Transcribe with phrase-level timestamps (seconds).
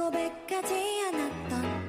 [0.00, 0.74] 고백하지
[1.08, 1.79] 않았던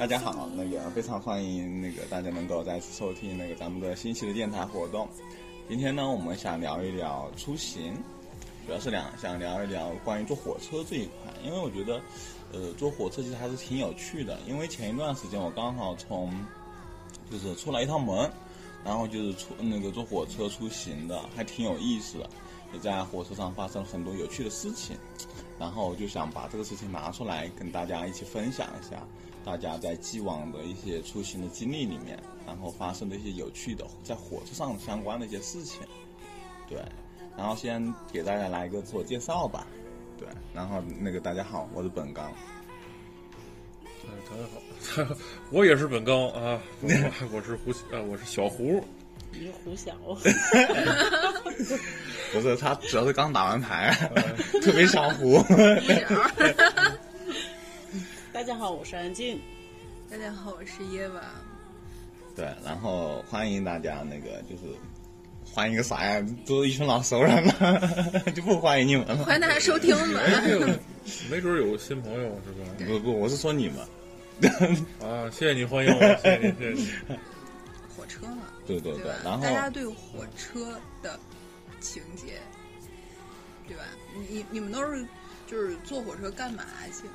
[0.00, 5.06] 大家好，那个非常欢迎那个大家能够再次收听那个咱们的新期的电台活动。
[5.68, 7.92] 今天呢，我们想聊一聊出行，
[8.66, 12.00] 主要是两想聊一聊关于坐火车这一块，因为我觉得，
[12.50, 14.38] 呃，坐火车其实还是挺有趣的。
[14.48, 16.32] 因为前一段时间我刚好从
[17.30, 18.32] 就是出来一趟门，
[18.82, 22.30] 然后就是出那个坐火车出行的，还挺有意思的，
[22.72, 24.96] 也在火车上发生了很多有趣的事情。
[25.60, 29.06] 然后我就想把这个事情拿出来跟大家一起分享一下，
[29.44, 35.82] 大家在既往的一些出行的经历里面，然后发生的一些有趣的在火车上相关的一些事情。
[36.66, 36.82] 对，
[37.36, 39.66] 然后先给大家来一个自我介绍吧。
[40.18, 42.32] 对，然后那个大家好，我是本刚。
[44.06, 45.14] 哎，大家好，
[45.50, 46.88] 我也是本刚啊，我
[47.36, 48.82] 我是胡啊，我是小胡，
[49.30, 49.94] 你是胡小，
[52.32, 53.92] 不是他，主要是刚打完牌，
[54.62, 55.42] 特别想胡。
[58.32, 59.40] 大家好，我是安静。
[60.10, 61.20] 大家好，我是耶娃。
[62.36, 64.62] 对，然后欢迎大家那个就是
[65.52, 66.24] 欢迎个啥呀？
[66.46, 69.24] 都一群老熟人了，就不欢迎你们了。
[69.24, 70.20] 欢迎大家收听嘛。
[71.28, 72.70] 没准有新朋友是吧？
[72.86, 73.78] 不不，我是说你们。
[75.00, 76.88] 啊，谢谢你欢迎我，谢谢你，谢谢你。
[77.96, 81.18] 火车嘛，对对对吧然后大家对火车的
[81.80, 82.34] 情节，
[83.66, 83.82] 对吧？
[84.14, 85.04] 你你你们都是
[85.46, 87.08] 就是坐火车干嘛去？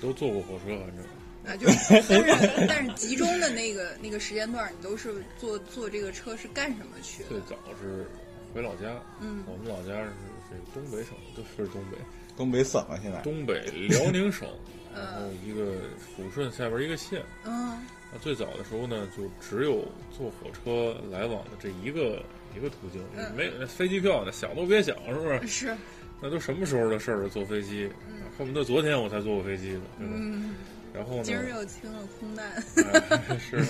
[0.00, 1.04] 都坐过火车，反正
[1.46, 7.28] 啊，就是但是但是集中的那个那个时间段，你都是坐坐这个车是干什么去的？
[7.28, 8.06] 最早是
[8.54, 10.10] 回老家，嗯我们老家是
[10.50, 11.98] 这个东北省，就是东北，
[12.36, 14.48] 东北省了，现在东北辽宁省，
[14.94, 15.82] 然后一个
[16.16, 17.22] 抚顺下边一个县。
[17.44, 17.80] 嗯
[18.12, 19.84] 那最早的时候呢，就只有
[20.16, 22.22] 坐火车来往的这一个
[22.56, 25.46] 一个途径，嗯没飞机票呢，想都别想，是不是？
[25.46, 25.76] 是
[26.20, 27.28] 那都什么时候的事儿了？
[27.28, 27.90] 坐飞机，
[28.38, 30.54] 恨不得昨天我才坐过飞机呢，嗯，
[30.94, 32.50] 然后呢，今儿又清了空难。
[33.28, 33.62] 哎是，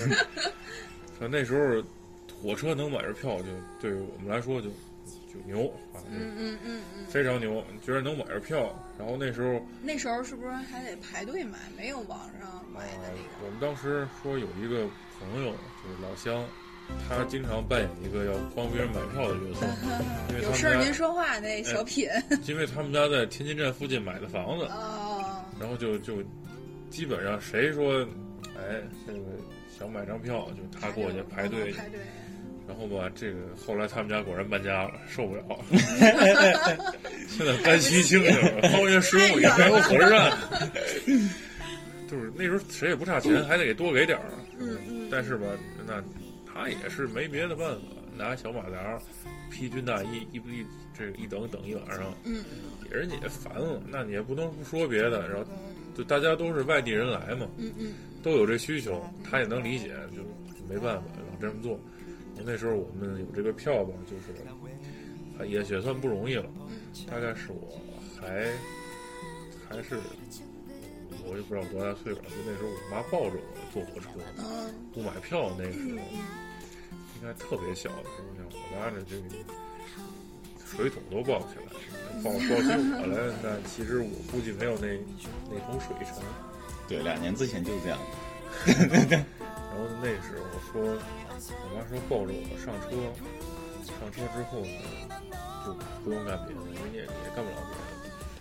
[1.17, 1.83] 说那时候
[2.41, 3.47] 火车能买着票就，
[3.81, 8.73] 对于我们来说就就牛啊，嗯嗯嗯嗯，非常牛，觉得能买着票。
[8.97, 11.57] 然后那时候那时候是不是还得排队买？
[11.75, 14.87] 没有网上买那个。，我们当时说有一个
[15.19, 16.45] 朋友就是老乡，
[17.07, 19.65] 他经常扮演一个要帮别人买票的角色，
[20.29, 22.07] 因为他有事儿您说话，那小品。
[22.47, 26.23] 因为他们家在天津站附近买的房子，哦，然后就就
[26.89, 28.01] 基本上谁说，
[28.57, 29.19] 哎，这个
[29.77, 31.71] 想买张票，就他过去排队。
[31.73, 31.99] 排队。
[32.67, 35.43] 然后吧，这个后来他们家果然搬家了，受不了。
[37.29, 40.35] 现在搬西青去了，方圆十五里还有火车站。
[42.09, 44.25] 就是那时候谁也不差钱，还得给多给点儿。
[44.57, 45.07] 嗯嗯。
[45.11, 45.45] 但是吧，
[45.85, 46.03] 那
[46.55, 47.81] 他也是没别的办法，
[48.15, 48.97] 拿小马扎
[49.51, 50.65] 披军大衣，一不一
[50.97, 52.43] 这个一等等一晚上，嗯
[52.89, 53.81] 给人家也烦了。
[53.89, 55.45] 那你也不能不说别的，然后
[55.97, 57.93] 就大家都是外地人来嘛，嗯嗯
[58.23, 60.23] 都有这需求，他也能理解，就
[60.73, 61.77] 没办法老这么做。
[62.45, 64.31] 那时候我们有这个票吧，就是
[65.37, 66.45] 啊也也算不容易了。
[67.11, 67.81] 大概是我
[68.17, 68.45] 还
[69.67, 69.97] 还是
[71.27, 76.01] 我也不知道多大岁数了，就那时候我妈抱着我坐火车，嗯不买票那个时候，
[77.15, 79.43] 应该特别小的时候，像我妈这这个
[80.65, 81.65] 水桶都抱不起来，
[82.23, 82.45] 抱抱起
[82.99, 84.97] 我来，那其实我估计没有那
[85.49, 86.21] 那桶水沉。
[86.87, 87.97] 对，两年之前就是这样。
[88.65, 88.77] 然
[89.77, 92.89] 后那时候我说，我妈说抱着我上车，
[93.99, 94.67] 上车之后呢，
[95.65, 97.57] 就不用干别的，因为你也你也干不了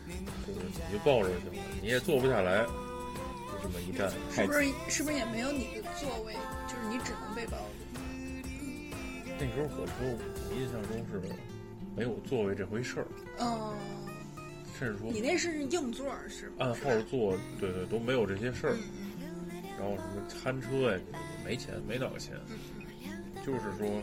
[0.07, 4.11] 别的，就是你就抱着就行了，你也坐不下来，就这么一站。
[4.31, 6.35] 是不是是不是也没有你的座位？
[6.69, 7.84] 就是你只能被抱着。
[9.39, 11.21] 那时候火车我印象中是
[11.97, 13.07] 没有座位这回事儿，
[13.39, 13.75] 哦，
[14.79, 16.67] 甚至说你那是硬座是吧？
[16.67, 18.75] 按号坐，对对都没有这些事儿。
[18.75, 19.13] 嗯
[19.77, 20.99] 然后什么餐车呀，
[21.45, 22.33] 没钱，没那个钱，
[23.45, 24.01] 就是说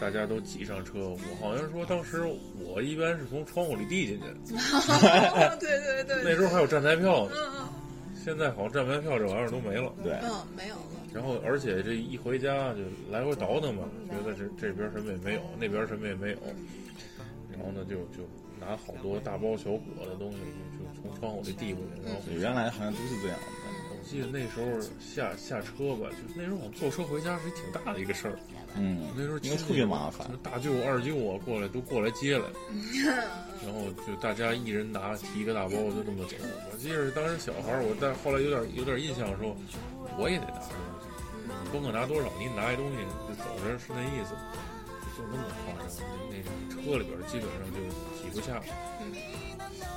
[0.00, 1.08] 大家都挤上车。
[1.08, 2.22] 我好像说当时
[2.56, 7.68] 我一般是从窗户里递进去，嗯， 对对对，那时候还有站台票呢，嗯嗯
[8.22, 9.92] 现在好像站台票这玩意儿都没了。
[10.02, 10.82] 对，嗯没有了。
[11.12, 12.80] 然后而且这一回家就
[13.10, 16.38] 来回倒腾嘛，觉得这这边什么也没有，那边什么也没有，
[17.50, 18.28] 然后呢就就
[18.60, 23.46] 拿好多大包小裹的东西就就从窗户里递过去，然后对原来好像都是这样的。
[23.90, 28.38] 我记得那时候下下车吧，就是那时候我们坐车回家是挺大的一个事儿。
[28.76, 32.44] 嗯，那时候因为特别麻烦什么大舅、二舅啊过来都过来接来，
[33.66, 36.36] 然后就大家一人拿提一个大包就这么走。
[36.72, 39.56] 我记得当时小孩儿，我但后来有点有点印象的时候，
[40.16, 40.74] 我也得拿东西，
[41.64, 42.96] 你甭管拿多少，你拿一东西
[43.28, 44.34] 就走着是那意思，
[45.18, 45.84] 就那么夸张。
[46.30, 47.78] 那那车里边基本上就
[48.16, 48.62] 挤不下，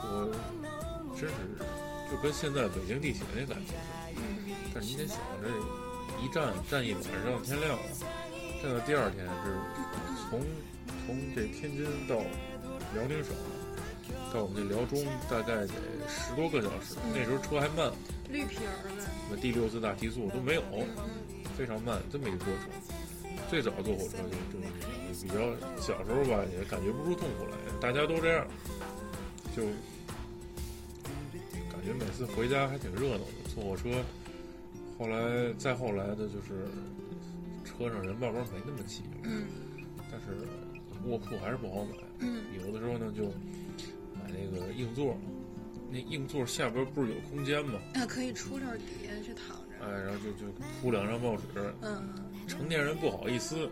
[0.03, 0.33] 我
[1.15, 1.35] 真是
[2.09, 4.03] 就跟现在北京地铁那感觉似的。
[4.73, 5.47] 但是你得想这
[6.23, 7.83] 一站站一晚上，天亮了。
[8.63, 9.51] 站到第二天是
[10.29, 10.39] 从
[11.05, 12.15] 从这天津到
[12.93, 13.35] 辽宁省，
[14.33, 15.73] 到我们这辽中大概得
[16.07, 16.95] 十多个小时。
[17.13, 17.91] 那时候车还慢，
[18.29, 20.63] 绿皮儿的，那第六次大提速都没有，
[21.57, 22.69] 非常慢这么一个过程。
[23.49, 24.63] 最早坐火车就就
[25.21, 25.35] 比较
[25.81, 28.47] 小时候吧，也感觉不出痛苦来，大家都这样，
[29.53, 29.63] 就
[31.69, 33.51] 感觉每次回家还挺热闹的。
[33.53, 33.89] 坐火车，
[34.97, 36.63] 后来再后来的就是
[37.63, 39.45] 车上人慢慢没那么挤了，嗯
[40.11, 40.27] 但是
[41.07, 41.97] 卧铺还是不好买。
[42.19, 43.25] 嗯有的时候呢就
[44.13, 45.17] 买那个硬座，
[45.89, 47.79] 那硬座下边不是有空间吗？
[47.95, 50.51] 啊，可以出溜底下去躺着，哎，然后就就
[50.81, 51.43] 铺两张报纸，
[51.81, 52.03] 嗯，
[52.47, 53.69] 成年人不好意思，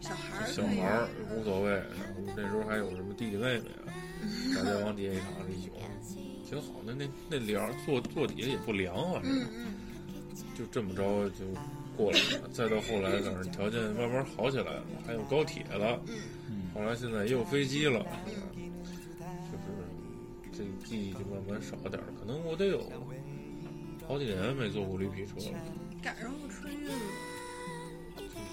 [0.00, 1.70] 小孩儿小孩儿无所谓。
[1.72, 3.92] 然后那时候还有什么弟弟妹妹啊，
[4.56, 6.18] 大家往底下一躺着一宿，
[6.48, 6.94] 挺好的。
[6.94, 9.74] 那那凉坐坐底下也不凉啊，嗯嗯
[10.56, 11.44] 就这么着就
[11.96, 12.48] 过来了。
[12.52, 16.00] 再到后来，反正条件慢慢好起来了，还有高铁了，
[16.48, 18.04] 嗯后来现在也有飞机了，
[19.50, 22.12] 就是这个记忆就慢慢少点儿了。
[22.18, 22.90] 可能我得有
[24.06, 25.58] 好几年没坐过绿皮车了。
[26.02, 26.94] 赶上过春运吗？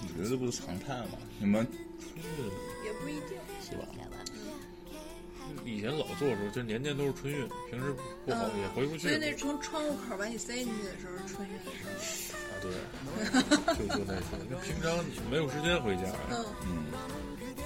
[0.00, 1.18] 你觉得这不是常态吗？
[1.38, 1.66] 你们
[1.98, 2.44] 春运
[2.84, 3.86] 也不一定，是吧？
[5.66, 7.92] 以前老坐的时候，就年年都是春运，平时
[8.24, 9.08] 不好嗯也回不去。
[9.08, 11.54] 所以那从窗户口把你塞进去的时候春运
[13.50, 16.92] 就就那时候，那平常你没有时间回家呀，候，嗯嗯，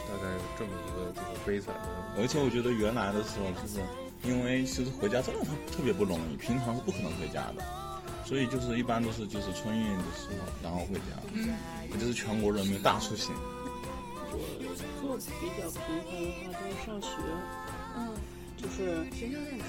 [0.08, 1.88] 大概有这么一个这个悲惨的。
[2.18, 3.80] 而且我觉得原来的时候，就是
[4.24, 7.62] 因为其实回家真的特特别不容易，平常是不可能回家的，
[8.24, 11.48] 所以就是一般都是就是春运的时候然后回家，嗯
[11.90, 13.34] 也就是全国人民大出行。
[14.32, 14.38] 我
[15.00, 17.08] 做比较频繁的话就是上学，
[17.96, 18.12] 嗯，
[18.56, 19.66] 就是学校在哪儿？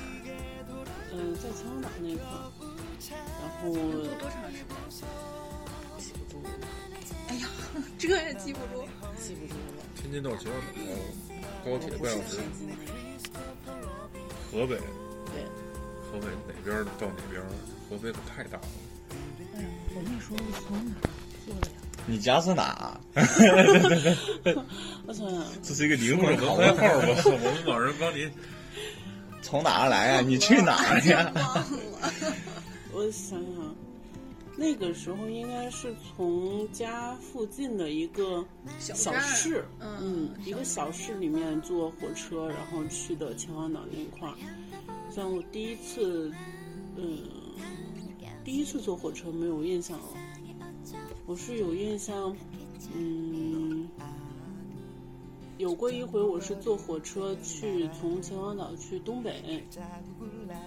[1.14, 2.52] 嗯、在秦皇岛那块儿，
[3.40, 3.80] 然后坐
[4.20, 4.58] 多长时
[4.90, 5.02] 间？
[7.30, 7.48] 哎呀，
[7.98, 8.88] 这也记不住。
[9.20, 9.84] 记不住了。
[9.96, 10.64] 天津到秦皇岛
[11.66, 12.40] 高铁我不半小时，
[14.52, 14.78] 河北
[15.26, 15.44] 对，
[16.12, 16.86] 河北哪边？
[17.00, 17.44] 到哪边，
[17.90, 18.68] 合肥可太大了。
[19.56, 21.10] 哎呀，我那时候是从哪儿
[21.46, 21.74] 坐的呀？
[22.06, 22.98] 你家是哪？
[25.06, 27.02] 我想想，这是一个灵魂拷说门牌号。
[27.02, 28.30] 吧，我们网上帮你。
[29.42, 31.34] 从哪儿来呀、你去哪儿呀？
[32.94, 33.76] 我想想，
[34.60, 38.44] 那个时候应该是从家附近的一个
[38.80, 44.36] 小市，嗯嗯，一个小市里面坐火车，然后去的秦皇岛那块儿。
[45.12, 46.34] 像我第一次，
[46.96, 47.20] 嗯，
[48.44, 50.06] 第一次坐火车没有印象了，
[51.28, 52.36] 我是有印象，
[52.96, 53.88] 嗯，
[55.58, 59.66] 有过一回我是坐火车去从秦皇岛去东北，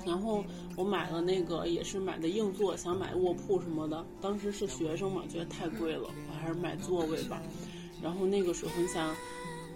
[0.05, 0.45] 然后
[0.77, 4.05] 我买了那个也是买的硬座，想买卧铺什么的。
[4.21, 7.41] 当时是学生嘛，觉得太贵了，我还是买座位吧。
[8.03, 9.15] 然后那个时候你想，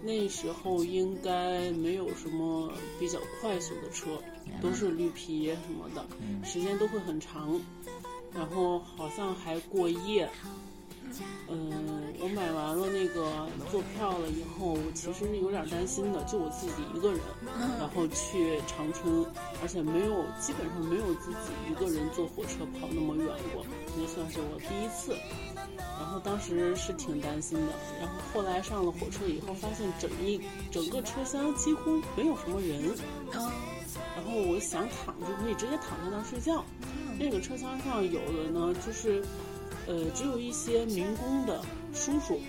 [0.03, 4.21] 那时候应该没有什么比较快速的车，
[4.61, 6.05] 都是绿皮什么的，
[6.45, 7.61] 时间都会很长。
[8.35, 10.29] 然后好像还过夜。
[11.49, 17.21] 嗯，我买完了那个坐票了以后，我其实是有点担心的，就我自己一个人，
[17.79, 19.25] 然后去长春，
[19.63, 23.65] 而且没有基本上没有自己一个人坐火车跑那么远过，
[23.97, 25.17] 那算是我第一次。
[25.77, 30.41] 然后当时是挺担心的，然后后来上了火车以后，发现整一
[30.71, 32.95] 整个车厢几乎没有什么人，
[33.33, 33.51] 嗯
[34.17, 36.65] 然后我想躺就可以直接躺在那儿睡觉。
[37.19, 39.25] 那个车厢上有的呢，就是，
[39.87, 41.61] 呃，只有一些民工的
[41.93, 42.41] 叔叔，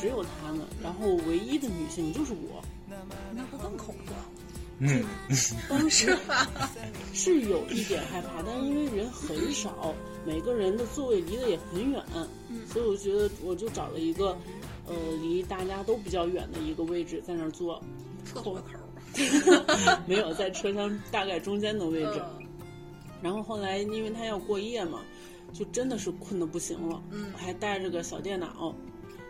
[0.00, 2.62] 只有他们，然后唯一的女性就是我。
[3.34, 4.12] 那不更恐怖？
[4.78, 5.04] 嗯，
[5.68, 6.16] 当时
[7.14, 9.94] 是有一点害怕，但是因为人很少，
[10.26, 12.02] 每个人的座位离得也很远，
[12.68, 14.36] 所以我觉得我就找了一个，
[14.86, 17.80] 呃，离大家都比较远的一个位置在那儿坐，
[18.24, 18.62] 厕所口。
[20.06, 22.20] 没有在车厢大概中间的位置。
[22.38, 22.46] 嗯
[23.22, 25.00] 然后后来因为他要过夜嘛，
[25.52, 27.02] 就真的是困得不行了。
[27.10, 28.74] 嗯我还带着个小电脑，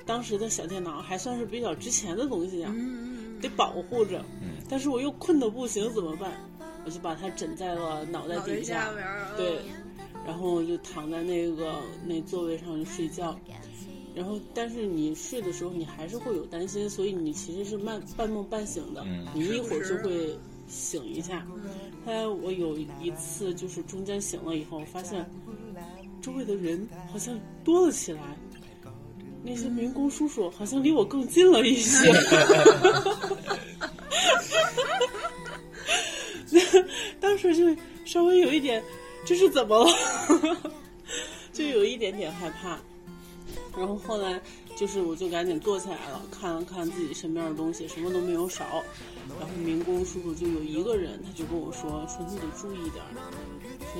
[0.06, 2.72] 当时的小电脑还算是比较值钱的东西啊。
[2.76, 6.32] 嗯得保护着，嗯但是我又困得不行，怎么办？
[6.84, 9.58] 我就把它枕在了脑袋底下边儿，对，
[10.24, 11.74] 然后就躺在那个
[12.06, 13.36] 那座位上就睡觉。
[14.14, 19.02] 然后，但是你睡的时候，你还是会有担心，所以你其实是半半梦半醒的。
[19.06, 20.38] 嗯你一会儿就会
[20.68, 21.46] 醒一下。
[22.04, 25.24] 后来我有一次就是中间醒了以后，发现
[26.22, 28.20] 周围的人好像多了起来，
[29.42, 32.10] 那些民工叔叔好像离我更近了一些。
[37.20, 38.82] 当时就稍微有一点，
[39.26, 39.92] 这是怎么了？
[41.52, 42.78] 就有一点点害怕。
[43.76, 44.40] 然后后来
[44.76, 48.64] 就是，我就赶紧坐起来了，看了看自己身边的东西，什么都没有少。
[49.40, 53.02] 然后民工叔叔就有一个人，他就跟我说：“说你得注意点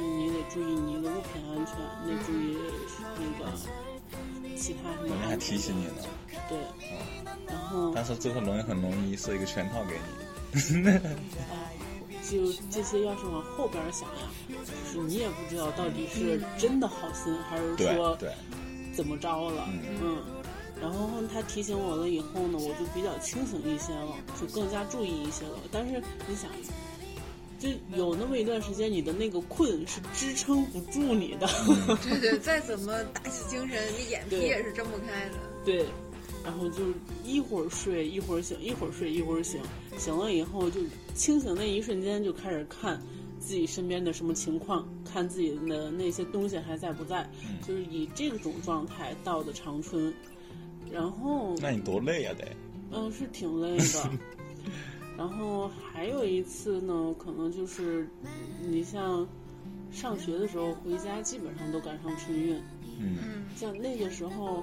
[0.01, 2.57] 你得注意你的物品安全，你得注意
[3.17, 3.53] 那个
[4.57, 6.03] 其他什么人家还。”提醒你呢，
[6.49, 6.59] 对，
[7.47, 10.89] 然后但是这个容易很容易设一个圈套给你。
[10.89, 11.73] 哎，
[12.23, 14.31] 就这些要是往后边想呀，
[14.95, 18.17] 就是你也不知道到底是真的好心，还是说，
[18.95, 20.23] 怎么着了，嗯嗯。
[20.81, 25.59] 然后他提醒我了以后呢，我就比较清醒一些了，就更加注意一些了。
[25.71, 26.51] 但是你想，
[27.63, 31.47] 就有那么一段时间，你的那个困是支撑不住你的，
[32.03, 35.35] 对对，再怎么打起精神，你眼皮也是睁不开的。
[35.65, 35.87] 对。
[36.45, 36.83] 然后就
[37.25, 39.61] 一会儿睡一会儿醒，一会儿睡一会儿醒，
[39.97, 40.81] 醒了以后就
[41.15, 43.01] 清醒那一瞬间就开始看
[43.39, 47.31] 自己身边的什么情况，看自己的那些东西还在不在，
[47.65, 50.13] 就是以这种状态到的长春。
[50.91, 52.45] 然后那你多累啊得。
[52.91, 54.11] 嗯，是挺累的。
[55.17, 58.09] 然后还有一次呢，可能就是
[58.61, 59.27] 你像
[59.91, 62.57] 上学的时候回家，基本上都赶上春运。
[63.01, 64.63] 嗯嗯像那个时候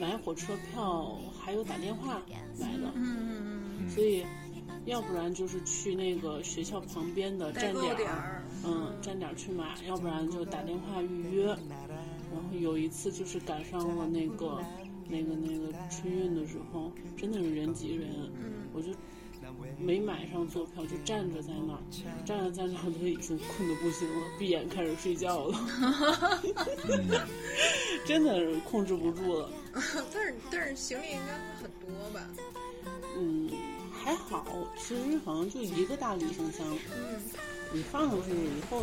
[0.00, 2.20] 买火车票还有打电话
[2.58, 4.24] 买的，嗯嗯所以
[4.86, 11.46] 要不然就是去那个学校旁边的站点儿，点儿，嗯，站点儿去买，要不然就打电话预约。
[11.46, 14.58] 然后有一次就是赶上了那个
[15.08, 18.08] 那个那个春运的时候，真的是人挤人，
[18.72, 18.88] 我就
[19.82, 21.80] 没买上坐票，就站着在那儿，
[22.24, 25.58] 站着在那儿都已经困得不行了，闭眼开始睡觉了，
[26.88, 27.10] 嗯，
[28.06, 29.50] 真的是控制不住了。
[30.12, 32.26] 但是但是行李应该会很多吧？
[33.16, 33.50] 嗯，
[33.92, 34.44] 还好，
[34.78, 37.20] 其实好像就一个大旅行箱，嗯
[37.74, 38.82] 你放上去以后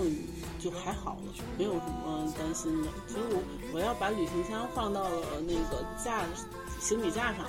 [0.60, 2.88] 就还好了，没有什么担心的。
[3.08, 3.40] 其实我
[3.72, 6.26] 我要把旅行箱放到了那个架
[6.80, 7.46] 行李架上，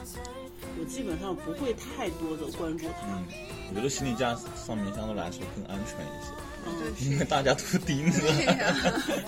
[0.78, 3.06] 我基本上不会太多的关注它。
[3.08, 3.24] 嗯，
[3.70, 4.34] 我觉得行李架
[4.66, 6.32] 上面相对来说更安全一些，
[6.78, 7.24] 对，因为。
[7.24, 8.20] 大家都盯着。
[8.20, 8.74] 对呀、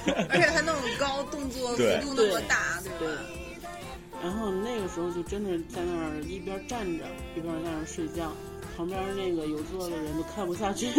[0.31, 3.23] 而且他那么高，动作幅度那么大，对对吧？
[4.23, 7.05] 然后那个时候就真的在那儿一边站着
[7.37, 8.33] 一边在那儿睡觉，
[8.77, 10.89] 旁边那个有座的人都看不下去。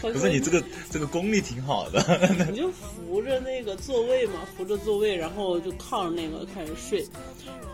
[0.00, 2.02] 不是你这个这个功力挺好的，
[2.50, 7.06] 你就扶着那个座位嘛，扶着座位，然后就靠着那个开始睡。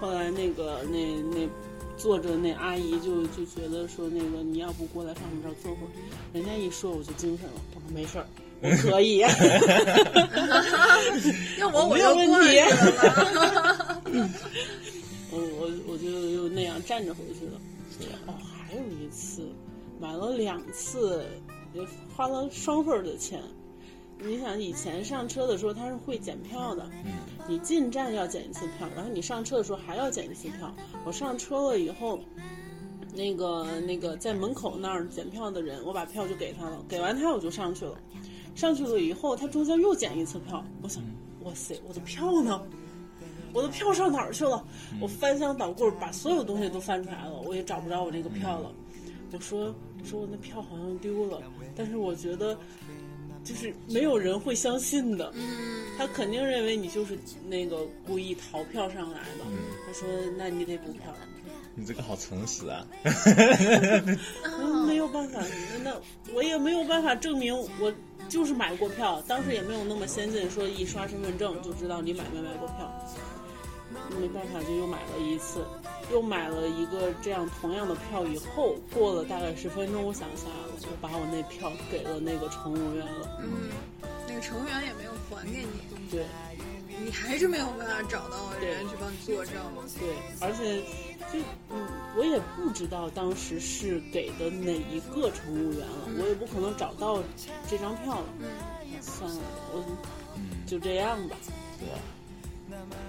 [0.00, 0.98] 后来那个那
[1.34, 1.48] 那
[1.96, 5.90] 坐着那阿姨就就觉得说那个你要不过来上我们这儿坐会儿，
[6.32, 8.26] 人家一说我就精神了，我说没事儿，
[8.60, 9.18] 我可以。
[11.58, 12.60] 要我 我没有问题。
[15.30, 17.60] 我我我就又那样站着回去了。
[18.26, 18.34] 哦，
[18.66, 19.48] 还有一次
[20.00, 21.26] 买了两次，
[21.72, 23.42] 也花了双份儿的钱。
[24.20, 27.12] 你想以前上车的时候他是会检票的，嗯
[27.48, 30.74] 你进站要检一次票，然后你上车的时候还要检一次票。
[31.04, 32.18] 我上车了以后，
[33.14, 37.96] 那个那个在门口那儿检票的人，我把票就给他了，给完他我就上去了。
[38.54, 41.00] 上去了以后，他中间又检一次票，我想，
[41.44, 42.60] 哇塞，我的票呢？
[43.58, 44.64] 我的票上哪儿去了？
[45.00, 48.70] 我翻箱倒柜，把所有东西都翻出来了，我也找不着我这个票了。
[49.32, 51.42] 我说，我说我那票好像丢了，
[51.74, 52.56] 但是我觉得，
[53.42, 55.34] 就是没有人会相信的。
[55.98, 59.44] 他肯定认为你就是那个故意逃票上来的。
[59.84, 61.12] 他说，那你得补票。
[61.74, 62.84] 你这个好诚实啊！
[63.04, 65.40] 嗯，没有办法，
[65.84, 65.92] 那
[66.34, 67.92] 我也没有办法证明我
[68.28, 73.06] 就是买过票，当时也没有那么先进，说一刷身份证就知道你买没买过票。
[74.20, 75.64] 没办法，就又买了一次，
[76.12, 78.24] 又买了一个这样同样的票。
[78.26, 83.38] 以后过了大概十分钟，我想下来了，我把我那票给了那个乘务员了。
[83.40, 83.70] 嗯，
[84.26, 86.24] 那个乘务员也没有还给你，对
[87.04, 89.54] 你还是没有办法找到人去帮你作证。
[89.98, 90.08] 对，
[90.40, 90.80] 而且
[91.32, 91.38] 就
[91.70, 91.86] 嗯，
[92.16, 97.22] 我也不知道当时是给的哪一个乘务员了，我也不可能找到
[97.68, 98.26] 这张票了。
[98.40, 98.48] 嗯
[98.90, 99.40] 那算了，
[99.72, 99.84] 我
[100.36, 101.36] 嗯，就这样吧。
[101.78, 101.98] 对吧？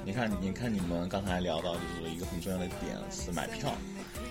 [0.05, 3.71] 你看，你看，你们刚才聊到就是一个很重要的点是买票，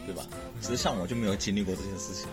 [0.06, 0.26] 对吧？
[0.60, 2.28] 其实像我就没有经历过这些事情。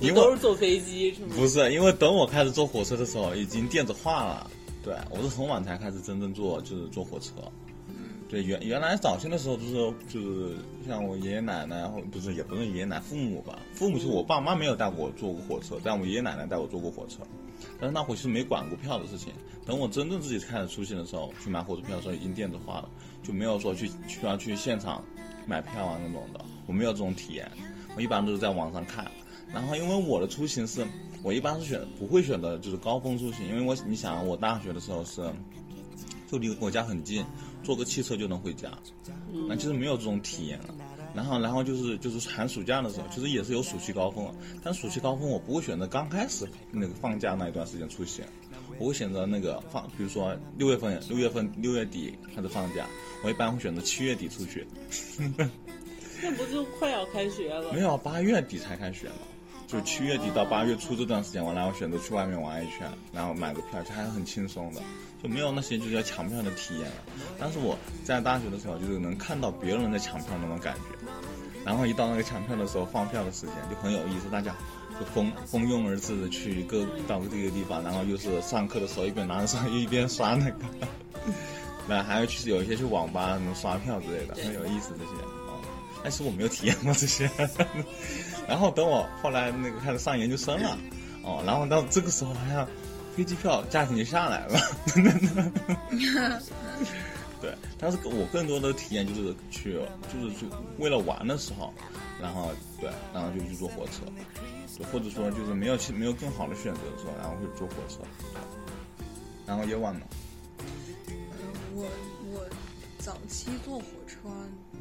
[0.00, 1.34] 你 因为都是坐飞机是吗？
[1.34, 4.50] 不是，因为等我开始坐火车的时候，已经电子化了。
[4.84, 7.32] 对，我是很晚才开始真正坐，就是坐火车。
[8.28, 17.22] 对，原原来早先的时候，就是就是像我爷爷奶奶，或不是也不是爷爷奶父母吧，父母是我爸妈没有带我坐过火车，但我爷爷奶奶带我坐过火车。
[17.80, 19.32] 但是那会是没管过票的事情。
[19.68, 22.88] 等我真正自己开始出行的时候，去买火车票的时候已经电子化了，
[23.22, 25.04] 就没有说去需要去现场
[25.46, 27.46] 买票啊那种的，我没有这种体验。
[27.94, 29.06] 我一般都是在网上看。
[29.52, 30.86] 然后因为我的出行是，
[31.22, 35.30] 我一般是选不会选择就是高峰出行，因为我你想我大学的时候是，
[36.26, 37.22] 就离我家很近，
[37.62, 38.72] 坐个汽车就能回家，
[39.46, 40.74] 那其实没有这种体验了。
[41.14, 48.24] 然后，然后就是就是寒暑假的时候，其实也是有暑期高峰，但暑期高峰我不会选择刚开始那个放假那一段时间出行，
[48.78, 52.86] 我会选择那个放，比如说六月份、六月份、六月底开始放假，
[53.24, 54.66] 我一般会选择七月底出去。
[56.22, 57.72] 那不就快要开学了？
[57.72, 59.14] 没有，八月底才开学嘛，
[59.68, 64.80] 就七月底到八月初这段时间，我然后选择去外面玩一圈，然后买个票，这还是很轻松的，
[65.22, 66.96] 就没有那些就是要抢票的体验了。
[67.38, 71.06] 但是我在大学的时候，就是能看到别人在抢票那种感觉，
[71.64, 74.58] 然后一到那个抢票的时候，放票的时间就很有意思，大家就
[75.14, 80.64] 蜂蜂拥而至的去各到这个地方，然后又是上课的时候一边拿着手机一边刷那个，
[81.88, 85.10] 那还有去有一些去网吧什么刷票之类的，很有意思这些。
[86.00, 87.28] 但是我没有体验过这些，
[88.46, 90.78] 然后等我后来那个开始上研究生了，
[91.24, 92.66] 哦，然后到这个时候好像
[93.16, 94.60] 飞机票价钱就下来了，
[97.42, 99.72] 对，但是我更多的体验就是去
[100.12, 100.46] 就是去
[100.78, 101.74] 为了玩的时候，
[102.22, 104.04] 然后对，然后就去坐火车，
[104.84, 108.00] 或者说就是没有没有更好的选择的时候，然后会坐火车，
[109.46, 110.06] 然后夜晚呢？
[111.74, 111.84] 我
[112.32, 112.48] 我
[112.98, 114.16] 早期坐火车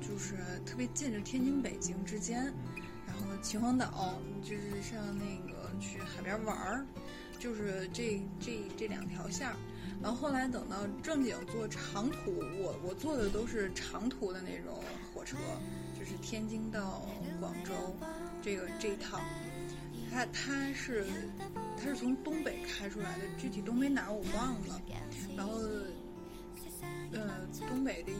[0.01, 0.35] 就是
[0.65, 2.43] 特别近着天津、北京之间，
[3.05, 6.85] 然后秦皇岛就是上那个去海边玩儿，
[7.39, 9.55] 就是这这这两条线儿。
[10.01, 12.31] 然后后来等到正经坐长途，
[12.61, 14.79] 我我坐的都是长途的那种
[15.13, 15.37] 火车，
[15.97, 17.03] 就是天津到
[17.39, 17.73] 广州
[18.43, 19.21] 这个这一趟。
[20.11, 21.05] 它它是
[21.77, 24.81] 它是从东北开出来的，具体东北哪儿我忘了。
[25.35, 25.53] 然后，
[27.11, 27.39] 呃，
[27.69, 28.11] 东北的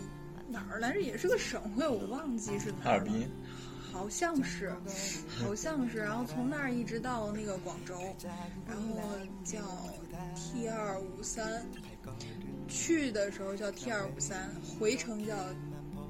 [0.47, 1.01] 哪儿来着？
[1.01, 2.83] 也是个省会，我忘记是哪儿了。
[2.83, 3.29] 哈尔滨。
[3.89, 4.71] 好像是，
[5.41, 7.95] 好像是，然后从那儿一直到那个广州，
[8.67, 8.99] 然后
[9.43, 9.59] 叫
[10.35, 11.65] T 二五三，
[12.67, 15.35] 去的时候叫 T 二五三，回程叫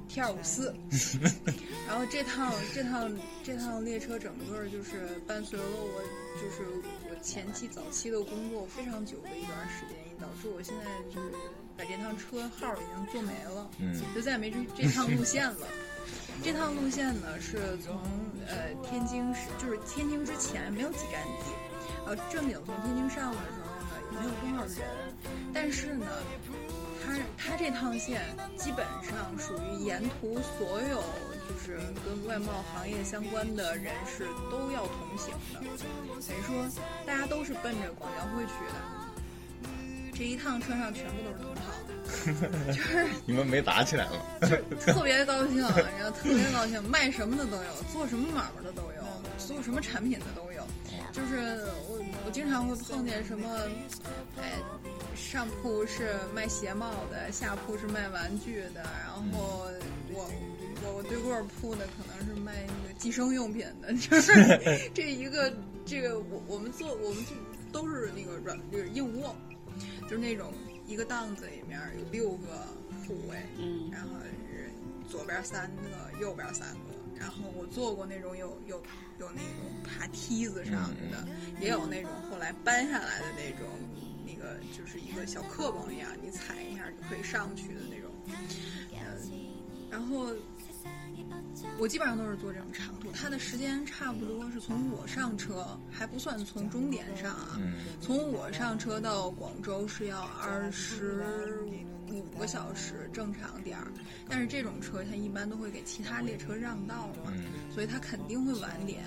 [0.08, 0.74] T 二五四，
[1.86, 3.10] 然后这趟这趟
[3.44, 6.02] 这趟列车整个就是伴随了我，
[6.40, 6.68] 就是
[7.08, 11.30] 我前期早期的工作非常久的一段时间，导致我现在就是
[11.76, 15.66] 把这趟车号已经做没了，嗯，就再也没这这趟路线了。
[16.42, 17.94] 这趟路线呢是从
[18.46, 21.52] 呃天津市就是天津之前没有几站地，
[22.06, 24.88] 呃正经从天津上的时候呢也没有多少人，
[25.52, 26.06] 但是呢，
[27.08, 28.22] 它它这趟线
[28.56, 31.02] 基本上属于沿途所有
[31.48, 36.66] 就是跟外贸行业相关的人士都要同行的，等于说
[37.06, 38.74] 大家都是奔着广交会去的，
[40.14, 41.64] 这一趟车上全部都是同行。
[42.68, 44.12] 就 是你们没打起来吗？
[44.80, 49.02] 特别高兴，然后特别高兴，卖什么的都有，做什么买卖的都有，
[49.38, 50.66] 做什么产品的都有。
[51.12, 51.36] 就是
[51.88, 53.48] 我我经常会碰见什么，
[54.36, 54.54] 哎，
[55.16, 59.72] 上铺是卖鞋帽的，下铺是卖玩具的，然后我
[60.12, 60.30] 我
[60.94, 64.32] 我对过铺的可能是卖那个计生用品的， 就是
[64.94, 65.52] 这一个
[65.84, 67.32] 这个我我们做我们就
[67.72, 69.34] 都是那个软就是硬卧，
[70.02, 70.52] 就是那种。
[70.88, 72.66] 一个档子里面有六个
[73.04, 74.08] 铺位，嗯，然后
[74.50, 74.72] 是
[75.06, 76.94] 左边三个，右边三个。
[77.14, 78.82] 然后我做过那种有有
[79.18, 81.26] 有那种爬梯子上的，
[81.60, 83.68] 也有那种后来搬下来的那种，
[84.26, 88.10] 那个就是一个小客棚一样，你踩一下就可以上去的那种。
[88.28, 88.34] 嗯，
[89.90, 90.32] 然后
[91.78, 97.58] 我基本上都是坐这种长途，它的时间差不多是从我上车还不算从终点上啊，
[98.00, 101.24] 从我上车到广州是要二十
[101.64, 101.72] 五
[102.38, 103.92] 个小时正常点儿，
[104.28, 107.32] 但是这种车它一般都会给其他列车让道嘛，
[107.74, 109.04] 所以它肯定会晚点，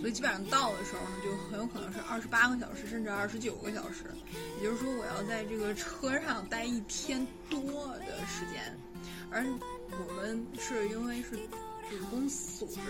[0.00, 4.04] 所以基本上到的时候呢，就很有可能是二十八个小时甚至二十九个小时，
[4.58, 8.76] 也就是说我要在这个车上待一天多的时间，
[9.30, 9.44] 而
[9.90, 11.38] 我们是因为是。
[11.90, 12.80] 就是公司组织，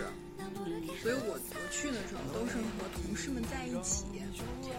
[1.01, 4.05] 所以我我去的时候都是和同事们在一起，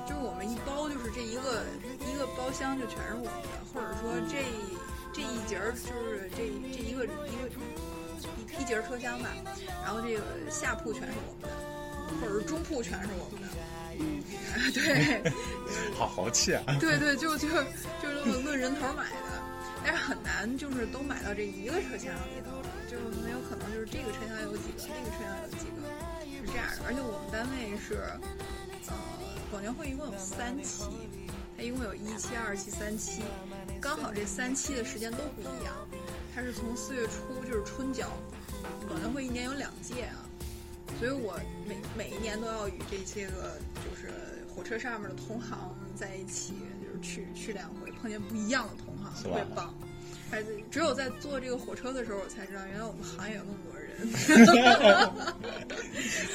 [0.08, 1.64] 就是我们一包就是这一个
[2.00, 4.44] 一个包厢就全是我们的，或者说这
[5.12, 7.48] 这一节儿就是这这一个一个
[8.56, 9.28] 一一节车厢吧，
[9.84, 13.48] 然后这个下铺全是我们的，或者是中铺全是我们的。
[13.96, 14.22] 嗯，
[14.72, 15.32] 对，
[15.94, 16.64] 好豪气啊！
[16.80, 17.62] 对 对，就就就
[18.02, 19.42] 这么论人头买的，
[19.84, 22.50] 但是很难就是都买到这一个车厢里头，
[22.94, 25.82] 就很有可能就是这个车厢有几个，那个车厢有几个，
[26.46, 26.84] 是这样的。
[26.86, 28.06] 而且我们单位是，
[28.86, 28.94] 呃，
[29.50, 30.84] 广交会一共有三期，
[31.56, 33.22] 它一共有一期、二期、三期，
[33.80, 35.74] 刚好这三期的时间都不一样，
[36.34, 38.08] 它是从四月初就是春交，
[38.86, 40.22] 广交会一年有两届啊。
[41.00, 41.34] 所以我
[41.66, 44.12] 每每一年都要与这些个就是
[44.54, 49.74] 火车上面的同行在一起，就是去去两回，碰见不一样的同行，特别棒。
[50.30, 53.88] 而且只有在坐这个火车的时候，我才知道原来我们行业有那么多人，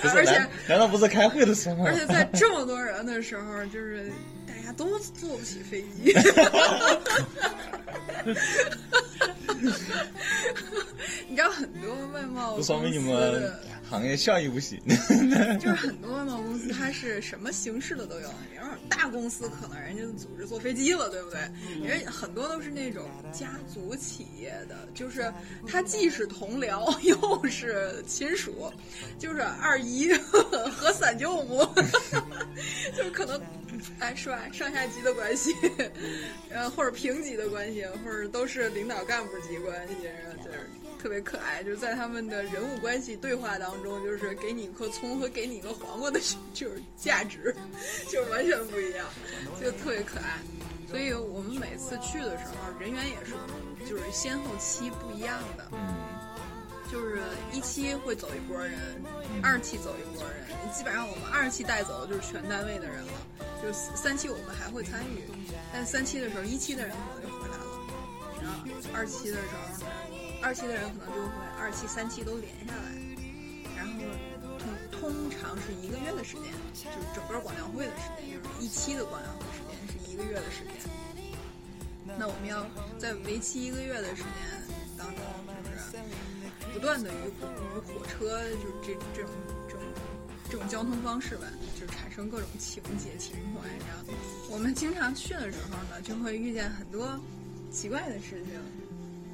[0.15, 1.85] 而且难难道不是开会的时候？
[1.85, 4.09] 而且在这么多人的时候，就是
[4.47, 6.13] 大家都坐不起飞机。
[11.27, 13.53] 你知道很多外贸就说明你们
[13.89, 14.79] 行业效益不行。
[15.59, 18.29] 就是很多外贸公司，它是什么形式的都有。
[18.51, 21.39] 比如说大公司，可能人家组织坐飞机了，对不对？
[21.83, 25.33] 人很多都是那种家族企业的，就是
[25.67, 28.71] 他既是同僚，又是亲属，
[29.17, 30.13] 就是二姨
[30.71, 31.65] 和三舅母，
[32.95, 33.41] 就是可能，
[33.99, 34.43] 哎，是吧？
[34.51, 35.51] 上下级的关系，
[36.49, 40.69] 呃，或者平级的关系，或者都是领导干部级关系，然后就是。
[41.01, 46.19] 特别可爱，就是在他们的人物关系对话当中，就是给你一颗葱和给你一个黄瓜的，
[46.53, 47.55] 就是价值，
[48.09, 49.05] 就完全不一样，
[49.61, 50.39] 就特别可爱。
[50.89, 53.33] 所以我们每次去的时候，人员也是，
[53.87, 55.67] 就是先后期不一样的。
[55.71, 55.95] 嗯，
[56.91, 58.79] 就是一期会走一波人，
[59.43, 63.13] 二期走一波人，基本上我们二期带走的就是全单位的人了。
[63.61, 65.23] 就三期我们还会参与，
[65.71, 67.65] 但三期的时候，一期的人可能就回来了，
[68.41, 68.59] 然后
[68.93, 69.91] 二期的时候呢。
[70.41, 72.95] 二期的人可能就会二期、三期都连下来，
[73.79, 73.93] 然后
[74.59, 80.73] 通通常是一个月的时间，就是整个广交会的时间，就是一期的广交会时间是一个月的时间。
[82.17, 82.65] 那我们要
[82.97, 84.33] 在为期一个月的时间
[84.97, 85.23] 当中，
[85.63, 85.97] 就是
[86.73, 89.31] 不断的与与火车，就这这种
[89.67, 89.81] 这种
[90.49, 91.47] 这种交通方式吧，
[91.79, 94.19] 就产生各种情节情怀这样。
[94.49, 97.17] 我们经常去的时候呢，就会遇见很多
[97.71, 98.59] 奇怪的事情。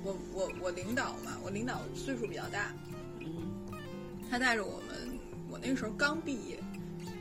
[0.04, 2.74] 我我我领导嘛，我领导岁数比较大，
[4.30, 6.60] 他带着我们，我那个时候刚毕业，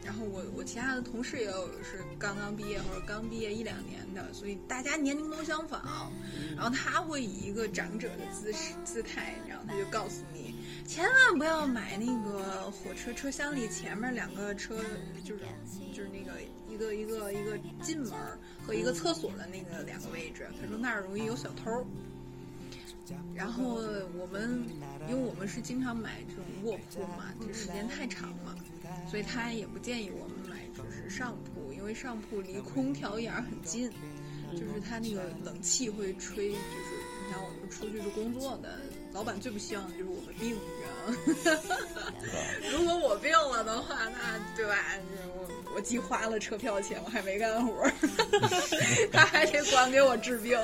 [0.04, 6.12] 然后我我其他的同事也有是刚刚毕业或者刚毕业一两年的，所以大家年龄都相仿。
[6.56, 10.54] 然后他会以一个长者的姿势姿态，然后他就告诉你，
[10.86, 14.76] 千万不要买那个火车车厢里前面两个车，
[15.24, 15.42] 就是
[15.92, 18.12] 就是那个一个一个一个进门
[18.64, 21.84] 和一个厕所的那个两个位置，他说那儿容易有小偷。
[23.34, 23.74] 然后
[24.16, 24.64] 我们，
[25.08, 28.56] 因为我们是经常买这种卧铺嘛，这时间太长了，
[29.10, 33.90] 所以他也不建议我们买就是上铺，因为上铺离空调眼儿很近，
[34.52, 36.58] 就是他那个冷气会吹，就是
[37.24, 38.78] 你像我们出去是工作的，
[39.12, 40.56] 老板最不希望的就是我们病，
[41.26, 41.68] 你知道吗？
[42.72, 44.76] 如果我病了的话，那对吧？
[45.36, 47.90] 我我既花了车票钱，我还没干活，
[49.12, 50.56] 他还得管给我治病，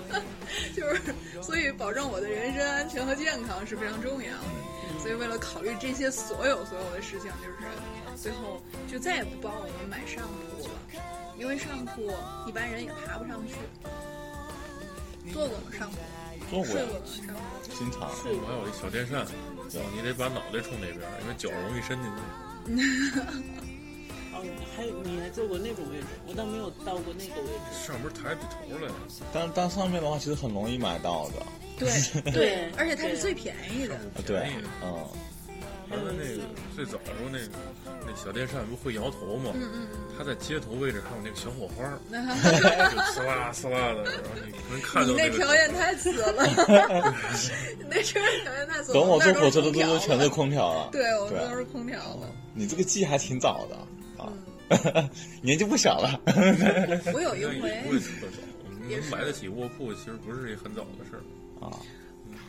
[0.76, 1.00] 就是
[1.40, 4.71] 所以保证我的人身安全和健康是非常重要的。
[5.00, 7.58] 所以为了考虑这些所有所有的事情，就是
[8.16, 10.70] 最后就再也不帮我们买上铺了，
[11.38, 12.12] 因为上铺
[12.46, 13.54] 一般人也爬不上去。
[15.32, 15.64] 坐过吗？
[15.76, 15.96] 上铺？
[16.50, 17.06] 坐过睡过吗？
[17.06, 17.72] 上铺？
[17.78, 18.10] 经常。
[18.14, 19.26] 睡过还有一小电扇，
[19.94, 22.18] 你得把脑袋冲那边，因为脚容易伸进去。
[24.34, 24.42] 哦，
[24.76, 27.86] 还有你还坐过那种位置，我倒没有到过那个位置。
[27.86, 28.90] 上边抬起头来，
[29.32, 31.34] 但但上面的话，其实很容易买到的。
[32.24, 33.94] 对对而且它是最便宜的。
[33.94, 35.06] 啊对便宜，嗯，
[35.90, 36.42] 他们那个
[36.74, 37.48] 最早的时候，那个
[38.06, 39.52] 那小电扇不会摇头吗？
[39.54, 42.16] 嗯嗯它在接头位置还有那个小火花 就
[43.22, 46.46] 呲啦呲啦的，然后你能看你那条件太次了，
[47.78, 49.00] 你那车条件太次了。
[49.00, 50.88] 等我坐火车的都都全是空调了。
[50.92, 52.28] 对，我们都是空调的。
[52.54, 53.76] 你这个记还挺早的
[54.22, 54.32] 啊，
[54.94, 56.20] 嗯年纪不小了。
[57.14, 58.38] 我有一回会，特早。
[58.84, 61.22] 你也能买得起卧铺，其实不是一很早的事儿。
[61.62, 61.80] 啊，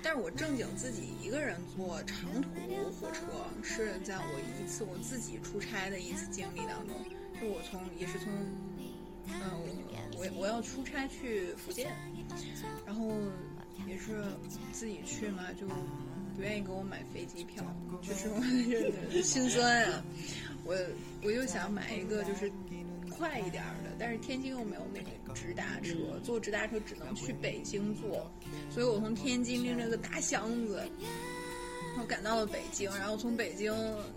[0.02, 2.50] 但是我正经自己一个人坐长途
[2.92, 3.22] 火车，
[3.62, 6.96] 是在我一次我自己出差的一次经历当中，
[7.40, 8.32] 就我从也是从，
[9.28, 9.34] 嗯、
[10.18, 11.96] 我我要出差去福建，
[12.86, 13.12] 然后
[13.88, 14.24] 也是
[14.72, 15.68] 自己去嘛，就
[16.36, 17.64] 不愿意给我买飞机票，
[18.02, 20.04] 就是我就 是心酸啊。
[20.66, 20.74] 我
[21.22, 22.50] 我就想买一个就是
[23.18, 28.30] 快一点儿的，但是天津又没有那种直达车，坐直达车只能去北京坐，
[28.70, 30.78] 所以我从天津拎着个大箱子，
[31.92, 33.74] 然后赶到了北京，然后从北京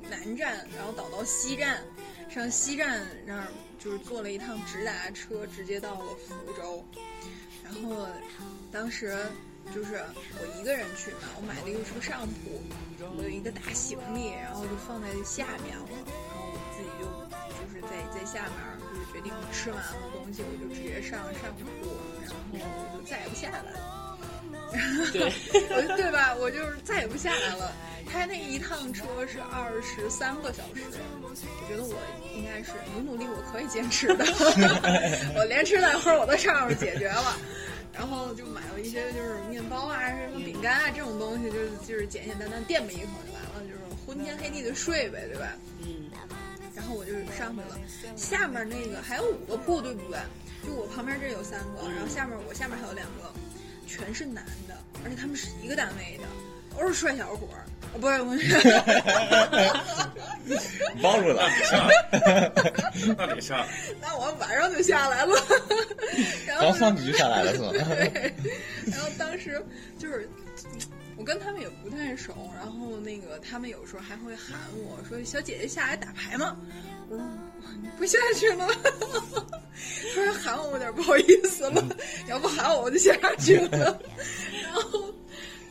[0.09, 1.83] 南站，然后倒到西站，
[2.29, 6.85] 上西站那儿就是坐了一趟直达车，直接到了福州。
[7.63, 8.07] 然后
[8.71, 9.17] 当时
[9.75, 10.01] 就是
[10.41, 12.63] 我一个人去嘛，我买的又是个上铺，
[13.17, 15.89] 我有一个大行李，然后就放在下面了，
[17.81, 21.93] 就是在在下面就是决定吃完了东西，我就直接上上铺，
[22.25, 24.17] 然后我就再也不下来了。
[25.13, 25.31] 对，
[25.71, 26.35] 我对吧？
[26.35, 27.73] 我就是再也不下来了。
[28.11, 30.83] 他那一趟车是二十三个小时，
[31.23, 31.95] 我觉得我
[32.35, 34.25] 应该是努努力，我可以坚持的。
[35.37, 37.37] 我连吃带喝我都上面解决了，
[37.93, 45.53] 然后就买了一些就是面包啊、什么饼干啊这种东西，就是就是简简单单垫吧一口就完了，就是昏天黑地的睡呗，对吧？
[45.83, 46.06] 嗯，
[46.77, 47.77] 然后我就上去了，
[48.17, 50.19] 下面那个还有五个铺，对不对？
[50.65, 53.33] 就我旁边这有三个，然后下面我下面还有两个，
[53.87, 56.25] 全是男的，而且他们是一个单位的，
[56.79, 57.65] 都是帅小伙儿。
[57.95, 58.37] 哦，不是，我
[61.01, 61.49] 暴露 了。
[63.17, 63.69] 那得下来。
[64.01, 65.35] 那我晚上就下来了，
[66.47, 67.71] 然后刚上去就下来了是吧？
[67.73, 68.35] 对，
[68.91, 69.65] 然后当时
[69.99, 70.29] 就是
[71.17, 76.57] 我跟他们也不太熟，然后那个他们有时候还会喊我说：“小姐姐下来打牌吗？”
[77.09, 77.27] 我说
[77.81, 78.69] ：“你不下去了。”
[80.15, 81.97] 突然喊我，我有点不好意思了，
[82.29, 84.01] 要不喊我我就下去了。
[84.63, 85.15] 然后，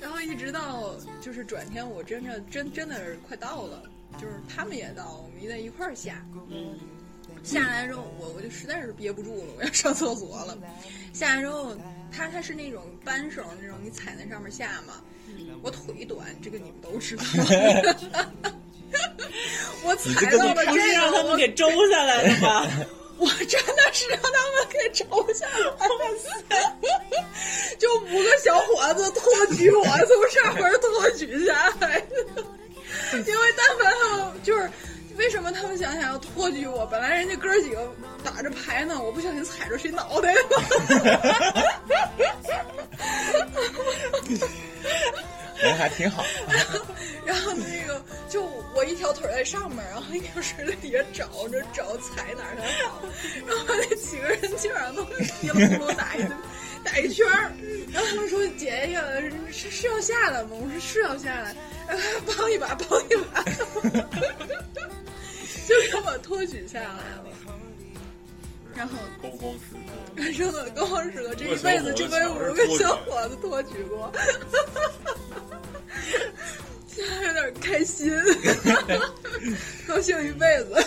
[0.01, 6.25] 然后一直到就是转天，我真的真真的是快到了，就是他们也到，我们一在一块儿下。
[6.49, 6.77] 嗯，
[7.43, 10.57] 下来之后，我我就实在是憋不住了，我要上厕所了。
[11.13, 11.75] 下来之后，
[12.11, 15.03] 它它是那种扳手那种，你踩在上面下嘛。
[15.61, 17.23] 我腿短，这个你们都知道。
[19.83, 22.67] 我踩到了不是这个，我 让他们给周下来的吗？
[23.17, 25.77] 我真的是让他们给抽下来了，
[27.79, 29.23] 就五个小伙子托
[29.55, 32.43] 举我从上面托举下来的，
[33.25, 34.69] 因为但凡他们就是。
[35.17, 36.85] 为什么他们想想要托举我？
[36.87, 37.89] 本来人家哥几个
[38.23, 40.39] 打着牌呢，我不小心踩着谁脑袋了。
[45.57, 46.23] 人还挺好。
[47.25, 48.43] 然后那个就
[48.75, 53.01] 我一条腿在上面，然后一条腿在底下找着找踩哪儿才好，
[53.47, 56.19] 然后那几个人基本上都稀里糊涂打一
[56.91, 57.51] 打一圈儿，
[57.91, 59.01] 然后他们说姐姐
[59.51, 60.49] 是是要下来吗？
[60.51, 61.55] 我说是要下来，
[61.87, 63.41] 哎帮一把帮一把，
[65.67, 67.25] 就给我托举下来了。
[68.75, 74.11] 然后高光时刻，人生的高光时刻，这一辈子就被五个小伙子托举过，
[76.87, 78.11] 现在有点开心，
[79.87, 80.85] 高兴一辈子。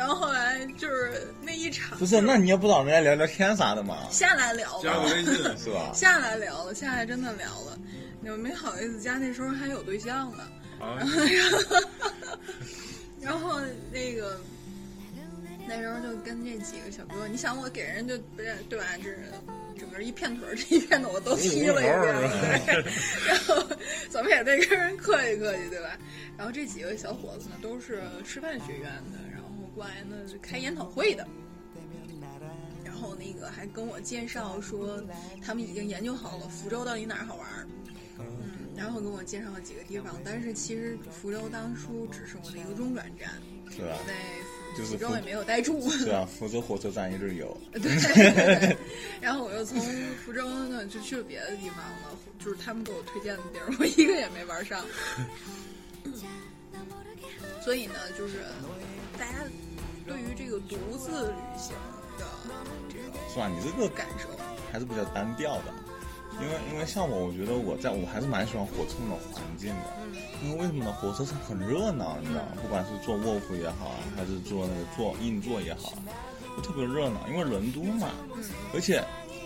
[0.00, 3.98] 然后后来就是那一场，不是，那你也不找人家聊聊天啥的吗？
[4.10, 5.92] 下来聊加个，微信是吧？
[5.92, 7.78] 下来聊了，下 来真的聊了，
[8.24, 10.44] 我没好意思加，那时候还有对象呢。
[10.80, 10.96] 啊，
[13.20, 13.60] 然后
[13.92, 14.40] 那个
[15.68, 18.86] 那时候就跟这几个小哥，你想我给人就不是对吧？
[19.04, 19.10] 这
[19.78, 22.84] 整个一片腿儿，这一片的我都踢了一遍，对。
[23.28, 23.76] 然后
[24.08, 25.90] 怎么也得跟人客气客气，对吧？
[26.38, 31.26] 然后这几个小伙子呢，都是师范学院的，然后过来呢开研讨会的。
[32.84, 35.02] 然后那个还跟我介绍说，
[35.42, 37.66] 他们已经研究好了福州到底哪儿好玩儿。
[38.18, 38.26] 嗯，
[38.76, 43.30] 然后跟我介绍了几个地方，但是其实福州当初只是我的一个中转站，
[43.70, 43.96] 是吧？
[44.06, 44.14] 在
[44.76, 45.80] 就是福州也没有待住。
[46.04, 47.56] 对啊，福州火车站一日游。
[47.72, 48.76] 对，
[49.20, 49.80] 然后我又从
[50.24, 54.84] 福州呢就去了别的地方了，就是他们给我推荐的地儿，我一个也没玩上。
[57.62, 58.44] 所以呢，就是
[59.20, 59.34] 大家
[60.06, 61.76] 对于这个独自旅行
[62.16, 62.24] 的
[62.88, 63.48] 这个是吧？
[63.48, 64.26] 你这个感受，
[64.72, 65.64] 还是比较单调的，
[66.40, 69.92] 因为因为像我，我觉得我在我还是蛮喜欢火车那种环境的，
[70.42, 70.92] 因为为什么呢？
[70.92, 72.52] 火车上很热闹，你知道吗？
[72.62, 76.00] 不管是坐卧铺也好啊，还是坐那个坐硬座也好啊，
[76.56, 77.20] 就特别热闹。
[77.28, 78.08] 因为人多嘛，
[78.72, 79.04] 而且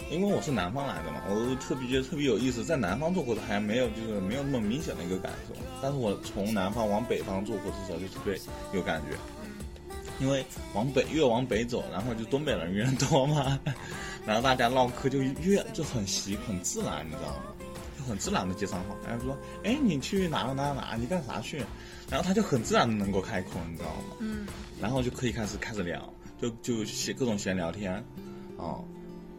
[0.08, 8.38] 因为我是南方来的嘛，我就特别觉得特别有意思，在南方坐火车还没有就是没有那么明显的一个感受，但是我从南方往北方坐火车的时候就特别
[8.72, 9.18] 有感觉。
[10.20, 13.58] 因为往北越往北走，然后就东北人越多嘛，
[14.26, 17.42] 然后大家唠嗑就越就很习很自然，你知道吗？
[17.98, 20.96] 就很自然的接上话，然后说，哎，你去哪哪哪哪？
[20.96, 21.58] 你干啥去？
[22.10, 24.16] 然后他就很自然的能够开口，你知道吗？
[24.20, 24.46] 嗯，
[24.80, 28.04] 然后就可以开始开始聊，就就闲各种闲聊天，
[28.56, 28.84] 哦，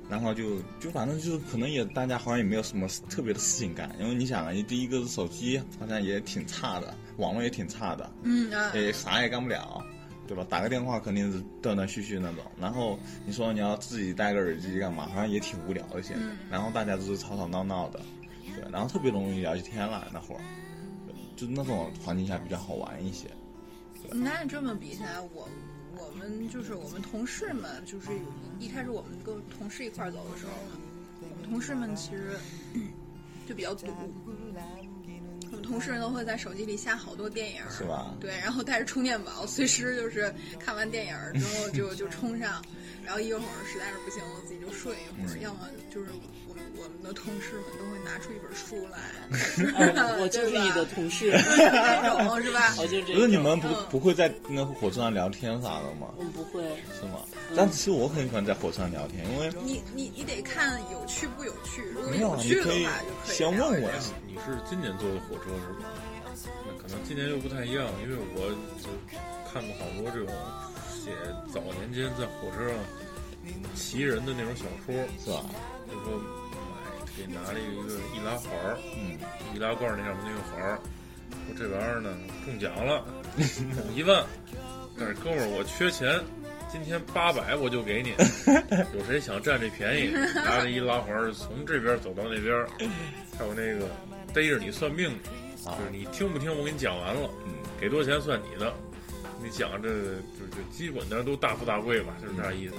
[0.09, 9.85] 然后就就反正就是可能也大家好像也没有什么特别的事情干，因为你想啊，你第一个是手机好像也挺差的，网络也挺差的，嗯啊，也啥也干不了，
[10.27, 10.45] 对吧？
[10.49, 12.43] 打个电话肯定是断断续续那种。
[12.59, 15.07] 然后你说你要自己戴个耳机干嘛？
[15.07, 16.25] 好像也挺无聊的现在。
[16.25, 17.99] 嗯然后大家都是吵吵闹闹的，
[18.55, 18.71] 对。
[18.71, 20.41] 然后特别容易聊起天来，那会儿
[21.35, 23.27] 就那种环境下比较好玩一些。
[24.11, 25.47] 那这么比起来，我
[25.97, 28.11] 我们就是我们同事们，就是
[28.59, 30.51] 一开始我们跟同事一块走的时候，
[31.21, 32.37] 我们同事们其实
[33.47, 33.87] 就比较赌。
[35.65, 38.13] 同事都会在手机里下好多电影，是吧？
[38.19, 42.63] 对，然后带着充电宝， 随时就是看完电影之后就就充上，
[43.03, 46.07] 然后一会儿实在是不行了，自己就睡一会儿，要么就是
[46.77, 52.73] 我们的同事们都会拿出一本书来， 我就是你的同事，那种是吧？
[52.77, 56.07] 我 就这不是你们不嗯不会在那个火车上聊天啥的吗？
[56.17, 56.63] 我们不会，
[56.99, 57.19] 是吗？
[57.55, 65.89] 但其实我很喜欢在火车上聊天，因为你你你得看有趣不有趣，如果没有啊趣的你可以话就可以先问我聊一聊你是今年坐的火车是吧？
[66.67, 68.49] 那可能今年又不太一样，因为我
[68.83, 68.89] 就
[69.51, 70.27] 看过好多这种
[70.91, 71.11] 写
[71.53, 72.77] 早年间在火车上
[73.73, 75.45] 骑人的那种小说，是吧？
[75.87, 76.44] 就说买
[77.17, 79.17] 给拿了一个易拉环儿，嗯，
[79.53, 80.79] 易拉罐那上面那个环儿，
[81.47, 83.05] 说这玩意儿呢中奖了，
[83.37, 84.23] 中一万，
[84.97, 86.19] 但是哥们儿我缺钱。
[86.71, 88.09] 今天八百我就给你，
[88.97, 90.09] 有谁想占这便宜？
[90.33, 92.65] 拿着易拉环儿从这边走到那边，
[93.37, 93.87] 还有那个
[94.33, 95.09] 逮着你算命
[95.63, 98.73] 就是你听不听我给你讲完了，嗯，给多少钱算你的。
[99.41, 102.73] 你讲这就就基本的都大富大贵吧，就是这意思。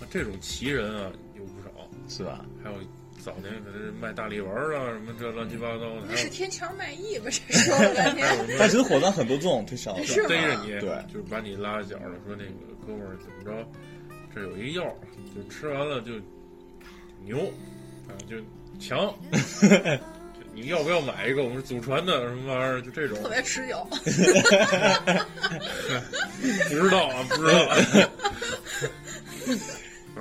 [0.00, 2.42] 那这种奇人啊有不少，是吧？
[2.62, 2.78] 还有
[3.24, 7.30] 早年可是卖大力丸儿啊什么这乱七八糟的，那是天桥卖艺吧？
[7.30, 13.66] 这 说了半天，但其实火葬很多这种推销的，是逮着你，对就是把你拉着脚了，说那个哥们儿怎么着，
[14.34, 14.84] 这有一药，
[15.34, 16.12] 就吃完了就
[17.24, 17.50] 牛
[18.08, 18.36] 啊，就
[18.78, 19.14] 强。
[20.54, 21.42] 你要不要买一个？
[21.42, 22.80] 我们祖传的什么玩意儿？
[22.80, 23.84] 就这种，特别持久。
[26.68, 27.76] 不知道啊，不知道。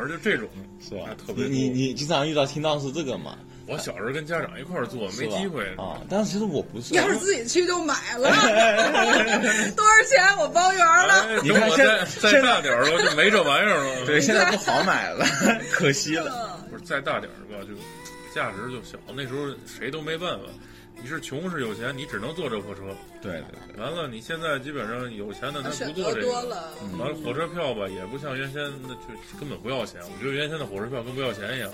[0.08, 0.48] 就这种，
[0.80, 1.10] 是吧？
[1.26, 3.38] 特别你你你经常遇到听到是这个嘛？
[3.66, 6.02] 我小时候跟家长一块儿做，没机会啊。
[6.10, 8.30] 但是其实我不是，要是自己去就买了，
[9.76, 11.14] 多少钱我包圆了。
[11.30, 14.04] 哎，你看现在再再大点儿了，就没这玩意儿了。
[14.06, 15.26] 对，现在不好买了，
[15.72, 16.32] 可惜了。
[16.60, 17.74] 嗯不是再大点儿吧，就
[18.34, 18.98] 价值就小。
[19.16, 20.46] 那时候谁都没办法，
[21.04, 22.96] 你是穷是有钱，你只能坐这火车。
[23.22, 26.42] 对对对，完了，你现在基本上有钱的他不坐这个。
[26.44, 30.00] 了，完了，火车票吧也不像原先那就根本不要钱。
[30.02, 31.70] 我觉得原先的火车票跟不要钱一样，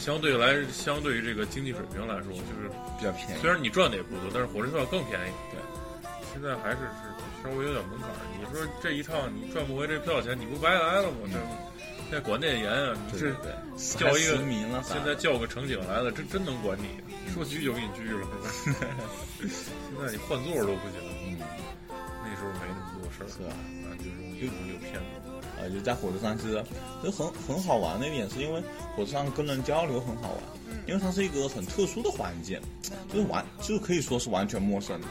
[0.00, 2.66] 相对来相对于这个经济水平来说，就是
[2.98, 3.48] 比较便宜虽。
[3.48, 5.32] 然你赚的也不多，但是火车票更便宜。
[5.54, 5.62] 对，
[6.34, 7.06] 现在还是是
[7.38, 8.18] 稍微有点门槛儿。
[8.34, 11.18] 你说这一趟你赚不回这票钱，你不白来了吗？
[11.30, 11.71] 这现
[12.12, 12.94] 在管得也严啊！
[13.06, 14.36] 你这对对对，叫一个
[14.84, 16.84] 现在叫个乘警来了，真真能管你，
[17.32, 18.20] 说拘就给你拘了，
[18.52, 18.86] 是吧？
[19.48, 21.38] 现在你换座都不行，嗯，
[21.88, 23.56] 那时候没那么多事儿，是吧？
[23.88, 25.32] 啊，就容易容易有骗子。
[25.56, 26.62] 啊，就在火车上，其实
[27.02, 28.62] 就很很好玩的一点，是因为
[28.94, 30.40] 火车上跟人交流很好玩，
[30.86, 32.60] 因为它是一个很特殊的环境，
[33.10, 35.08] 就是完就是可以说是完全陌生的，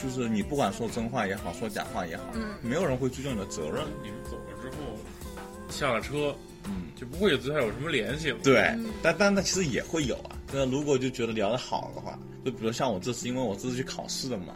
[0.00, 2.22] 就是你不管说真话也好，说假话也好，
[2.62, 4.38] 没有人会追究你的责任，你们走
[5.70, 6.86] 下了车嗯。
[6.98, 8.38] 就不会有再有什么联系了。
[8.42, 10.30] 对，但但那其实也会有啊。
[10.50, 14.54] 那如果就觉得聊得好的话，就比如像我这次，因为我这次去考试的嘛，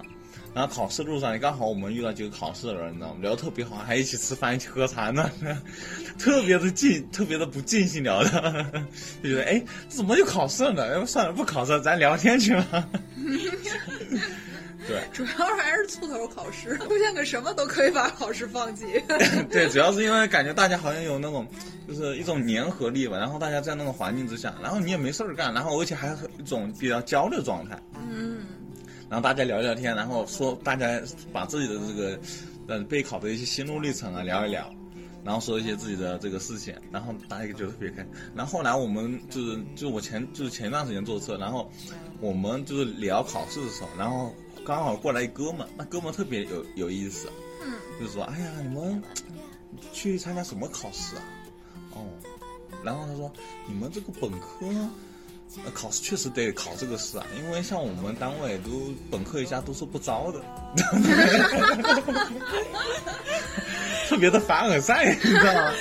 [0.54, 3.18] 然后考试路上刚好我们遇到几个考试的人，你知道吗？
[3.20, 5.30] 聊得特别好，还一起吃饭，一起喝茶呢，
[6.18, 8.64] 特别的尽，特别的不尽兴聊的，
[9.22, 10.90] 就觉得哎，怎么就考试了呢？
[10.94, 12.88] 要不算了，不考试，咱聊天去吧。
[14.88, 18.84] 对主要还是猝头考试，出现个什么都可以把考试放弃。
[19.50, 21.46] 对，主要是因为感觉大家好像有那种，
[21.86, 27.78] 就是一种粘合力吧，然后大家在那种环境之下，然后你也没事儿干，然后而且还有一种比较交流状态。
[28.10, 28.40] 嗯，
[29.08, 31.00] 然后大家聊聊天，然后说大家
[31.32, 32.18] 把自己的这个
[32.68, 34.72] 呃备考的一些心路历程啊聊一聊，
[35.24, 38.06] 然后说一些自己的这个事情，然后大家就觉得特别开心。
[38.34, 41.70] 然后后来我们就是就是我前就是前一段时间坐车，然后
[42.20, 44.34] 我们就是聊考试的时候，然后
[44.70, 47.28] 刚好过来一哥们，那哥们特别有有意思，
[47.60, 49.02] 嗯，就是说哎呀你们
[49.92, 51.22] 去参加什么考试啊？
[51.94, 52.06] 哦，
[52.84, 53.32] 然后他说
[53.66, 54.64] 你们这个本科？
[55.64, 60.40] 呃，考试确实得考这个试啊，因为像我们单位都本科以下都是不招的，
[64.08, 65.72] 特别的凡尔赛，你知道吗？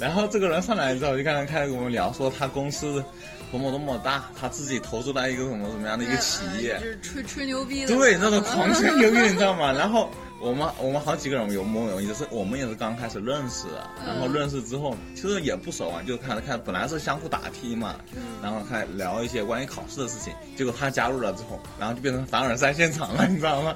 [0.00, 3.04] 然后这个人上来之后，就刚刚开始跟我们聊，说他公司
[3.52, 9.70] 多么多么大，他自己投资到一个什么什么样的一个企业，就是吹吹牛逼的，对，那种狂 吹牛逼，你知道吗？
[9.72, 13.66] 然后我们我们好几个人有摸有意思，是我们也是刚开始认识，
[14.06, 17.96] 然后认识之后其实也不熟啊，就看看本来是相互打听嘛，
[18.42, 23.74] 然后开始聊一些关于考试的事情，结果他加入了之后，然后就变成凡尔赛现场了，你知道吗？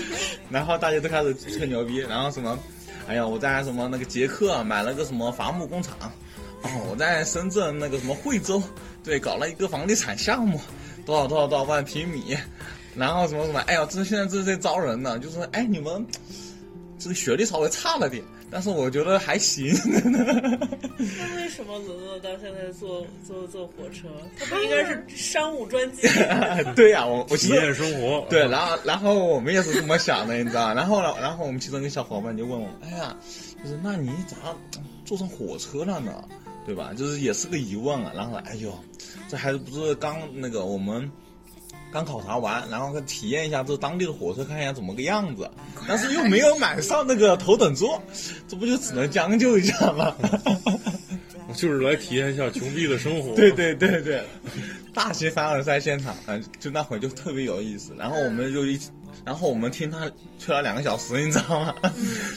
[0.50, 2.58] 然后大家都开始吹牛逼，然后什么，
[3.06, 5.94] 哎呀，我在什么那个捷克啊买了个什么伐木工厂，
[6.62, 8.62] 哦，我在深圳那个什么惠州，
[9.04, 10.60] 对，搞了一个房地产项目，
[11.04, 12.36] 多少多少多少万平米，
[12.94, 16.06] 然后什么什么，哎呀，这现在这在招人呢，就是哎你们
[16.98, 19.74] 这个学历稍微差了点，但是我觉得还行。
[20.04, 24.06] 那为什么沦落到现在坐坐坐火车？
[24.38, 26.06] 他不应该是商务专机？
[26.76, 28.24] 对呀、我我体验生活。
[28.30, 30.72] 对，然后然后我们也是这么想的，你知道？
[30.74, 33.16] 然后呢，然后我们其中一个小伙伴就问我，哎呀，
[33.64, 34.36] 就是那你咋
[35.04, 36.12] 坐上火车了呢？
[36.64, 36.92] 对吧？
[36.96, 38.12] 就是也是个疑问啊。
[38.14, 38.72] 然后哎呦，
[39.28, 41.10] 这还不是刚那个我们
[41.92, 45.50] 刚考察完，然后体验一下这当地的火车，看一下怎么个样子，
[45.86, 48.02] 但是又没有买上那个头等座，
[48.48, 50.14] 这不就只能将就一下吗？
[51.52, 53.34] 我就是来体验一下穷逼的生活。
[53.36, 54.22] 对对对对，
[54.94, 57.92] 大型凡尔赛现场，嗯，就那会就特别有意思。
[57.98, 58.90] 然后我们就一起，
[59.24, 61.74] 然后我们听他吹了两个小时，你知道吗？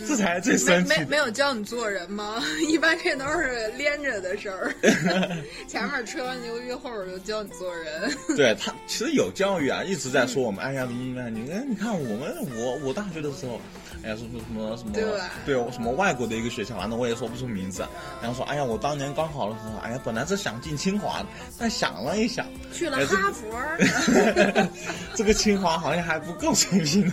[0.07, 0.89] 这才是最没生气。
[0.99, 2.43] 没没有教你做人吗？
[2.67, 4.73] 一般这都是连着的事儿，
[5.67, 8.11] 前面吹完牛逼，后边就教你做人。
[8.35, 11.33] 对他其实有教育啊，一直在说我们，哎呀怎么怎么样？
[11.33, 13.59] 你看，你看我们，我我大学的时候，
[14.05, 14.91] 哎呀什么什么什么，
[15.47, 17.83] 对我，什么外国的一个学校，反正我也说不出名字。
[18.21, 21.25] 然后说，哎呀，我当年高考的时候，哎呀，本来是想进清华的，
[21.57, 23.49] 但想了一想，去了哈佛，
[25.15, 27.11] 这个清华好像还不够水平。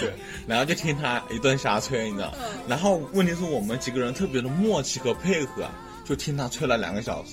[0.00, 0.12] 对，
[0.46, 2.32] 然后就听他一顿瞎吹，你知道。
[2.66, 5.68] 然后问题是我们几个人特别的默契和配合，
[6.06, 7.32] 就听他吹了两个小时，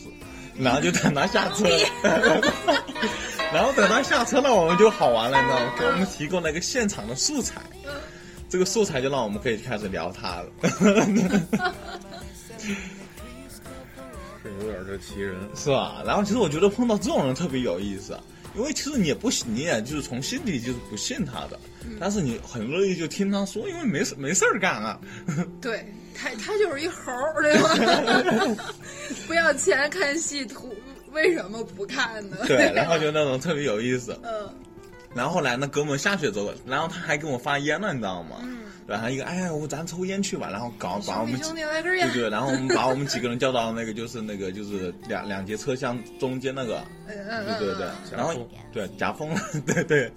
[0.58, 1.66] 然后就等他下车，
[3.54, 5.74] 然后等他下车那，我们就好玩了，你知道吗？
[5.80, 7.62] 给我们提供了一个现场的素材，
[8.50, 10.46] 这个素材就让我们可以开始聊他了。
[14.44, 15.36] 是有点这奇人。
[15.56, 16.04] 是吧？
[16.06, 18.20] 然后其实我觉得碰到这种人特别有意思，
[18.56, 21.60] 因为其实你也不信，你也就是从心底就是不信他的，
[22.00, 25.00] 但是你很乐意就听他说，因为没事没事儿干啊。
[25.62, 27.58] 对他他就是一猴儿，对
[28.56, 28.56] 吧？
[29.28, 30.76] 不要钱看戏图，
[31.12, 32.38] 为什么不看呢？
[32.48, 34.18] 对，然后就那种特别有意思。
[34.24, 34.50] 嗯
[35.16, 38.38] 然后后来那哥们下去之后，然后他还给我发烟了，你知道吗？
[38.42, 47.16] 嗯，然后一个哎呀，我咱抽烟去吧，然后搞把我们几兄弟来根烟对，对，然后我们把我们几个人叫到那个就是那个就是两两节车厢中间那个，对
[47.60, 48.34] 对对嗯，然后
[48.72, 49.30] 对夹缝，
[49.66, 50.12] 对 对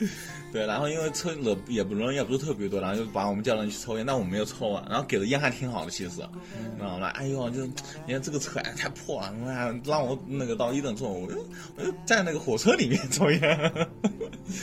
[0.52, 6.22] 对，然后因为车了也不人也不是特别多，然后就把我们叫人去抽烟，但我们没有抽啊，然后给的烟还挺好的，其实，知
[6.80, 7.08] 道吗？
[7.14, 7.66] 哎呦，就
[8.06, 11.44] 你看这个车哎太破了，你看让我那个到一等座，我就
[11.76, 13.86] 我就在那个火车里面 抽烟，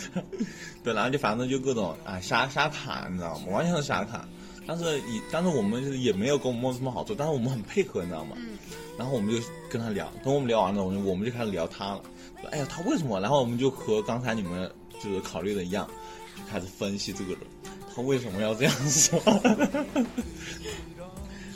[0.83, 3.45] 对，然后就反正就各种啊瞎瞎侃，你知道吗？
[3.51, 4.25] 完全是瞎侃。
[4.65, 8.37] 但是以但是我们就是也没有跟我们什么好处，但是我们很配合，你知道吗？
[8.37, 8.57] 嗯
[8.95, 9.41] 然后我们就
[9.71, 12.01] 跟他聊，等我们聊完了，我们我们就开始聊他了。
[12.39, 13.19] 说哎呀，他为什么？
[13.19, 14.71] 然后我们就和刚才你们
[15.03, 15.89] 就是考虑的一样，
[16.37, 17.41] 就开始分析这个人，
[17.93, 19.19] 他为什么要这样说？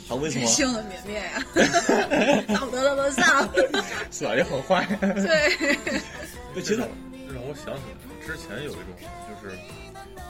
[0.08, 1.44] 他为什么性子绵绵呀，
[2.58, 3.48] 道德的沦丧。
[4.10, 4.34] 是吧？
[4.34, 4.84] 也很坏。
[5.00, 5.56] 对，
[6.54, 8.84] 对，其实让我想起来之前有一种，
[9.28, 9.54] 就是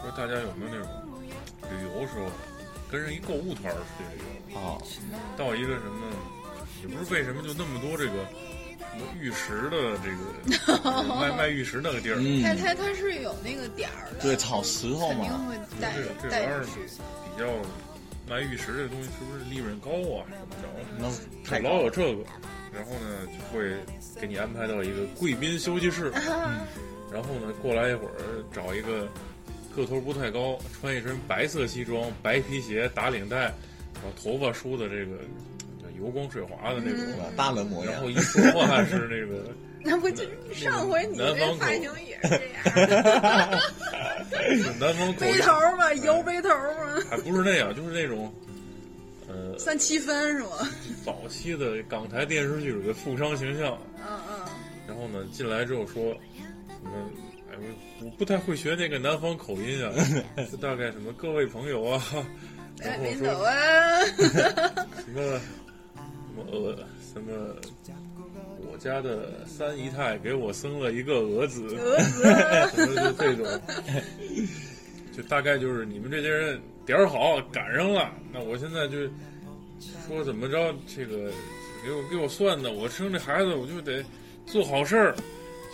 [0.03, 0.87] 说大家有没有那种
[1.63, 2.31] 旅游时候
[2.91, 4.79] 跟人一购物团去旅游，啊，
[5.37, 6.07] 到一个什么，
[6.83, 8.13] 也不是为什么就那么多这个
[8.79, 10.11] 什么玉石的这
[10.83, 17.03] 个 卖卖玉石那个地儿，嗯，他他他是有那个点儿的，对，炒石头肯定嘛，会带这这带玩意儿出去。
[17.35, 17.47] 比较
[18.29, 20.25] 卖玉石这东西是不是利润高啊？
[20.29, 20.67] 什
[20.99, 21.19] 么着？
[21.45, 22.25] 那太老有这个，
[22.73, 23.77] 然后呢就会
[24.21, 26.11] 给你安排到一个贵宾休息室，
[27.13, 29.09] 然后呢过来一会儿找一个
[29.79, 33.37] 个头不太高，穿一身白色西装、白皮鞋、打领带，
[33.95, 35.19] 然后头发梳的这个
[35.99, 37.07] 油光水滑的那种？
[37.37, 38.11] 大人模样然后。
[38.11, 39.45] 一说话是那个。
[39.81, 43.63] 那不就上回你南方口这发型也是这样，
[44.81, 48.31] 南方口背头嘛，油背头嘛，还不是那样，就是那种，
[49.29, 50.69] 呃，三七分是吗？
[51.07, 53.79] 早期的港台电视剧里的富商形象。
[53.99, 54.41] 嗯嗯，
[54.89, 57.11] 然后呢，进来之后说什么？
[57.59, 57.65] 哎，
[58.01, 59.93] 我我不太会学那个南方口音啊，
[60.51, 62.03] 就 大概什么各位朋友啊，
[62.79, 63.53] 然哎，后说啊，
[65.05, 66.79] 什么什么呃
[67.13, 67.57] 什么，
[68.71, 72.01] 我家的三姨太给我生了一个儿子，儿
[72.71, 73.61] 子，什么就这种，
[75.17, 78.99] 就大概就是你们这些人点儿好赶上了，那我现在就
[80.07, 81.31] 说怎么着，这个
[81.85, 84.05] 给我给我算的，我生这孩子我就得
[84.47, 85.17] 做好事儿，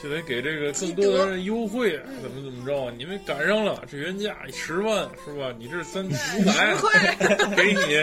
[0.04, 5.50] 就得给这个更多的人优惠，怎么怎么着，你们赶上了，这原价十万是吧？
[5.58, 6.10] 你这三五
[6.44, 7.16] 百快，
[7.56, 7.96] 给你，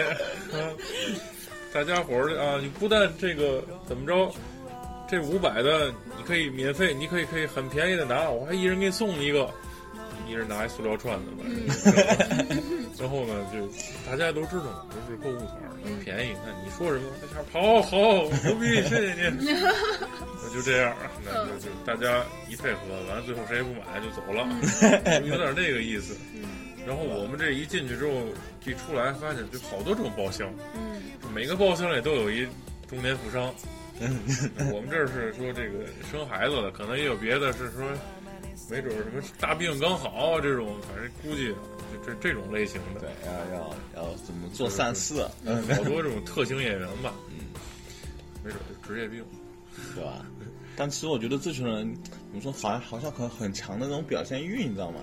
[0.52, 0.74] 啊，
[1.72, 4.34] 大家伙儿啊，你不但这个怎么着。
[5.08, 9.61] 这五百的你可以免费，你可以可以很便宜的拿，我还一人给你送一个，你
[10.32, 11.60] 一人拿一塑料串子，反正。
[12.98, 13.66] 然后呢，就
[14.08, 16.32] 大家都知道嘛，都是购物团儿，便宜。
[16.46, 17.98] 那你说什么，在下好好
[18.44, 19.52] 牛逼，谢谢你。
[20.42, 22.78] 那就这样，那就就大家一配合，
[23.08, 24.46] 完了最后谁也不买就走了，
[25.26, 26.16] 有点那个意思。
[26.86, 28.12] 然后我们这一进去之后，
[28.64, 31.02] 一出来发现就好多种包厢，嗯
[31.34, 32.46] 每个包厢里都有一
[32.88, 33.52] 中年富商。
[34.72, 37.86] 我们这儿是说这个生孩子的，可能也有别的是说，
[38.70, 43.00] 没准儿什么大病刚好这种，反正估计就这这种类型的。
[43.00, 47.46] 对，要要要怎么做善事，嗯，好多这种特型演员吧，嗯，
[48.44, 49.24] 没准儿就职业病。
[49.94, 50.24] 对吧？
[50.76, 55.00] 但其实我觉得这群人怎么说，好像好像很很强的那种表现欲，你知道吗？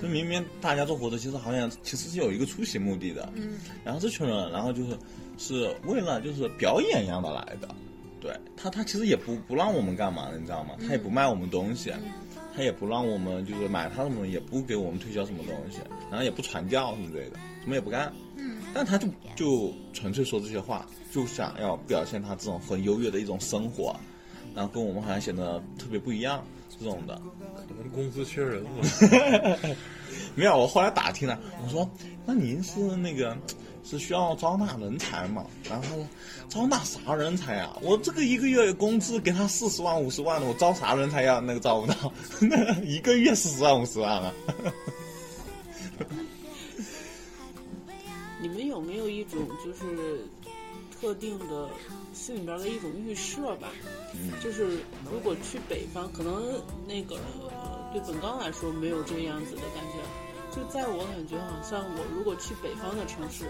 [0.00, 3.28] 就明明大家坐火车，其实好像其实是有一个出席目的的。
[3.34, 4.96] 嗯然后这群人，然后就是
[5.38, 7.68] 是为了就是表演一样的来的。
[8.20, 10.76] 对他，他其实也不不让我们干嘛的，你知道吗？
[10.80, 11.92] 他也不卖我们东西，
[12.54, 15.78] 他也不让我们就是买他的东西，也不给我们推销什么东西，
[16.10, 18.12] 然后也不传教什么之类的，什么也不干。
[18.36, 23.94] 嗯但他就就纯粹说这些话，就想要表现他这种很优越的一种生活，
[24.54, 26.42] 然后跟我们好像显得特别不一样
[26.78, 27.20] 这种的。
[27.68, 28.70] 可能公司缺人嘛，
[30.34, 31.88] 没有，我后来打听了，我说
[32.24, 33.36] 那您是那个
[33.84, 35.44] 是需要招纳人才嘛？
[35.68, 36.06] 然后他说
[36.48, 37.76] 招纳啥人才啊？
[37.82, 41.42] 我这个一个月工资给他四十万五十万的，我招啥人才呀？
[41.44, 44.32] 那个招不到，那 一个月四十万五十万啊。
[48.40, 50.24] 你们有没有一种就是
[51.00, 51.68] 特定的
[52.12, 53.68] 心里边的一种预设吧？
[54.14, 54.80] 嗯就是
[55.10, 57.16] 如果去北方，可能那个
[57.50, 59.98] 呃对本刚来说没有这个样子的感觉。
[60.54, 63.46] 就在我感觉，好像我如果去北方的城市，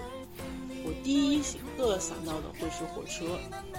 [0.85, 1.43] 我第一
[1.76, 3.24] 个想到的会是火车；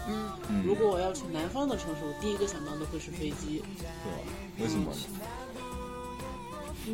[0.08, 3.64] 嗯，嗯，如果我要去南方的城市，我第一个想到的会是飞机。
[4.04, 4.20] 对吧？
[4.60, 4.98] 为什么呢？
[6.86, 6.92] 第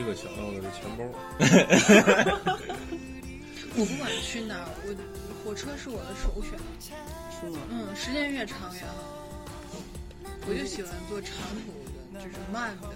[0.00, 1.00] 一个想到的是钱包。
[3.76, 4.94] 我不管去哪儿，我
[5.44, 6.58] 火车是我的首选。
[7.40, 7.58] 是吗？
[7.70, 8.94] 嗯，时间越长越好。
[10.48, 11.32] 我就喜欢坐长
[11.64, 11.72] 途
[12.12, 12.88] 的，就是慢的。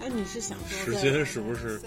[0.00, 1.80] 那你是想说时间是不是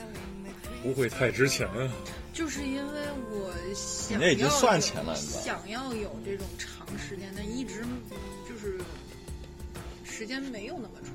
[0.81, 1.91] 不会太值钱啊？
[2.35, 7.81] 就是因为我想你那已经要有算钱了想要有这种长时间，但一直
[8.47, 8.77] 就是
[10.03, 11.13] 时间没有那么长，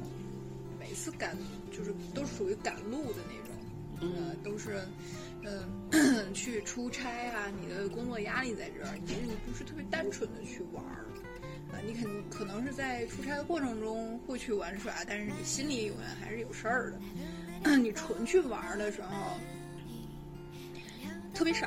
[0.79, 1.37] 每次赶
[1.71, 4.81] 就是都属于赶路的那种，呃，都是
[5.45, 11.05] 呃 去出差啊，你的工作压力在这儿，你你不是特别单纯的去玩儿。
[11.71, 17.77] 啊，你肯可能是在出差的过程中会去玩耍，但是你心里永远还是有事儿的。
[17.77, 19.37] 你纯去玩儿的时候，
[21.41, 21.67] 特别少，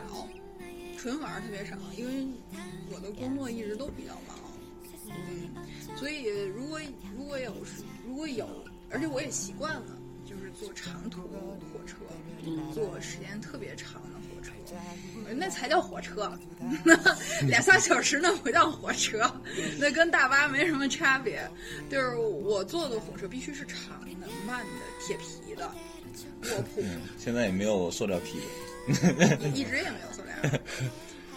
[0.99, 2.27] 纯玩儿特别少，因为
[2.91, 4.37] 我的工作一直都比较忙，
[5.07, 5.49] 嗯，
[5.97, 6.79] 所以如果
[7.17, 7.51] 如果有
[8.07, 8.47] 如果有，
[8.91, 9.97] 而且我也习惯了，
[10.29, 11.95] 就是坐长途火车，
[12.71, 14.53] 坐时间特别长的火车，
[15.35, 16.31] 那才叫火车，
[17.49, 19.21] 两三小时那不叫火车，
[19.79, 21.49] 那跟大巴没什么差别。
[21.89, 24.71] 就是我坐的火车必须是长的、慢的、
[25.03, 25.67] 铁皮的、
[26.43, 26.79] 卧铺。
[26.81, 28.45] 嗯，现在也没有塑料皮的。
[29.53, 30.59] 一直也没有塑料。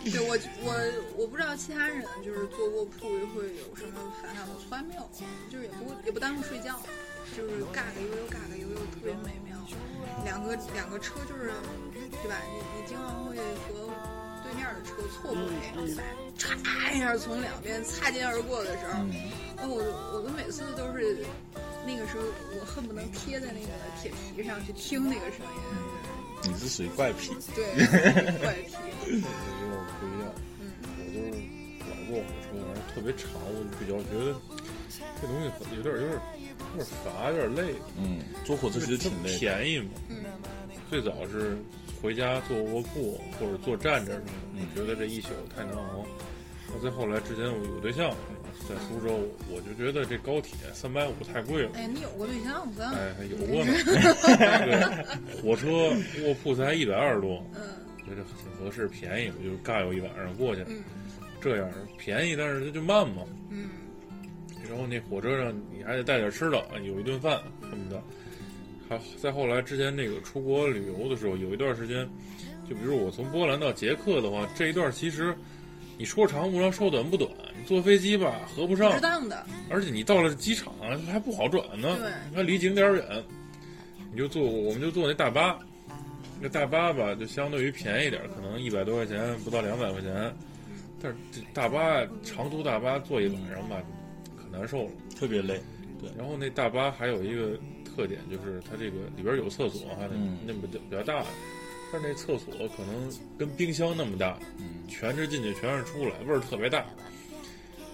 [0.06, 0.72] 对我我
[1.16, 5.02] 我不知道其他人就是坐卧铺会有什么反感，我从来没有，
[5.50, 6.78] 就是也不也不耽误睡觉，
[7.36, 9.56] 就是嘎嘎悠悠嘎嘎悠悠，特别美妙。
[10.24, 11.50] 两个两个车就是，
[12.22, 12.38] 对吧？
[12.46, 13.90] 你你经常会和
[14.44, 15.42] 对面的车错轨，
[15.74, 16.02] 对吧？
[16.38, 19.02] 歘一下从两边擦肩而过的时候，
[19.58, 21.18] 哦，我我们每次都是
[21.84, 22.22] 那个时候，
[22.60, 25.95] 我恨不能贴在那个铁皮上去听那个声音。
[26.46, 27.64] 你是属于怪癖，对，
[28.38, 28.74] 怪癖。
[29.06, 29.22] 有点
[30.00, 30.24] 不一样。
[30.58, 31.16] 嗯我就
[31.88, 34.26] 老坐火车，然后特别长，我就比较觉得
[35.20, 36.12] 这东西很有点有点
[36.72, 37.74] 有点乏，有点累。
[37.98, 39.38] 嗯，坐火车其实挺累。
[39.38, 39.90] 便宜嘛。
[40.08, 40.16] 嗯
[40.88, 41.58] 最早是
[42.00, 46.06] 回家坐卧铺或者坐站着什么的，嗯觉得这一宿太难熬。
[46.68, 48.14] 然后再后来，之前我有对象
[48.68, 51.70] 在苏州，我就觉得这高铁三百五太贵了。
[51.74, 52.82] 哎，你有过对象不？
[52.82, 53.72] 哎，还有过呢。
[54.66, 55.68] 对，火车
[56.26, 57.62] 卧铺才一百二十多，嗯
[58.08, 60.62] 觉得挺合适，便宜，我就尬游一晚上过去。
[60.68, 60.82] 嗯
[61.38, 63.22] 这样便宜，但是它就慢嘛。
[63.50, 63.68] 嗯
[64.68, 67.38] 然后那火车上你还得带点吃的，有一顿饭
[67.70, 68.02] 什么的。
[68.88, 72.08] 还再后来之前那个出国旅游的时候，有一段时间，
[72.68, 75.32] 就比如我从波兰到捷克的话，这一段其实
[75.98, 77.30] 你说长不长，说短不短。
[77.58, 79.46] 你坐飞机吧，合不上值，当的。
[79.70, 80.72] 而且你到了机场
[81.06, 83.04] 还不好转呢对，还离景点远。
[84.12, 85.58] 你就坐，我们就坐那大巴，
[86.40, 90.34] 那大巴吧就相对于便宜点，可能一百多块钱，不到两百块钱。
[91.02, 93.76] 但是这大巴长途大巴坐一晚上吧，
[94.36, 94.90] 可难受了。
[95.18, 95.60] 特别累。
[95.98, 99.88] 对然后那大巴还有一个特特点，就是它这个里边有厕所，
[100.46, 101.24] 那么比较大，
[101.92, 106.84] 但是那厕所可能跟冰箱那么大，嗯全是进去，全是出来，味儿特别大。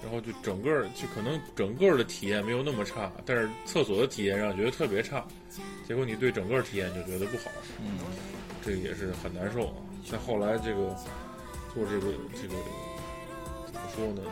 [0.03, 5.24] 然后就整个就可能整个的体验没有那么差，但是厕所的体验让你觉得特别差，
[5.86, 7.45] 结果你对整个体验就觉得不好，
[7.80, 7.99] 嗯
[8.64, 9.74] 这个也是很难受啊。
[10.11, 10.97] 再后来这个
[11.72, 12.55] 做这个这个
[13.66, 14.22] 怎么说呢？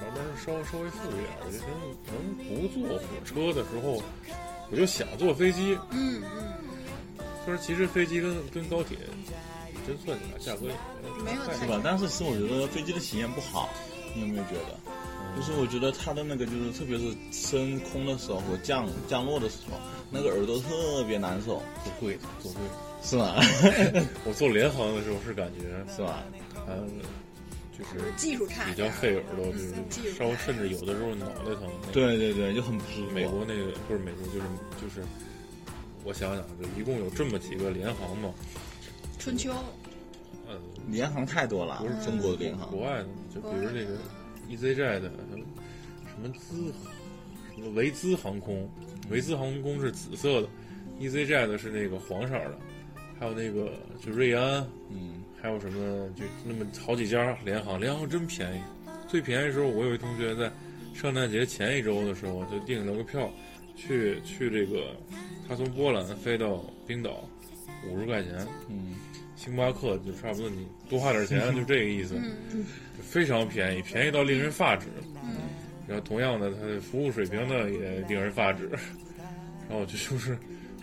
[0.00, 1.66] 慢慢稍稍微富裕点儿，我觉得
[2.06, 4.02] 能能不坐火车的时候，
[4.70, 5.76] 我就想坐飞机。
[5.90, 6.54] 嗯嗯，
[7.48, 8.98] 就是其实飞机跟跟高铁
[9.86, 11.80] 真算起来价格也没有太是吧？
[11.82, 13.70] 但是其实我觉得飞机的体验不好，
[14.14, 14.78] 你有没有觉得？
[15.34, 19.78] 就是我觉得它的那个，就是特别是升空的时候和降降落的时候，
[20.10, 22.74] 那个耳朵特别难受，坐贵的坐贵的。
[23.02, 23.36] 是吗？
[24.28, 25.64] 我坐联航的时候是感觉
[25.96, 26.22] 是吧？
[26.66, 26.74] 它
[27.72, 29.46] 就是技术差比较费耳朵，
[29.88, 31.70] 就是稍微甚至有的时候脑袋疼。
[31.92, 33.12] 对对对，就很不舒服。
[33.12, 34.42] 美国那个不是美国，就是
[34.82, 35.06] 就是，
[36.04, 38.32] 我想想，就一共有这么几个联航嘛，
[39.18, 39.52] 春秋，
[40.46, 42.80] 呃，联航太多了不是，中国的联航国。
[42.80, 43.98] 外的，就比如这个
[44.48, 45.10] EasyJet 的，
[46.06, 46.72] 什么资，
[47.54, 48.68] 什么维兹航空，
[49.10, 50.48] 维兹航空是紫色的
[51.00, 52.58] ，EasyJet 是那个黄色的，
[53.18, 58.60] 还有那个就瑞安，嗯还有什么就那么好几家联航，联航真便宜。
[59.06, 60.50] 最便宜的时候，我有一同学在
[60.94, 63.30] 圣诞节前一周的时候就订了个票，
[63.78, 64.96] 去去这个，
[65.48, 67.24] 他从波兰飞到冰岛，
[67.88, 68.96] 五十块钱，嗯，
[69.36, 72.16] 星巴克就差不多你多花点钱，就这个意思，
[72.52, 72.66] 嗯
[72.96, 74.88] 就非常便宜，便宜到令人发指。
[75.86, 78.68] 然后同样的，它的服务水平呢也令人发指。
[79.70, 80.36] 然后就就是，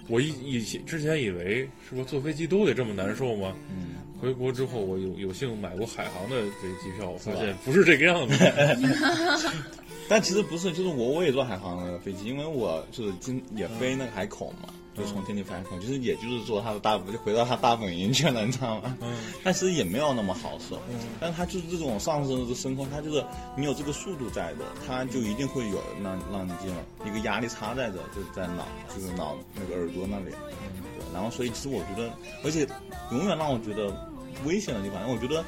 [0.07, 3.55] 我以以前之前以为是不是坐飞机都得这么难受吗？
[3.69, 8.33] 嗯，回国之后，我有有幸买过海航的这个机票，我发现不是这个样子。
[10.08, 18.95] 但其实不是，就是我我也坐海航的飞机，因为我就是经也飞那个海口嘛，就从天津飞海口，其实也就是坐他的大就回到他大本营去了，你知道吗？
[19.01, 20.80] 嗯，但其实也没有那么好受，
[21.20, 23.26] 但他就是这种上升的升空，他就是
[23.58, 26.76] 你有这个速度在的，他就一定会有让让你这种
[27.06, 32.12] 一个压力差在这，就是在脑就是脑那个耳朵那里，对，然后所以其实我觉得，
[32.43, 32.68] 而且
[33.12, 34.10] 永远让我觉得
[34.45, 35.43] 危险的地方，我觉得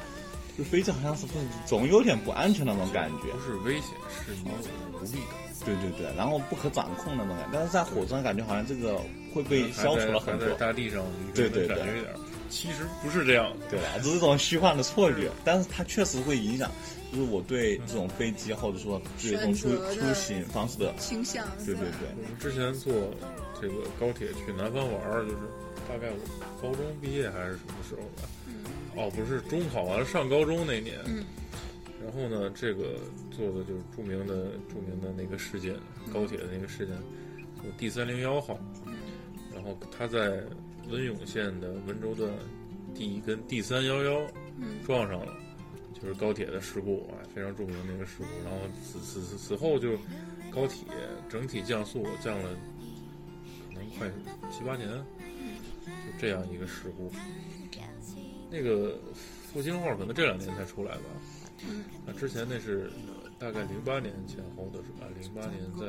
[0.58, 3.90] 就飞机好像是不是总有点不安全那种感觉不，是危险，
[4.26, 5.38] 是你有无力感。
[5.64, 9.00] 对对对，然后不可掌控的那种感觉，但是在火车上感觉好像这个
[9.34, 11.04] 会被消除了很多在，大地上，
[11.34, 12.18] 对对对感觉有点儿。
[12.48, 13.86] 其实不是这样的，对吧？
[13.96, 16.70] 这是一种虚幻的错觉，但是它确实会影响，
[17.12, 22.92] 就是我对这种飞机或者说对这种出出行方式的，倾向对对对，我们之前坐
[23.60, 25.36] 这个高铁去南方玩儿，就是
[25.86, 28.28] 大概我高中毕业还是什么时候吧？
[28.98, 30.98] 哦，不是中考完了上高中那年。
[31.06, 31.24] 嗯
[32.00, 32.94] 然后呢，这个
[33.30, 35.74] 做的就是著名的著名的那个事件，
[36.12, 36.96] 高铁的那个事件，
[37.62, 38.58] 就 D 三零幺号。
[39.52, 40.42] 然后它在
[40.88, 42.32] 温永县的温州段
[42.94, 44.26] D 跟 D 三幺幺
[44.56, 45.34] 嗯撞上了，
[46.00, 48.48] 就是高铁的事故啊，非常著名的那个事故。
[48.48, 49.98] 然后此此此此后就
[50.52, 50.86] 高铁
[51.28, 52.48] 整体降速降了，
[53.74, 54.08] 可能快
[54.50, 54.88] 七八年，
[55.84, 57.10] 就这样一个事故。
[58.50, 58.98] 那个
[59.52, 61.04] 复兴号可能这两年才出来吧。
[61.68, 65.06] 嗯啊，之前那是呃大概零八年前后的是吧？
[65.20, 65.86] 零八年在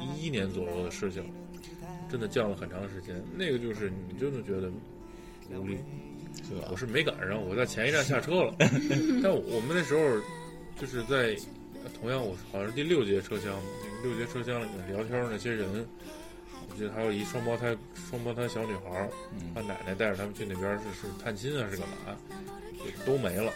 [0.00, 1.24] 一一年左右的事情，
[2.10, 3.22] 真的降了很长时间。
[3.36, 4.70] 那个就是你真的觉得
[5.58, 5.78] 无力。
[6.46, 6.76] 是吧我？
[6.76, 8.54] 是没赶上，我在前一站下车了。
[9.22, 10.00] 但我们那时候
[10.78, 11.36] 就是在
[11.82, 15.84] 呃同样，我好像是第六节车厢，那个六节车厢里面聊天那些人，
[16.70, 17.76] 我记得还有一双胞胎
[18.08, 19.08] 双胞胎小女孩儿，
[19.54, 21.96] 嗯奶奶带着他们去那边是是探亲啊，是干嘛？
[22.86, 23.52] 也都没了，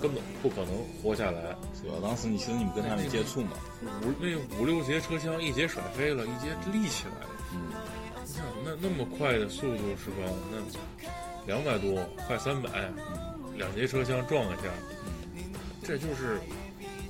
[0.00, 1.56] 根本不可能活下来。
[1.80, 1.96] 是吧？
[2.02, 3.52] 当时你其实你们跟他们接触嘛，
[4.02, 7.30] 五那五六节车厢，一节甩飞了，一节立起来了。
[7.54, 7.72] 嗯，
[8.20, 10.28] 你想那那么快的速度是吧？
[10.50, 10.58] 那
[11.46, 12.90] 两百多，快三百，
[13.56, 14.64] 两节车厢撞一下，
[15.82, 16.38] 这就是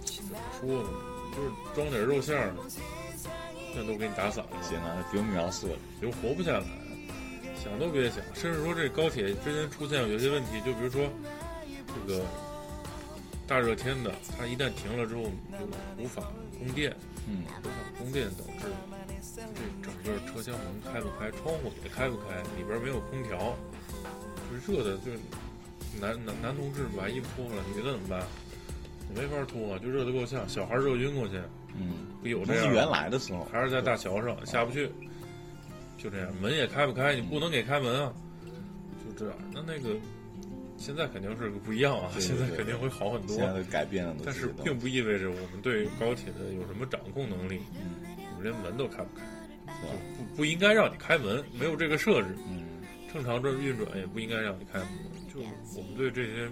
[0.04, 0.88] 怎么说呢？
[1.36, 2.52] 就是装点肉馅儿，
[3.74, 6.64] 那都给你打散了，天哪，不用描述了，就活不下来，
[7.62, 8.18] 想都别想。
[8.34, 11.08] 甚至说这高铁之前出现有些问题，就比如说
[11.86, 12.24] 这个
[13.46, 16.94] 大热天的，它一旦停了之后就无法供电，
[17.28, 18.66] 嗯，无法供电导致
[19.54, 23.56] 这整个车厢门开不开，窗户也开不开，里边没有空调，
[24.50, 25.10] 就热的，就
[26.00, 28.22] 男男男同志把衣服脱了，女的怎么办？
[29.12, 31.34] 没法脱啊，就热得够呛，小孩热晕过去，
[31.78, 32.64] 嗯，不有这样？
[32.64, 34.90] 那是原来的时候，还是在大桥上下不去，
[35.98, 38.12] 就这样，门也开不开，你不能给开门啊，
[39.04, 39.38] 就这样。
[39.52, 39.96] 那那个
[40.76, 47.60] 现在肯定是不一样啊，对 对对现在肯定会好很多现，在改变了，都但是并不意味着我们对高铁的有什么掌控能力。
[47.74, 48.06] 嗯
[48.42, 49.22] 们连门都开不开，
[49.66, 49.72] 就
[50.16, 52.28] 不不应该让你开门，没有这个设置。
[52.48, 52.64] 嗯，
[53.12, 54.88] 正常的运转也不应该让你开门。
[55.30, 55.40] 就
[55.76, 56.48] 我们对这些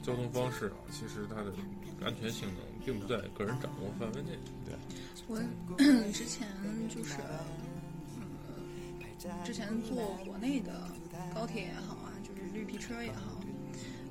[0.00, 1.52] 交通方式啊，其实它的
[2.06, 4.38] 安全性能并不在个人掌握范围内。
[4.64, 4.74] 对
[5.28, 5.38] 我
[6.12, 6.46] 之前
[6.88, 7.14] 就是，
[8.16, 10.88] 嗯，之前坐国内的
[11.34, 13.38] 高铁也好啊，就是绿皮车也好，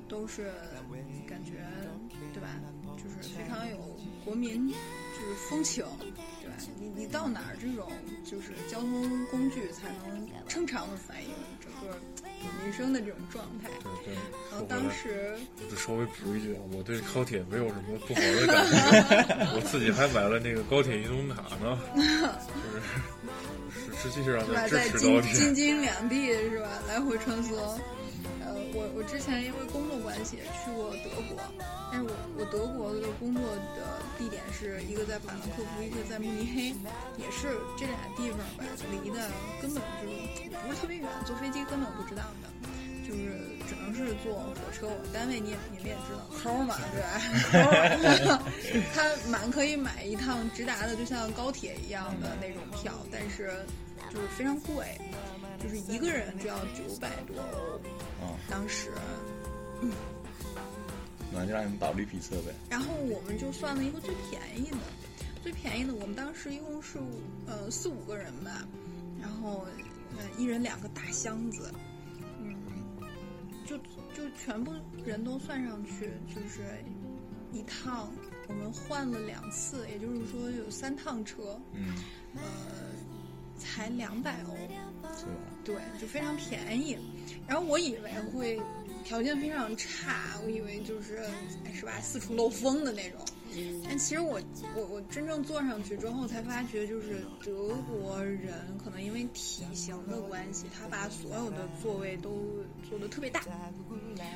[0.08, 0.50] 都是
[1.26, 1.66] 感觉
[2.32, 2.48] 对吧？
[2.96, 3.76] 就是非常有
[4.24, 5.84] 国民就是风情，
[6.40, 6.56] 对吧？
[6.78, 7.90] 你你到哪儿这种
[8.24, 11.86] 就是交通工具才能正常的反映整个
[12.64, 13.68] 女生的这种状态？
[14.04, 14.16] 对对。
[14.50, 15.34] 然后当时
[15.70, 18.76] 就稍微补一句啊，我对高铁没有什么不好的感觉，
[19.56, 22.02] 我自己还买了那个高铁移动卡呢， 就
[23.92, 25.32] 是实实际上在京持高铁。
[25.32, 27.78] 京津两地是吧，来回穿梭。
[28.74, 31.40] 我我之前因为工作关系去过德国，
[31.90, 33.42] 但是我我德国的工作
[33.76, 36.74] 的地点是一个在法兰克福，一个在慕尼黑，
[37.16, 39.28] 也是这俩地方吧，离的
[39.60, 42.48] 根本就不是特别远，坐飞机根本不知道的，
[43.06, 44.86] 就是只能是坐火车。
[44.86, 47.18] 我们单位你也你们也知道，抠嘛，对吧？
[48.38, 48.42] 抠，
[48.94, 53.64] 他满可以买一趟直达的，就像高铁一样的那种票，但是
[54.12, 55.00] 就是非常贵，
[55.62, 57.80] 就是一个人就要九百多欧。
[58.26, 58.92] 哦，当时，
[61.32, 62.52] 那就让你们打绿皮车呗。
[62.68, 64.76] 然后我们就算了一个最便宜的，
[65.42, 66.98] 最便宜的，我们当时一共是
[67.46, 68.66] 呃四五个人吧，
[69.20, 69.64] 然后
[70.16, 71.72] 呃一人两个大箱子，
[72.40, 72.56] 嗯，
[73.64, 73.78] 就
[74.14, 74.72] 就全部
[75.04, 76.84] 人都算上去，就是
[77.52, 78.12] 一趟
[78.48, 81.94] 我们换了两次，也就是说有三趟车，嗯，
[82.34, 82.42] 呃，
[83.60, 84.56] 才两百欧，
[85.16, 85.32] 是吧？
[85.62, 86.98] 对，就非常便宜。
[87.46, 88.60] 然后我以为会
[89.04, 91.18] 条件非常差，我以为就是
[91.64, 93.20] 哎是吧，四处漏风的那种。
[93.84, 94.40] 但其实我
[94.76, 102.30] 我我真正坐上去之后才发觉，就是德国人可能因为体型的关系，他把所有的座位都
[102.88, 103.40] 做的特别大，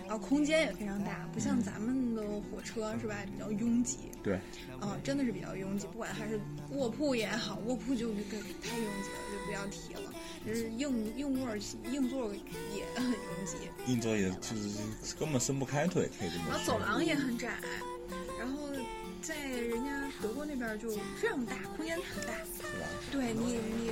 [0.06, 3.98] 然后空间也非常大，不像咱们的火车是吧，比较拥挤。
[4.22, 4.34] 对，
[4.80, 6.40] 啊、真的是比较拥挤，不管还是
[6.72, 10.12] 卧铺也好，卧铺就更太拥挤了，就不要提了。
[10.46, 11.56] 就是硬硬卧
[11.90, 12.30] 硬座
[12.74, 13.14] 也很拥
[13.46, 13.56] 挤，
[13.86, 16.64] 硬座也就是根本伸不开腿，可以这么然后。
[16.66, 17.58] 走廊也很窄，
[18.38, 18.58] 然后
[19.27, 22.35] 在人家德国那边就非常大，空间很大。
[23.11, 23.91] 对你，你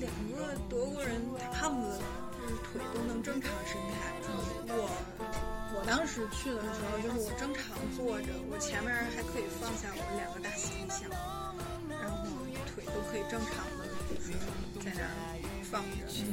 [0.00, 2.00] 两个德国人大胖子，
[2.40, 4.10] 就是腿都能正常伸开。
[4.72, 4.88] 我
[5.76, 11.04] 我当时去的时候，就是我正常坐着，我前面还可以放下我两个大行李箱，
[12.00, 12.24] 然后
[12.72, 14.32] 腿都可以正常的，就是
[14.80, 15.12] 在那儿
[15.68, 16.32] 放着，就是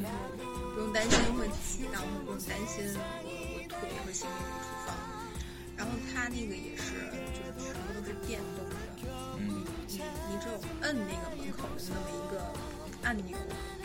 [0.72, 4.95] 不用担心会挤到，不用担心我我腿和行李没处放。
[5.76, 6.95] 然后它那个也，是
[8.26, 8.76] 电动的，
[9.38, 12.41] 嗯，你你只有摁那个门口的那么一个
[13.03, 13.38] 按钮，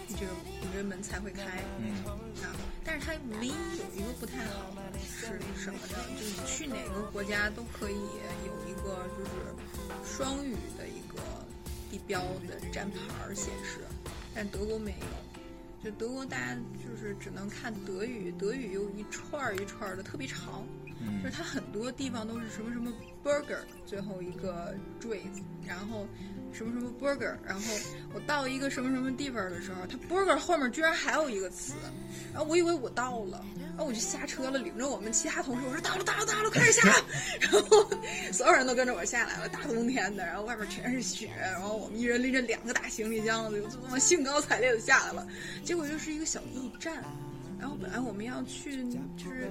[0.06, 1.62] 你这个你这门才会开。
[1.78, 2.04] 嗯
[2.42, 2.54] 啊，
[2.84, 5.98] 但是它唯一有一个不太好的是什么呢？
[6.18, 9.30] 就是你去哪个国家都可以有一个就是
[10.04, 11.22] 双语的一个
[11.90, 13.80] 地标的站牌儿显示，
[14.34, 15.06] 但德国没有。
[15.84, 20.64] 就德国大家就是只能看德语，德语有一串儿一串儿的特别长，
[21.22, 22.92] 就是嗯它很多地方都是什么什么
[23.24, 26.06] burger 最后一个坠子，然后
[26.52, 27.62] 什么什么 burger，然后
[28.12, 31.74] 我到一个什么什么地方的时候，它 burger 后面居然还有一个词，
[32.32, 36.82] 然后我以为我到了，然后我就下车了，领着我们其他同事，我说到了到了到了，快点下，
[37.40, 37.88] 然后
[38.32, 45.26] 所有人都跟着我下来了，大冬天的，然后外面全是雪，然后我们一人拎着两个大行李箱子，就这么兴高采烈的下来了，
[45.64, 47.02] 结果就是一个小驿站，
[47.58, 48.84] 然后本来我们要去
[49.16, 49.50] 就是。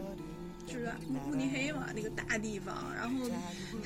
[0.71, 3.29] 就是慕尼黑嘛，那个大地方，然后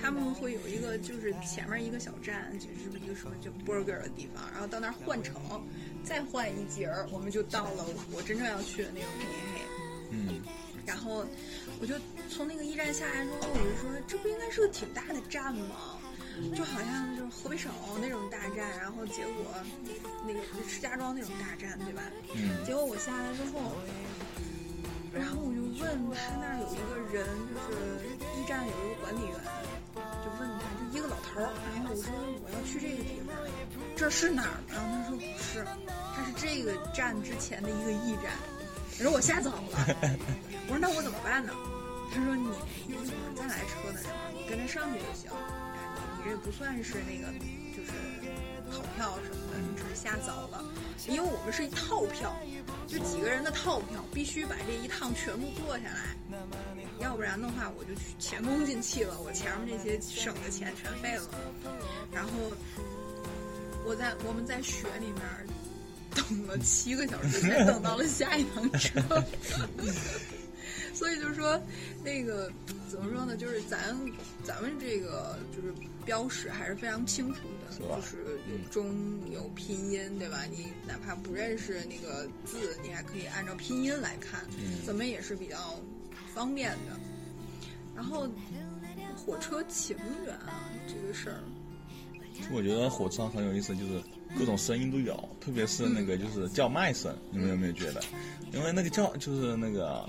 [0.02, 5.36] 他们会有一个，就是前面一个小站，就是一个什么叫 burger 的地方，然后到那儿换乘，
[6.04, 9.62] 再换一节儿，我们就到了我真正要去的那个慕尼黑。
[10.12, 10.42] 嗯
[10.86, 11.26] 然后
[11.82, 11.96] 我就
[12.30, 15.98] 从那个驿站下来之后，我就说这不应该是个挺大的站吗？
[16.56, 19.46] 就好像就是河北省那种大站，然后结果
[20.28, 22.04] 那个石家庄那种大站，对吧？
[22.36, 23.76] 嗯结果我下来之后，
[25.16, 27.74] 然后我就问他那儿有一个人，就是
[28.36, 29.36] 驿站有一个管理员，
[29.96, 31.48] 就问他，就一个老头儿。
[31.74, 32.12] 然后我说
[32.44, 33.34] 我要去这个地方，
[33.96, 34.60] 这是哪儿？
[34.68, 35.66] 然后他说不是，
[36.14, 38.36] 他是这个站之前的一个驿站。
[39.00, 39.60] 我说我吓走了，
[40.68, 41.54] 我说那我怎么办呢？
[42.14, 42.48] 他说你
[42.88, 45.32] 一会儿再来车的时候，你跟着上去就行。
[46.18, 47.28] 你这不算是那个
[47.76, 47.92] 就是
[48.72, 50.64] 跑票什么的，你只是瞎走了。
[51.08, 52.36] 因为我们是一套票，
[52.88, 56.16] 就几个人的套票，必须把这一趟全部做下来，
[57.00, 61.30] 要不然的话我就前功尽弃了，我前面这些省的钱全废了。
[62.12, 62.32] 然后
[63.86, 65.22] 我在我们在雪里面
[66.16, 69.00] 等了七个小时，才等到了下一趟车。
[70.94, 71.62] 所以就是说，
[72.04, 72.52] 那个
[72.90, 73.36] 怎么说呢？
[73.36, 73.96] 就是咱
[74.44, 75.74] 咱们这个就是
[76.06, 80.44] 标识还是非常清楚的，是就是有中有拼音，对吧？
[80.52, 85.58] 你哪怕不认识那个字，你还可以按照拼音来看，嗯咱们也是比较
[86.34, 87.00] 方便的。
[87.96, 88.28] 然后
[89.16, 91.40] 火车情缘啊，这个事儿，
[92.52, 94.02] 我觉得火车上很有意思，就是
[94.38, 98.04] 各种声音都有，特别是那个就是叫卖声，你们有没有觉得？
[98.54, 100.08] 因为那个叫就是那个。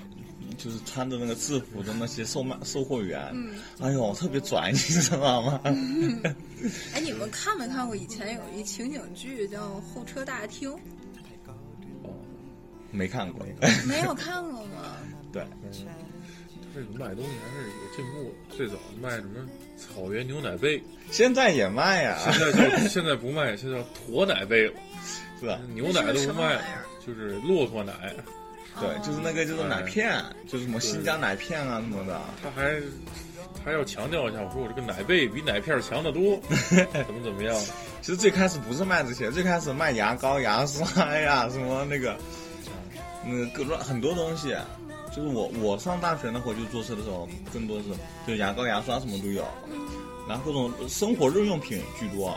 [0.57, 5.61] 就是穿着那个制服的那些售卖售货员，嗯哎呦，特别拽，你知道吗？
[6.93, 10.71] 哎，你们看没看过以前有一情景剧叫《候车大厅》？
[12.03, 12.13] 哦
[12.93, 13.45] 没看过，
[13.87, 14.97] 没有看过吗？
[15.33, 15.45] 对，
[16.75, 18.57] 这个卖东西还是有进步的。
[18.57, 19.47] 最早卖什么
[19.77, 24.75] 草原牛奶杯，现在也卖呀、现在叫 现在不卖，现在叫驼奶杯了。
[25.39, 25.61] 是吧？
[25.75, 26.63] 牛奶都不卖了
[27.07, 28.15] 就是骆驼奶。
[28.81, 32.21] 对，就是那个就是奶片，就是什么新疆奶片啊什么的。
[32.43, 32.81] 他还
[33.65, 36.39] 还要强调一下，我说我这个奶贝比奶片强得多，
[36.71, 37.57] 怎么怎么样？
[38.03, 42.17] 其实最开始不是卖这些，最开始卖牙膏、牙刷呀，什么那个，
[43.25, 44.57] 那个各种很多东西。
[45.15, 47.85] 就是我我上大学那会儿就坐车的时候，更多是
[48.27, 49.43] 就牙膏、牙刷什么都有，
[50.29, 52.37] 然后各种生活日用品居多。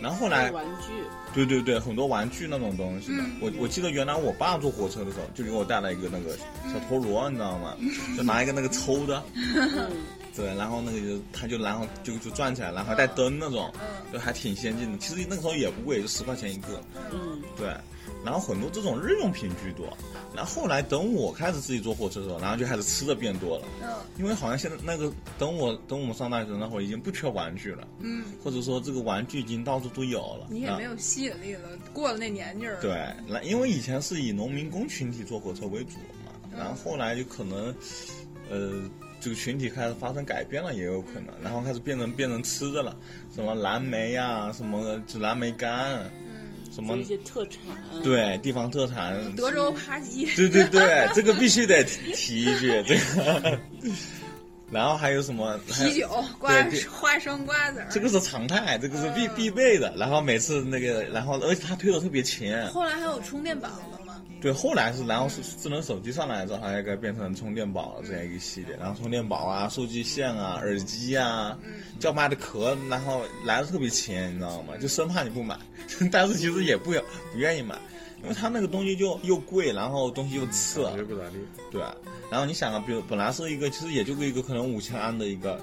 [0.00, 1.04] 然后后来玩具，
[1.34, 3.22] 对对对，很多玩具那种东西的。
[3.40, 6.36] 我我记得原来我爸坐火车的时候，就给我带了一个那个
[6.72, 7.76] 小陀螺，你知道吗？
[8.16, 9.90] 就拿一个那个抽的，嗯，
[10.34, 13.72] 对，然后那个就他就然后就就转起来，然后还带灯那种，
[14.12, 14.98] 就还挺先进的。
[14.98, 16.80] 其实那个时候也不贵，就十块钱一个。
[17.12, 17.68] 嗯，对，
[18.24, 19.86] 然后很多这种日用品居多。
[20.34, 23.66] 然后后来等我开始自己坐火车的时候，然后就开始吃的变多了。
[23.82, 30.44] 嗯因为好像现在那个等我等我们上大学那会儿已经不缺玩具了，嗯，或者说这个玩具已经到处都有了。
[30.44, 32.78] 啊你也没有吸引力了，过了那年纪儿。
[32.80, 37.74] 对，那因为以前是以农民工群体坐火车为主嘛，然后后来就可能，
[38.48, 38.82] 呃，
[39.20, 42.96] 这个群体开始发生改变了，也有可能，然后开始变成变成吃的了，
[43.34, 46.08] 什么蓝莓呀、什么就蓝莓干，
[46.74, 53.58] 什么做一些特产，，对地方特产，德州扒鸡，对对对， 这个必须得提提一句，这个，
[54.70, 56.08] 然后还有什么啤酒、
[56.38, 56.52] 瓜
[56.90, 57.86] 花生、瓜子儿。
[57.92, 59.94] 这个是常态，这个是必嗯必备的。
[59.96, 62.52] 然后每次那个，然后而且他推的特别勤。
[62.68, 63.68] 后来还有充电宝？
[64.44, 68.76] 对，后来是然后是智能手机上来之后，还有一个变成充电宝这样一个系列。
[68.76, 71.56] 然后充电宝啊、数据线啊、耳机啊、
[71.98, 74.74] 叫卖的壳，然后来的特别勤，你知道吗？
[74.78, 75.58] 就生怕你不买，
[76.12, 77.74] 但是其实也不不愿意买，
[78.22, 80.84] 因为它那个东西就又贵，然后东西又次。
[80.84, 81.36] 感觉不咋地。
[81.70, 81.80] 对，
[82.30, 85.58] 然后你想啊，比如本来是一个，其实也就一个可能五千安的一个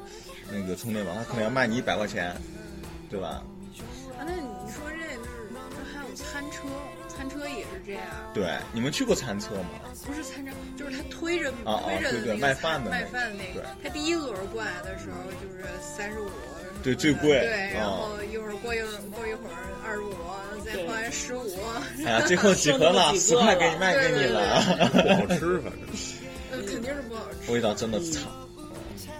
[0.51, 2.35] 那个充电宝，它可能要卖你一百块钱，
[3.11, 3.43] 对吧？
[4.17, 4.90] 啊，那你说
[7.85, 8.01] 这样，
[8.33, 9.69] 对，你们去过餐车吗？
[10.05, 16.29] 不是餐车，就是他推着啊啊推着对对那个卖饭的卖饭那个，他第一轮过来的时候就是三十五，
[16.83, 19.55] 对最贵对，然啊后一会儿过一会儿过一会儿
[19.85, 20.13] 二十五，
[20.65, 21.49] 再对过来十五，
[22.05, 24.61] 哎呀，最后几盒 了，十块给你卖给你了，
[24.91, 25.81] 不好吃，反正。
[26.51, 27.51] 呃，肯定是不好吃。
[27.51, 28.27] 味道真的差。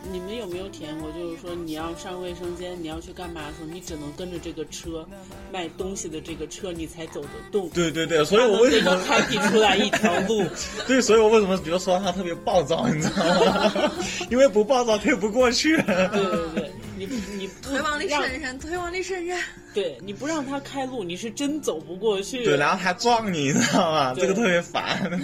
[0.10, 1.12] 你们有没有体验过？
[1.12, 5.06] 就是说，你要上卫生间，你要去干嘛的时候，你只能跟着这个车
[5.52, 7.70] 卖东西的这个车，你才走得动。
[7.70, 10.44] 对对对，所以我为什么开辟出来一条路？
[10.88, 13.92] 对，所以我为什么觉得 说他特别暴躁，你知道吗？
[14.30, 15.76] 因为不暴躁推不过去。
[15.78, 17.06] 对对对，你
[17.38, 19.38] 你不腿往里伸伸，腿往里伸伸。
[19.74, 22.44] 对你不让他开路，你是真走不过去。
[22.44, 24.14] 对，然后还撞你，你知道吗？
[24.18, 25.10] 这个特别烦。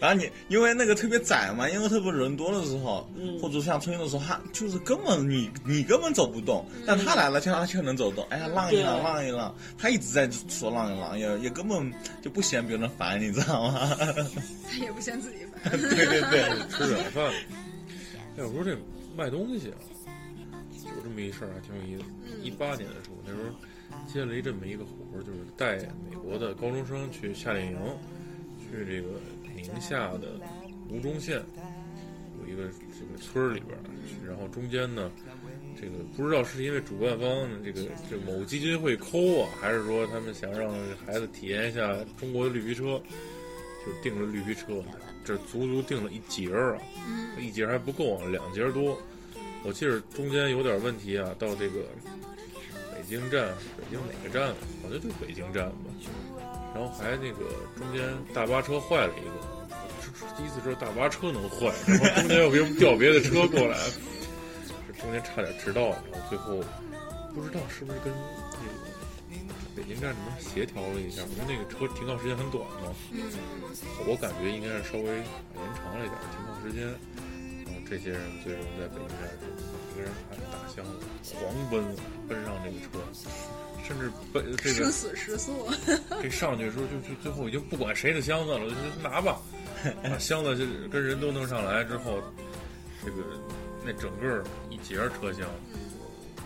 [0.00, 8.24] 然后你因为那个特别窄嘛，因为特别人多的时候，嗯或者像春运的时候，他就是根本你你根本走不动，但他来了，却他却能走动。
[8.30, 11.92] 哎呀，浪一让，对让一浪，他一直在说浪一浪，也也根本
[12.22, 13.96] 就不嫌别人烦，你知道吗？
[14.68, 15.72] 他也不嫌自己烦。
[15.80, 17.24] 对对对，吃软饭。
[18.36, 18.76] 哎，我说这
[19.16, 19.78] 卖东西啊，
[20.84, 22.04] 有这么一事儿还挺有意思。
[22.42, 23.50] 一八年的时候，那时候
[24.12, 25.76] 接了一这么一个活儿，就是带
[26.10, 27.78] 美国的高中生去夏令营，
[28.60, 29.08] 去这个
[29.72, 30.40] 宁夏的
[30.88, 31.42] 吴忠县
[32.40, 33.82] 有一个这个村儿里边儿，
[34.26, 35.10] 然后中间呢，
[35.80, 40.72] 这个不知道是因为主办方这个这某基金会抠啊，还是说他们想让
[41.04, 43.00] 孩子体验一下中国的绿皮车，
[43.84, 44.82] 就订了绿皮车，
[45.24, 46.82] 这足足订了一节儿啊，
[47.40, 48.96] 一节儿还不够啊，两节儿多。
[49.64, 51.80] 我记得中间有点问题啊，到这个
[52.94, 54.54] 北京站，北京哪个站？
[54.82, 55.76] 好像就北京站吧。
[56.74, 58.04] 然后还那个中间
[58.34, 59.55] 大巴车坏了一个，
[60.36, 63.76] 第一次知道大巴车能坏，然后中间又给我们调别的车过来，
[64.86, 66.62] 这中间差点迟到，然后最后
[67.34, 68.12] 不知道是不是跟
[69.74, 73.22] 那个应该怎么协调了一下，因为那个车停靠时间很短嘛，嗯
[74.06, 76.86] 我感觉应该是稍微延长了一点停靠时间。
[77.66, 79.28] 然后这些人最终在北京站，
[79.96, 81.84] 每个人拿着大箱子狂奔
[82.28, 83.04] 奔上这个车，
[83.86, 85.68] 甚至奔这个时死时速，
[86.22, 89.40] 这上去的时候就就最后已经不管谁的箱子了，就拿吧，
[90.02, 92.22] 把箱子就跟人都弄上来之后，
[93.04, 93.16] 这个
[93.84, 95.46] 那整个一节车厢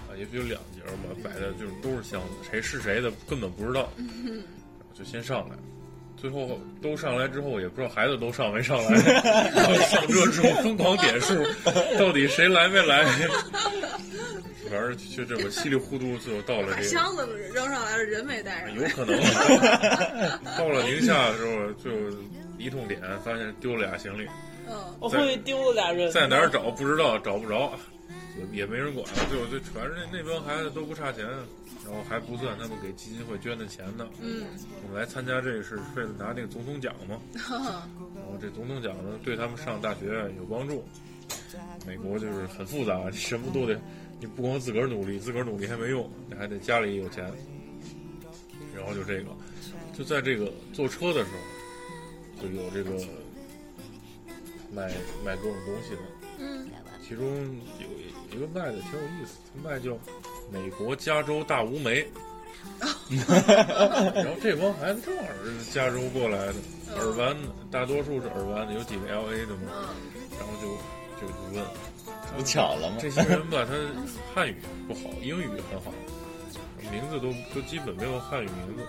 [0.09, 3.93] 啊，也许有两节嘛，摆的就是都是箱子，谁是谁的根本不知道，
[4.95, 5.57] 就先上来。
[6.16, 8.91] 最后都上来之后，也不知道孩子都上没上来，
[9.57, 11.34] 然后上车之后疯狂点数，
[11.99, 13.05] 到底谁来没来？
[14.70, 18.74] 反正就这么稀里糊涂，最后到了这个箱子扔上来了，人没带上。
[18.74, 19.18] 有可能。
[20.59, 21.91] 到了宁夏的时候，就
[22.61, 24.27] 一通点，发现丢了俩行李，
[24.69, 27.73] 嗯，我后面丢了俩人，在哪儿找不知道，找不着，
[28.39, 29.05] 也也没人管。
[29.29, 31.25] 最后就全是那那帮孩子都不差钱，
[31.85, 34.07] 然后还不算他们给基金会捐的钱呢。
[34.21, 34.45] 嗯，
[34.85, 40.07] 我们来参加这个是为了拿那个总统奖嘛， 然后这总统奖呢对他们上大学
[40.37, 40.85] 有帮助。
[41.87, 43.81] 美国就是很复杂，你什么都得，
[44.21, 47.25] 你不光自个儿努力，自个儿努力还没用，你还得家里有钱。
[48.77, 49.31] 然后就这个，
[49.97, 51.39] 就在这个坐车的时候，
[52.41, 52.91] 就有这个
[54.72, 54.91] 卖
[55.24, 56.01] 卖各种东西的，
[56.38, 56.68] 嗯，
[57.07, 57.24] 其中
[57.78, 59.99] 有一个卖的挺有意思，他卖叫
[60.51, 62.07] 美国加州大无梅。
[63.11, 66.55] 然后这帮孩子正好是加州过来的，
[66.97, 69.95] 尔湾的，大多数是尔湾的，有几个 L A 的嘛，
[70.38, 70.68] 然后就
[71.20, 71.64] 就就问
[72.36, 72.97] 不巧了吗？
[73.01, 73.72] 这些人吧，他
[74.34, 75.93] 汉语不好，英语很好，
[76.93, 78.82] 名字都都基本没有汉语名字，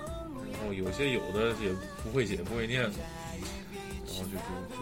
[0.52, 1.72] 然后有些有的也
[2.04, 3.21] 不会写不会念的，然
[4.22, 4.46] 后就就
[4.78, 4.80] 就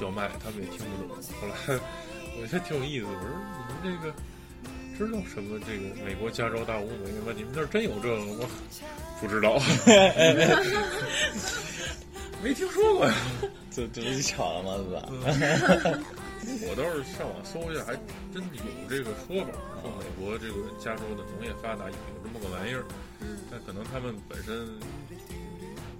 [0.00, 1.10] 叫卖，他们也听不懂。
[1.40, 1.54] 后来
[2.40, 3.20] 我觉得挺有意思，我说
[3.68, 4.14] 你们这个
[4.96, 7.32] 知道什么这个美国加州大无煤吗？
[7.36, 8.48] 你们那儿真有这个吗？
[9.20, 9.60] 不知道，
[12.42, 13.14] 没听说过呀。
[13.70, 14.72] 这这不是巧了吗？
[14.76, 14.98] 是吧？
[16.68, 17.94] 我倒是上网搜一下，还
[18.34, 22.84] 真有这个说法，说美国这个加州的农业发达有这么个玩意儿，
[23.50, 24.68] 但可能他们本身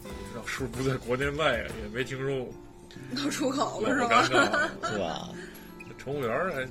[0.09, 2.55] 不知道是不是不在国内卖呀，也没听说过，
[3.17, 4.71] 都出口了是吧？
[4.83, 4.93] 尬。
[4.93, 5.29] 是吧？
[5.99, 6.63] 乘务员儿还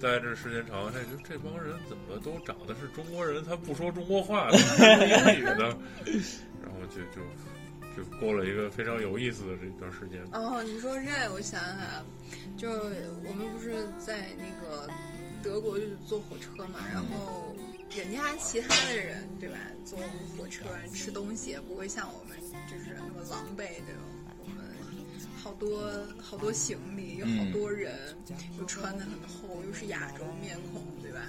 [0.00, 5.76] 待这时间长，哎，就这帮人怎么都长得是中国人，他不说中国话， 他说英语的，
[6.62, 7.20] 然后就就
[7.96, 10.22] 就过了一个非常有意思的这段时间。
[10.32, 12.06] 哦，你说这，我想想，
[12.56, 14.88] 就我们不是在那个
[15.42, 17.54] 德国就是坐火车嘛，然后
[17.96, 19.98] 人家其他的人对吧，坐
[20.38, 20.64] 火车
[20.94, 22.38] 吃东西也不会像我们
[22.70, 24.02] 就是那么狼狈，对吧？
[24.38, 24.64] 我们
[25.42, 25.90] 好多
[26.22, 27.92] 好多行李，有好多人，
[28.58, 31.20] 又穿的很厚，又是亚洲面孔，对吧？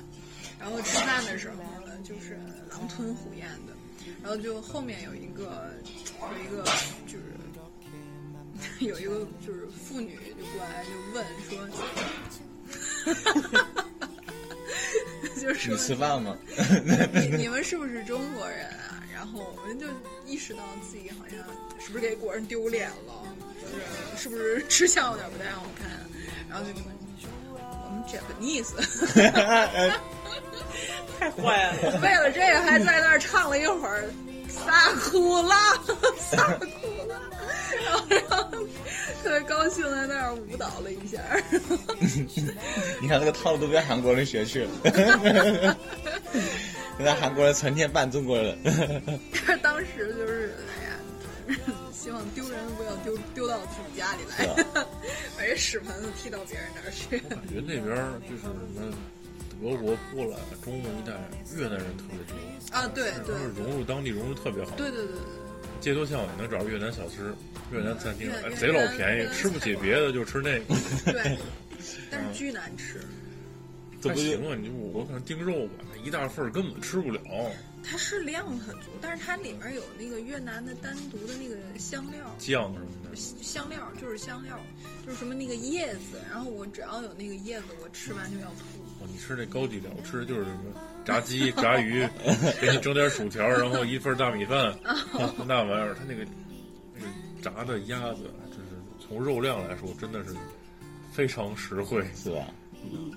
[0.59, 1.55] 然后吃饭的时候
[1.87, 2.39] 呢，就是
[2.69, 3.73] 狼吞虎咽的，
[4.21, 5.73] 然后就后面有一个
[6.21, 6.63] 有一个
[7.07, 11.67] 就是有一个就是妇女就过来就问说，
[15.41, 16.37] 就是你吃饭吗？
[17.13, 19.00] 你你们是不是中国人啊？
[19.21, 19.85] 然后我们就
[20.25, 21.37] 意识到自己好像
[21.79, 23.13] 是不是给国人丢脸了，
[23.61, 25.91] 就是是不是吃相有点不太好看，
[26.49, 26.81] 然后就说
[27.53, 28.73] 我们 Japanese，
[31.19, 31.99] 太坏了。
[32.01, 34.09] 为了这个还在那儿唱了一会儿
[34.49, 35.55] 撒哭了，
[36.17, 36.65] 撒哭
[37.07, 37.21] 了，
[37.85, 38.49] 然后然后
[39.21, 41.21] 特别高兴在那儿舞蹈了一下。
[42.99, 45.77] 你看那个套路都被韩国人学去了，
[47.01, 48.55] 现在韩国人成天扮中国人。
[48.63, 54.63] 但是当时就是哎呀，希望丢人不要丢丢到自己家里来，
[55.35, 57.17] 把这屎盆子踢到别人那儿去。
[57.27, 58.93] 感觉那边儿就是什么
[59.59, 61.13] 德国、波兰、中国一带
[61.57, 64.69] 越南人特别多啊，对对他们融入当地融入特别好。
[64.77, 65.21] 对对对对
[65.79, 67.33] 街头巷尾能找着越南小吃、
[67.71, 68.29] 越南餐厅，
[68.59, 70.65] 贼老便宜，吃不起别的就吃那个。
[71.05, 71.37] 对对，
[72.11, 73.01] 但是巨难吃。
[74.01, 77.21] 这不行啊，你我我可能订肉吧，那一大份儿根本吃不了。
[77.83, 84.59] 它是量很足，但是它里面有那个越南的单独的那个香料，酱什么的，香料就是香料，
[85.05, 88.63] 就是什么那个叶子，然后我只要有那个叶子，我吃完就要吐。
[89.01, 92.07] 哦，你吃那高级料，我吃的就是什么炸鸡、炸鱼，
[92.61, 94.77] 给你整点薯条，然后一份大米饭，
[95.47, 96.23] 那玩意儿，它那个
[96.93, 97.07] 那个
[97.41, 100.35] 炸的鸭子，就是从肉量来说，真的是
[101.11, 102.05] 非常实惠。
[102.15, 102.45] 是吧？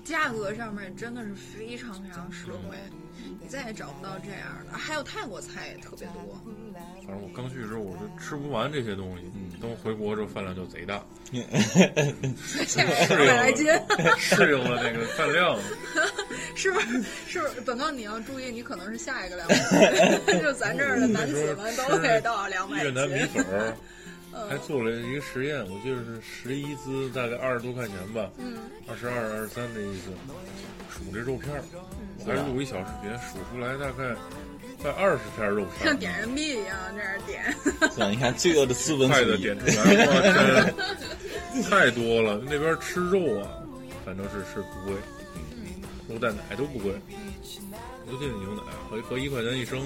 [0.03, 2.77] 价格上面真的是非常非常实惠，
[3.41, 4.77] 你再也找不到这样的。
[4.77, 6.39] 还有泰国菜也特别多，
[7.05, 9.23] 反正我刚去的时候，我就吃不完这些东西。
[9.35, 13.65] 嗯，等我回国之后，饭量就贼大，现在两百来斤，
[14.17, 15.57] 适应了那个饭量。
[16.55, 17.03] 是不是？
[17.27, 17.61] 是不是？
[17.61, 19.55] 本刚你要注意，你可能是下一个两百
[20.25, 23.43] 斤， 就咱这儿的男子们都得到两百越南米斤。
[23.43, 23.75] 粉儿，
[24.49, 28.57] 还做了一个实验，我记得是十一只，大概二十多块钱吧，嗯，
[28.87, 30.11] 二十二、二十三的意思，
[30.89, 31.63] 数这肉片儿，
[32.19, 34.15] 我还录一小视频，数出来大概
[34.81, 37.55] 快二十片肉片儿，像点人币一样这样点。
[37.91, 38.09] 是吧？
[38.09, 40.73] 你看罪恶的资本快的主义点出来，
[41.69, 42.41] 太多了。
[42.45, 43.47] 那边吃肉啊，
[44.05, 44.95] 反正是是不贵，
[46.09, 46.91] 肉蛋奶都不贵，
[48.11, 49.81] 尤其是牛奶，合合一块钱一升。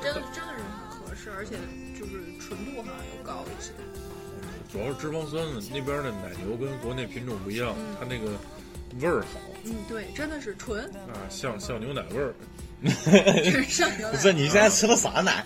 [0.00, 1.56] 真真的是很合适，而且
[1.98, 3.72] 就是纯度好像又高一些。
[4.72, 8.30] 主要是脂肪酸呢，那边的奶牛跟国内品种不一样，它那个
[9.00, 12.34] 味儿好嗯，对，真的是纯，啊，像像牛奶味儿。
[13.42, 15.44] 是上牛奶不是 你现在吃的啥奶？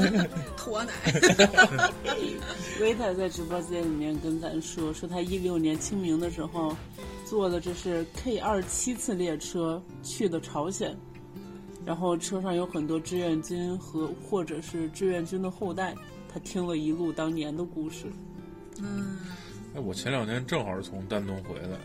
[0.56, 0.92] 驼奶。
[2.80, 6.76] 维塔在直播间里面跟咱说，说他一六年清明的时候，
[7.24, 10.96] 坐的这是 K 二七次列车去的朝鲜，
[11.86, 15.94] 然后车上有很多志愿军和或者是志愿军的后代，
[16.32, 18.06] 他听了一路当年的故事。
[18.80, 19.18] 嗯
[19.74, 21.78] 哎，我前两天正好是从丹东回来，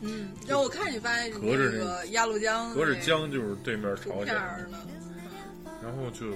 [0.00, 4.34] 嗯，然后我看你发现隔着那个鸭绿江，隔着江就是对面朝鲜。
[5.82, 6.26] 然后就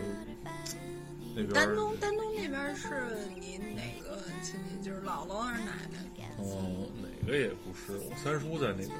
[1.35, 2.89] 那边丹东，丹东那边是
[3.39, 4.83] 你哪个亲戚？
[4.83, 5.99] 就是姥姥还是奶奶？
[6.39, 8.91] 哦，哪个也不是，我三叔在那边。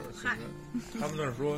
[1.01, 1.57] 他们那儿说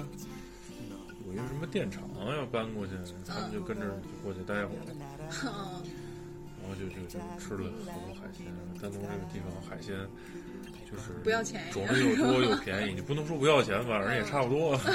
[1.27, 2.05] 有一个什么电厂
[2.37, 2.93] 要搬过去，
[3.27, 5.83] 他们就跟着就过去待会儿，
[6.67, 8.47] 后就就就吃了很多海鲜。
[8.81, 9.95] 丹东这个地方海鲜
[10.91, 14.77] 就是不要钱种类又多又便宜，你不能说不要钱，反正也差不多。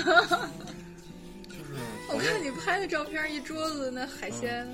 [1.48, 1.76] 就是
[2.14, 4.68] 我看你拍的照片，一桌子那海鲜，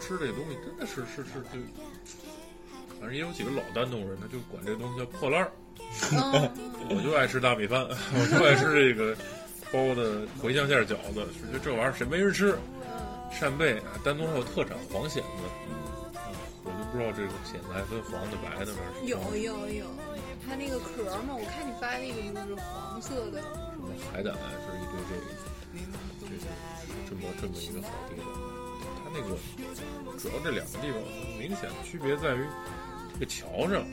[0.00, 1.58] 吃这个东西真的是是是就，
[3.00, 5.52] 反正也有几个老丹东人，他就管这个东西叫破烂儿。
[6.12, 6.50] 嗯，
[6.90, 9.16] 我就爱吃大米饭， 我就爱吃这个
[9.70, 12.56] 包的茴香馅儿饺子，觉得这玩意儿谁没人吃？
[13.38, 15.22] 扇贝，丹东还有特产黄蚬子，
[15.68, 15.74] 嗯
[16.64, 19.84] 我就不知道这个蚬子还分黄的、白的，反正是有有有，
[20.46, 24.32] 它那个壳嘛，我看你发那个就是黄色的，什么海胆，
[24.64, 25.28] 是一堆这个，
[26.24, 26.48] 这是
[27.10, 28.24] 这么这么一个好地方。
[29.04, 29.36] 它那个
[30.16, 30.96] 主要这两个地方
[31.38, 32.46] 明显的区别在于
[33.12, 33.84] 这个桥上，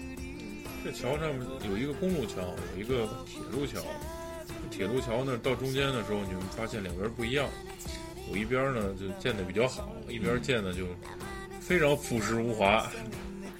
[0.86, 2.40] 这桥上面有一个公路桥，
[2.76, 3.82] 有一个铁路桥。
[4.70, 7.50] 铁路桥呢，到中间的时候，你们发现两边不一样，
[8.32, 10.86] 有一边呢就建的比较好，一边建的就
[11.60, 12.90] 非常朴实无华。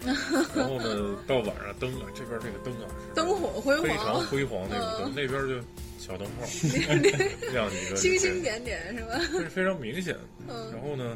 [0.56, 5.60] 然后呢，到晚上灯啊，这边这个灯啊是灯火辉煌非常，辉煌那种灯，嗯那边就
[6.00, 6.48] 小灯泡
[7.54, 9.20] 亮几个， 星星点点是吧？
[9.32, 10.16] 这是非常明显。
[10.50, 11.16] 嗯然后呢，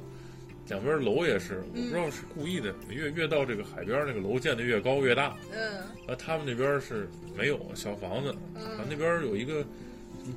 [0.70, 9.66] 两边楼也是，我不知道是故意的，越越到这个海边，那个楼建的越高越大，嗯啊他们那边是没有小房子，嗯啊，那边有一个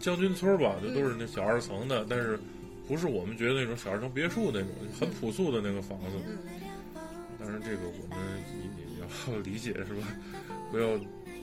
[0.01, 2.41] 将军村吧，就都是那小二层的，但是
[2.89, 6.17] 不是我们觉得那种小二层别墅那种很朴素的那个房子。
[7.39, 8.19] 当然，这个我们
[8.89, 10.09] 也也要理解，是吧？
[10.73, 10.99] 不要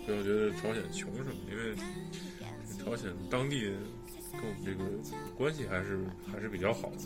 [0.05, 1.75] 不要觉得朝鲜穷什么，因为
[2.83, 3.71] 朝鲜当地
[4.33, 4.83] 跟我们这个
[5.37, 5.99] 关系还是
[6.31, 7.03] 还是比较好的。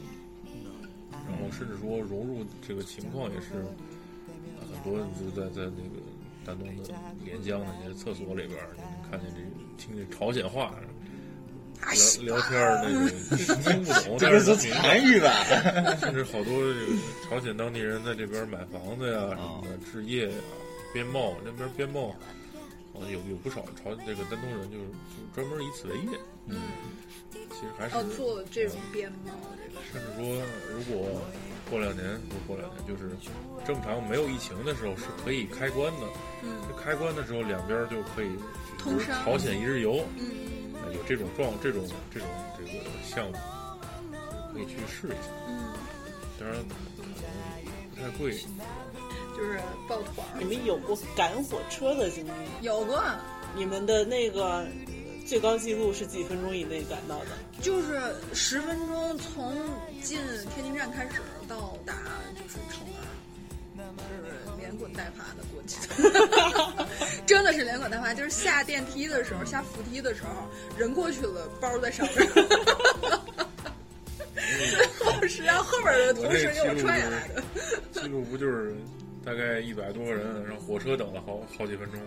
[1.28, 3.64] 然后甚至说融入这个情况也是，
[4.60, 6.02] 很多人就在在那个
[6.44, 9.42] 丹东的连江那些厕所里边儿，你能看见这
[9.78, 10.74] 听这朝鲜话。
[11.88, 13.10] 聊聊天儿那个
[13.64, 15.96] 听不 懂，这个是但是能明白韩语吧？
[16.02, 16.92] 甚至好多这个
[17.30, 20.36] 朝鲜当地人在这边买房子呀、什么的，置业呀、
[20.94, 22.10] 边贸那边边贸，
[22.94, 26.20] 好像有有不少朝这个丹东人就是就专门以此为业。
[26.48, 26.58] 嗯，
[27.52, 30.44] 其实还是哦，做这种边贸这个，甚至说，
[30.74, 31.22] 如果
[31.70, 33.12] 过两年不是过两年，就是
[33.66, 36.08] 正常没有疫情的时候是可以开关的。
[36.44, 38.30] 嗯这开关的时候，两边就可以
[38.78, 42.28] 通商朝鲜一日游，嗯呃有这种状这种这种
[42.58, 42.70] 这个
[43.04, 43.38] 项目，
[44.54, 45.32] 可以去试一下。
[45.48, 45.74] 嗯，
[46.40, 47.06] 当然可能
[47.96, 48.32] 不太贵，
[49.38, 52.36] 就是抱团儿你们有过赶火车的经历吗？
[52.62, 53.04] 有过。
[53.56, 54.64] 你们的那个
[55.26, 57.32] 最高记录是几分钟以内赶到的？
[57.62, 58.00] 就是
[58.34, 59.56] 十分钟，从
[60.04, 60.20] 进
[60.54, 61.94] 天津站开始到达
[62.36, 62.88] 就是城
[63.76, 65.80] 门，就是连滚带爬的过去，
[67.26, 68.14] 真的是连滚带爬。
[68.14, 70.48] 就是下电梯的时候，下扶梯的时候，
[70.78, 72.30] 人过去了，包在上面。
[75.00, 77.44] 后是让后边的同事给我踹下来的。
[77.92, 78.76] 记录不就是
[79.30, 82.02] 大概一百多个人，然后火车等了好好几分钟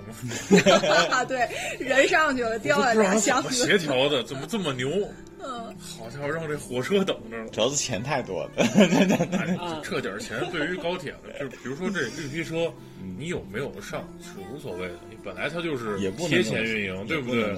[1.29, 3.79] 对，人上去了，掉下不知道他俩箱怎么协。
[3.79, 4.91] 调的，怎么这么牛？
[5.39, 7.49] 嗯，好家伙，让这火车等着了。
[7.51, 8.51] 主要是钱太多了。
[8.57, 9.57] 哎，
[9.89, 12.73] 这点钱对于高铁的，就是比如说这绿皮车，
[13.17, 17.57] 你有没有上是无所谓的，你本来它就是也不能贴钱运营，对不对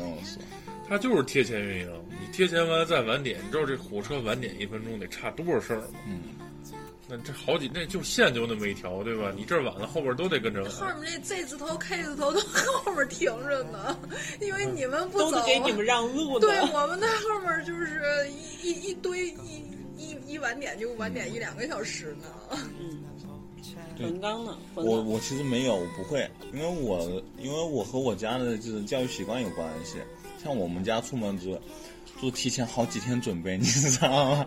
[0.87, 1.91] 它就是贴钱运营。
[2.11, 5.87] 你贴钱完再晚点，你知道这火车晚点一分钟得差多少事儿吗？
[6.07, 6.21] 嗯，
[7.07, 9.31] 那这好几那就线就那么一条，对吧？
[9.37, 10.87] 你这儿晚了，后边都得跟着后。
[11.01, 12.41] 面这 Z 字头、K 字头都
[12.85, 13.97] 后面停着呢，
[14.41, 16.47] 因为你们不走，都给你们让路 呢。
[16.47, 19.63] 对我们在后面就是一一一堆一
[19.99, 22.59] 一一晚点就晚点一两个小时呢。
[22.81, 23.03] 嗯，
[23.97, 29.99] 对混缸呢，我我其实没有，我不会，因为我因为我和我家的就是教育习惯有关系。
[30.43, 31.59] 像我们家出门就
[32.25, 34.47] 就提前好几天准备，你知道吗？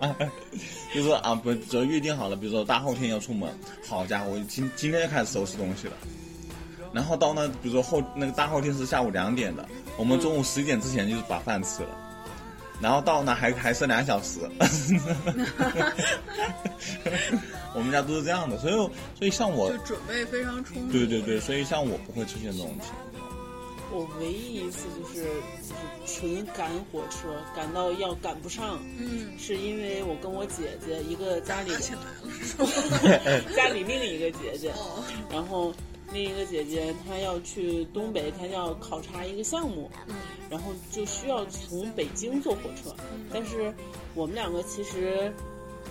[0.95, 3.49] 就是啊，不，只要预定好了，比如说大后天要出门，
[3.87, 5.93] 好家伙，今今天就开始收拾东西了。
[6.91, 11.89] 然后到那，比如说后那个大后天是下午两点的，我们中午十一点之前就是把饭吃了。
[12.81, 14.39] 然后到那还还剩两小时，
[17.73, 18.73] 我们家都是这样的，所以
[19.17, 20.91] 所以像我就准备非常充足。
[20.91, 23.06] 对对对，所以像我不会出现这种情况。
[23.91, 31.71] 我唯一一次就是就是纯赶火车，赶到要赶不上，嗯，是因为我跟我姐姐一个家里？
[33.55, 35.73] 家里另一个姐姐，哦，然后
[36.11, 40.15] 另一个姐姐她要去东北，她要考察一个项目，嗯
[40.49, 42.95] 然后就需要从北京坐火车。
[43.31, 43.73] 但是
[44.15, 45.31] 我们两个其实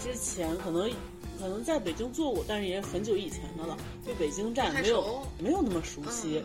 [0.03, 0.91] 之前可能
[1.39, 6.43] 可能在北京坐过，但是也很久以前的了，对北京站没有没有那么熟悉。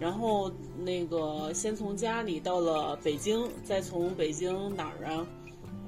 [0.00, 5.26] 然后那个先从家里到了北京，再从北京哪儿啊？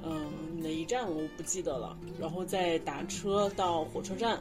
[0.04, 0.30] 嗯，
[0.60, 1.96] 哪一站我不记得了。
[2.20, 4.40] 然后再打车到火车站。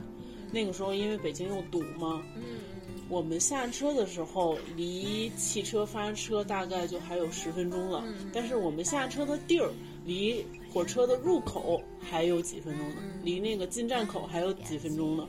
[0.52, 2.60] 那个时候因为北京又堵嘛，嗯
[3.08, 9.72] 我们下车的时候离汽车发车大概就还有十分钟了，嗯但是我们下车的地儿
[10.06, 15.26] 离火车的入口还有几分钟呢，嗯离那个进站口还有几分钟呢。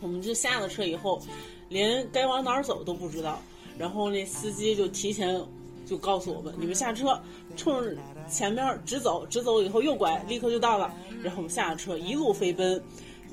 [0.00, 1.20] 我们就下了车以后，
[1.68, 3.42] 连该往哪儿走都不知道，
[3.78, 5.40] 然后那司机就提前
[5.86, 7.18] 就告诉我们，你们下车，
[7.56, 7.96] 冲着
[8.28, 10.92] 前面直走，直走以后右拐，立刻就到了。
[11.22, 12.82] 然后我们下了车，一路飞奔。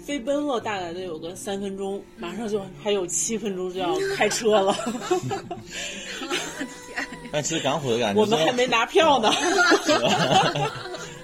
[0.04, 4.76] 飞奔了大概得有个三分钟，马上就还有七分钟就要开车了。
[7.32, 9.32] 但其实赶火的感觉，我们还没拿票呢，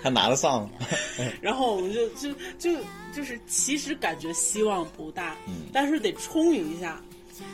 [0.01, 0.67] 还拿得上。
[1.41, 2.71] 然后我们就就就
[3.13, 6.99] 就是其实感觉希望不大，嗯但是得冲一下。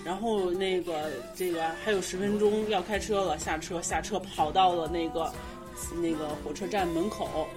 [0.03, 5.31] 然后那个这个还有十分钟要开车了，下车下车跑到了那个
[6.01, 7.47] 那个火车站门口，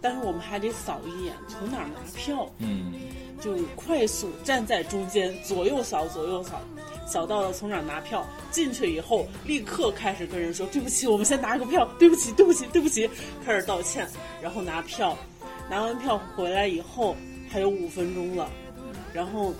[0.00, 2.48] 但是我们还得扫一眼从哪儿拿票。
[2.58, 2.92] 嗯，
[3.40, 6.60] 就快速站在中间，左右扫，左右扫，
[7.06, 8.26] 扫到了从哪儿拿票。
[8.50, 13.08] 进去以后，立刻开始跟人说：“对不起，我们先拿个票，对不起，对不起，对不起。”
[13.46, 14.08] 开始道歉，
[14.42, 15.16] 然后拿票，
[15.70, 17.16] 拿完票回来以后
[17.48, 18.50] 还有五分钟了，
[19.12, 19.54] 然后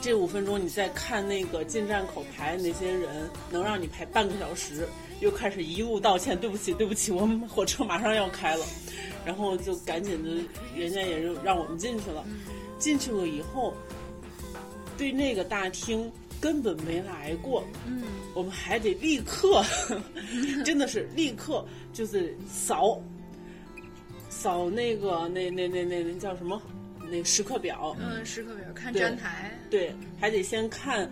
[0.00, 4.88] 这五分钟你再看那个进站口排那些人，能让你排半个小时。
[5.20, 8.64] 又开始一路道歉，对不起，对不起，我们火车马上要开了，
[9.22, 10.42] 然后就赶紧的，
[10.74, 12.24] 人家也就让我们进去了。
[12.78, 13.74] 进去了以后，
[14.96, 16.10] 对那个大厅
[16.40, 18.02] 根本没来过，嗯，
[18.32, 19.62] 我们还得立刻，
[20.64, 21.62] 真的是立刻
[21.92, 22.98] 就是扫，
[24.30, 26.58] 扫那个那那那那那叫什么？
[27.10, 31.10] 那个时刻表，嗯，时刻表看站台，对，还得先看，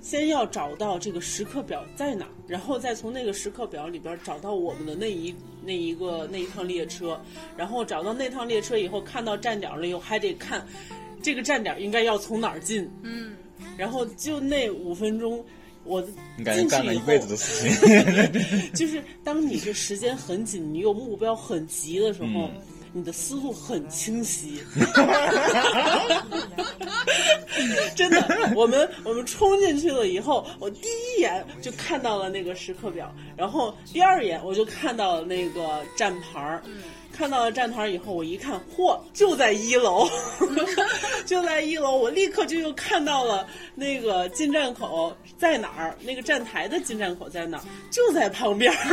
[0.00, 5.34] 先要找到这个时刻表在哪儿，然后再从那个时刻表里边找到我们的那一
[5.64, 7.20] 那一个那一趟列车，
[7.56, 10.66] 然后找到那趟列车以后，看到站点了以后，还得看
[11.22, 13.34] 这个站点应该要从哪儿进，嗯，
[13.76, 15.44] 然后就那五分钟。
[15.86, 16.02] 我
[16.38, 22.50] 你感觉干了一辈子的事情， 就是当你这时间很紧，你有目标很急的时候，嗯
[22.96, 24.62] 你的思路很清晰。
[27.96, 36.62] 真的，我们我们冲进去了以后，我第一眼就看到了那个时刻表，然后第二眼我就看到了那个站牌儿。
[37.16, 40.08] 看到了站台以后，我一看，嚯，就在一楼，
[41.24, 43.46] 就在一楼，我立刻就又看到了
[43.76, 48.78] 那个进站口在哪儿，那个站台的进站口在哪儿，就在旁边儿。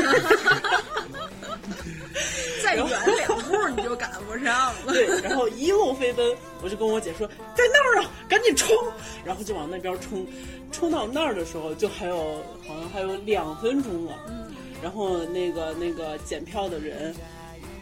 [2.63, 2.85] 再远
[3.17, 4.93] 两步你就赶不上了。
[4.93, 8.77] 对，然后一路飞奔，我就跟我姐说，在那儿啊，赶紧冲，
[9.25, 10.25] 然后就往那边冲，
[10.71, 17.15] 冲到那儿的时候，就还有好像还有两分钟了，嗯，然后那个那个检票的人。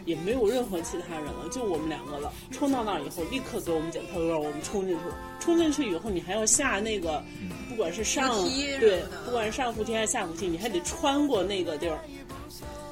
[0.04, 2.32] 也没有任何其他人了，就我们两个了。
[2.50, 5.14] 冲到那儿以后，立刻给我们检票，让我们冲进去了。
[5.38, 7.22] 冲进去以后，你还要下那个，
[7.68, 8.42] 不管是上
[8.78, 11.98] 对，不管是上扶梯还是下扶梯，你还得穿过那个地儿。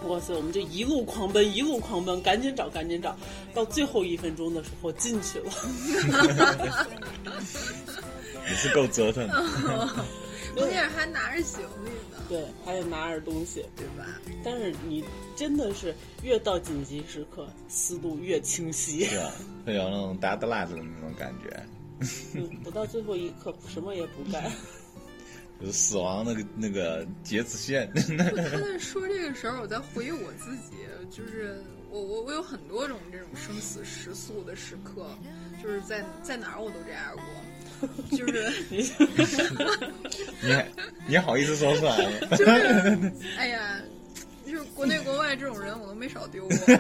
[0.07, 3.17] 哇塞，我们就一路狂奔，一路狂奔，赶紧找，赶紧找，
[3.53, 5.51] 到最后一分钟的时候进去了。
[8.49, 9.89] 你是够折腾的。
[10.55, 13.65] 关键是还拿着行李呢，对，还得拿着东西。
[13.77, 14.07] 对吧？
[14.45, 15.05] 但是你
[15.37, 19.07] 真的是越到紧急时刻，思路越清晰。
[19.07, 19.33] 对啊，
[19.67, 21.67] 会有那种 deadline 的那种感觉，
[22.35, 24.45] 嗯，不到最后一刻，什么也不干。
[25.61, 27.91] 就是死亡那个那个截止线。
[28.17, 30.77] 他在说这个时候，我在回忆我自己，
[31.11, 31.61] 就是
[31.91, 35.11] 我我我有很多种这种生死时速的时刻，
[35.61, 37.25] 就是在在哪儿我都这样过，
[38.11, 38.53] 就是
[40.43, 40.67] 你还
[41.07, 41.97] 你好意思说出来？
[41.99, 42.13] 吗？
[42.37, 43.81] 就是，哎呀，
[44.47, 46.57] 就是国内国外这种人我都没少丢过，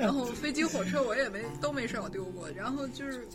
[0.00, 3.26] 然后飞机火车我也没都没少丢过，然后就是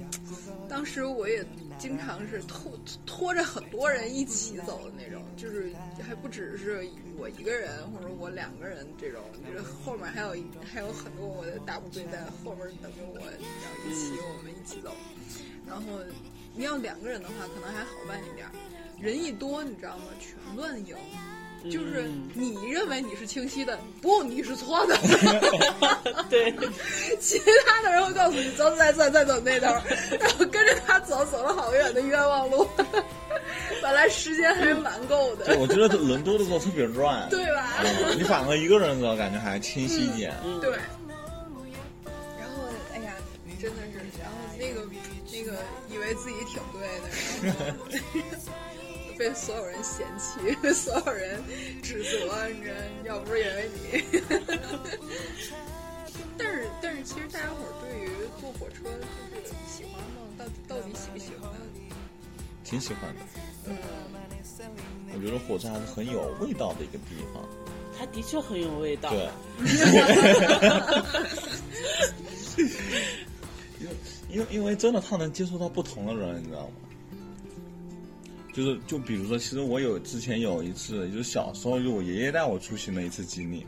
[0.67, 1.45] 当时我也
[1.77, 2.71] 经常是拖
[3.05, 5.71] 拖着很多人一起走的那种，就是
[6.07, 6.87] 还不只是
[7.17, 14.93] 我一个人或者我两个人这种，就是后面还有一还有很多我的大部队在后面等着我，然后一起我们一起走，
[15.67, 15.83] 然后
[16.55, 18.51] 你要两个人的话可能还好办一点儿，
[18.99, 20.05] 人一多你知道吗？
[20.19, 20.95] 全乱赢。
[21.69, 24.97] 就是嗯你认为你是清晰的，不，你是错的。
[26.29, 26.53] 对，
[27.19, 29.65] 其他的人会告诉你走再再再走那头，
[30.17, 32.65] 然后跟着他走，走了好远的冤枉路。
[33.83, 37.83] 本来时间还是蛮够的，我觉得人多的时候特别乱，对吧？
[37.83, 40.33] 嗯你反而一个人的时候感觉还清晰一点。
[40.45, 40.71] 嗯对。
[40.71, 42.63] 然后，
[42.93, 43.13] 哎呀，
[43.61, 44.87] 真的是，然后那个
[45.39, 45.57] 那个
[45.89, 47.09] 以为自己挺对的，
[47.43, 47.85] 然后
[49.17, 51.41] 被所有人嫌弃， 所有人
[51.81, 52.75] 指责，你知道，
[53.05, 54.03] 要不是因为你。
[56.37, 58.09] 但是，但是，其实大家伙儿对于
[58.39, 58.83] 坐火车
[59.29, 60.21] 就是喜欢吗？
[60.37, 61.51] 到到底喜不喜欢？
[62.63, 63.21] 挺喜欢的。
[63.65, 63.77] 嗯，
[65.13, 67.43] 我觉得火车还是很有味道的一个地方。
[67.97, 69.09] 它的确很有味道。
[69.09, 69.29] 对，
[74.29, 76.73] 因为因为真的他能接触到不同的人，你知道吗？
[78.53, 83.65] 就是就比如说，其实我有之前有一次，就是小时候就我爷爷带我出行的一次经历，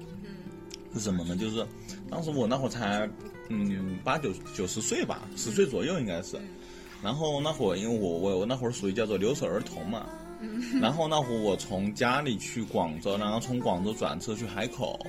[0.94, 1.36] 是什么呢？
[1.36, 1.66] 就是
[2.10, 3.10] 当时我那会儿才
[3.50, 6.38] 嗯八九九十岁吧，十岁左右应该是。
[7.02, 10.08] 然后那会儿因为我我我那会儿属于叫做留守儿童嘛，
[10.82, 15.00] 然后那会儿我从家里去广州，然后从广州转车去海口，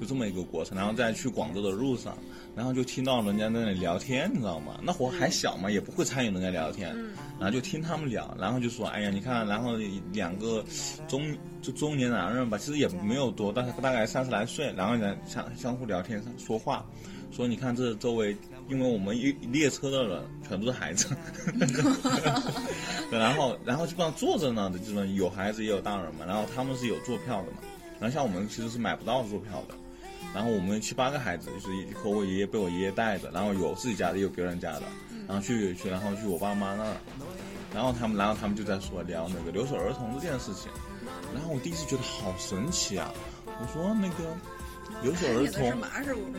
[0.00, 2.16] 就这么一个过程，然后再去广州的路上，
[2.56, 4.80] 然后就听到人家在那里聊天，你知道吗？
[4.82, 6.96] 那会儿还小嘛，也不会参与人家聊天，
[7.38, 9.76] 然后就听他们聊，然后就说，哎呀，你看，然后
[10.10, 10.64] 两个
[11.06, 16.82] 中就中年男人吧，其实也没有多，大概大概三十来岁，然后呢相相互聊天说话，
[17.30, 18.34] 说你看这周围，
[18.70, 21.14] 因为我们一列车的人全都是孩子，
[23.10, 27.58] 对 然后然后基本上坐着呢的这种有孩子也有大人嘛，然后他们是有坐票的嘛，
[28.00, 29.74] 然后像我们其实是买不到坐票的。
[30.36, 34.82] 然后我们七八个孩子，就是和我爷爷被我爷爷带着，然后有自己家的，也有别人家的，
[35.26, 36.96] 然后去去，然后去我爸妈那儿，
[37.72, 40.70] 然后他们，然后他们就在说聊那个留守儿童这件事情，
[41.32, 43.10] 然后我第一次觉得好神奇啊！
[43.46, 44.36] 我说那个
[45.02, 45.72] 留守儿童，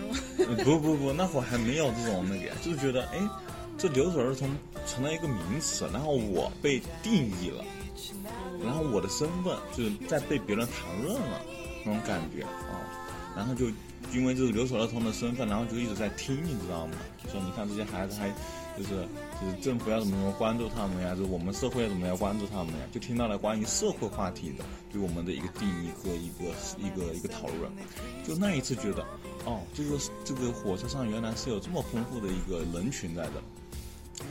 [0.64, 3.18] 不不不，那会儿还没有这种那个，就是觉得哎，
[3.80, 4.48] 这留守儿童
[4.86, 7.66] 成了一个名词，然后我被定义了，
[8.64, 11.42] 然后我的身份就是在被别人谈论了
[11.84, 12.78] 那种感觉啊、
[13.36, 13.66] 然后就
[14.14, 16.94] 因为这是留守儿童的身份，然后就一直在听，你知道吗？
[17.32, 18.30] 说你看这些孩子还
[18.78, 19.08] 就是
[19.42, 27.72] 就是政府要怎么怎么关注他们呀，就是我们社会要怎么样关注他们呀，就听到了关于社会话题的对我们的一个定义和一个一个一个讨论。
[28.26, 29.06] 就那一次觉得，
[29.46, 33.34] 哦，这个这个火车上原来是有这么丰富的一个人群在的。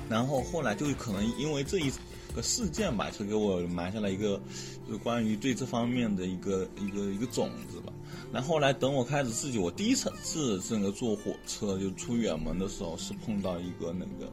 [0.09, 1.93] 然后后来就可能因为这一
[2.37, 4.41] 个事件吧，就给我埋下了一个
[4.87, 7.93] 就是关于对这方面的一个一个一个种子吧。
[8.33, 14.31] 然后来等我开始自己，我第一次是这个坐火车就出远门的时候，是碰到一个那个，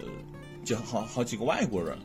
[0.00, 0.06] 呃，
[0.64, 1.96] 就好好几个外国人，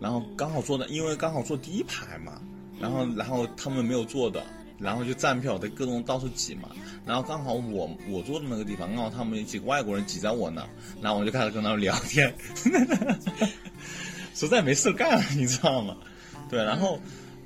[0.00, 2.40] 然后刚好坐的，因为刚好坐第一排嘛，
[2.80, 4.42] 然后然后他们没有坐的，
[4.82, 6.68] 然后就站票的各种到处挤嘛，
[7.06, 10.66] 然后刚好我我坐的那个地方，刚好他们几个外国人挤在我那，
[11.00, 12.34] 然后我就开始跟他们聊天，
[14.34, 15.96] 实在没事干，你知道吗？
[16.50, 16.98] 对，然后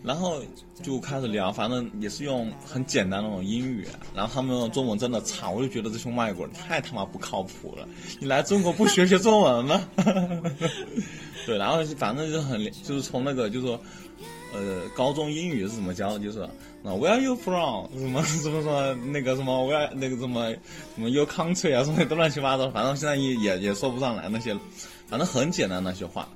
[0.03, 0.43] 然后
[0.83, 7.87] 就开始聊，反正也是用很简单的那种英语，然后他们用中文真的差，我就觉得这群外国人太他妈不靠谱了，
[8.19, 9.81] 你来中国不学学中文吗？
[11.45, 13.79] 对，然后反正就很就是从那个就是说。
[14.53, 16.17] 呃，高中英语是怎么教？
[16.17, 16.49] 就是
[16.83, 17.87] 那 Where are you from？
[17.99, 24.55] 什么什么什么那个什么 Where 那个什么什么 Your country 啊，什么都乱七八糟，反正现在也也也说不上来那些，
[25.09, 26.29] 反正很简单那些话。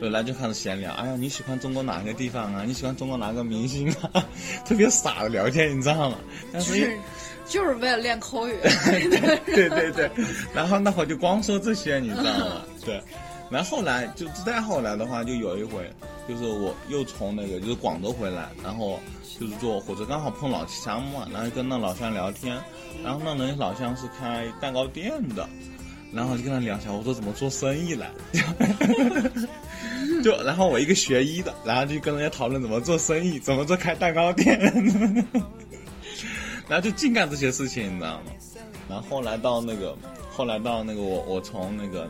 [0.00, 0.92] 本，来就开始闲聊。
[0.94, 2.64] 哎呀，你喜欢中国哪个地方啊？
[2.66, 4.26] 你喜欢中国哪个明星啊？
[4.66, 6.18] 特别傻的聊天，你知道吗？
[6.52, 6.98] 但就是是
[7.46, 8.54] 就是为了练口语。
[9.46, 10.10] 对对对，
[10.52, 12.62] 然后那会儿就光说这些，你知道吗？
[12.84, 13.00] 对，
[13.52, 15.88] 然后后来就再后来的话，就有一回，
[16.26, 18.98] 就是我又从那个就是广州回来，然后
[19.38, 22.58] 就是坐火车刚好碰老乡嘛，然后跟那老乡聊天，
[23.04, 25.46] 然后那人老乡是开蛋糕店的，
[26.12, 28.10] 然后就跟他聊一下，我说怎么做生意来，
[30.24, 34.58] 就然后我一个学医的，然后就跟人家讨论怎么做生意，怎么做开蛋糕店，
[36.68, 38.22] 然后就净干这些事情，你知道吗？
[38.88, 39.96] 然后后来到那个，
[40.30, 42.08] 后来到那个我我从那个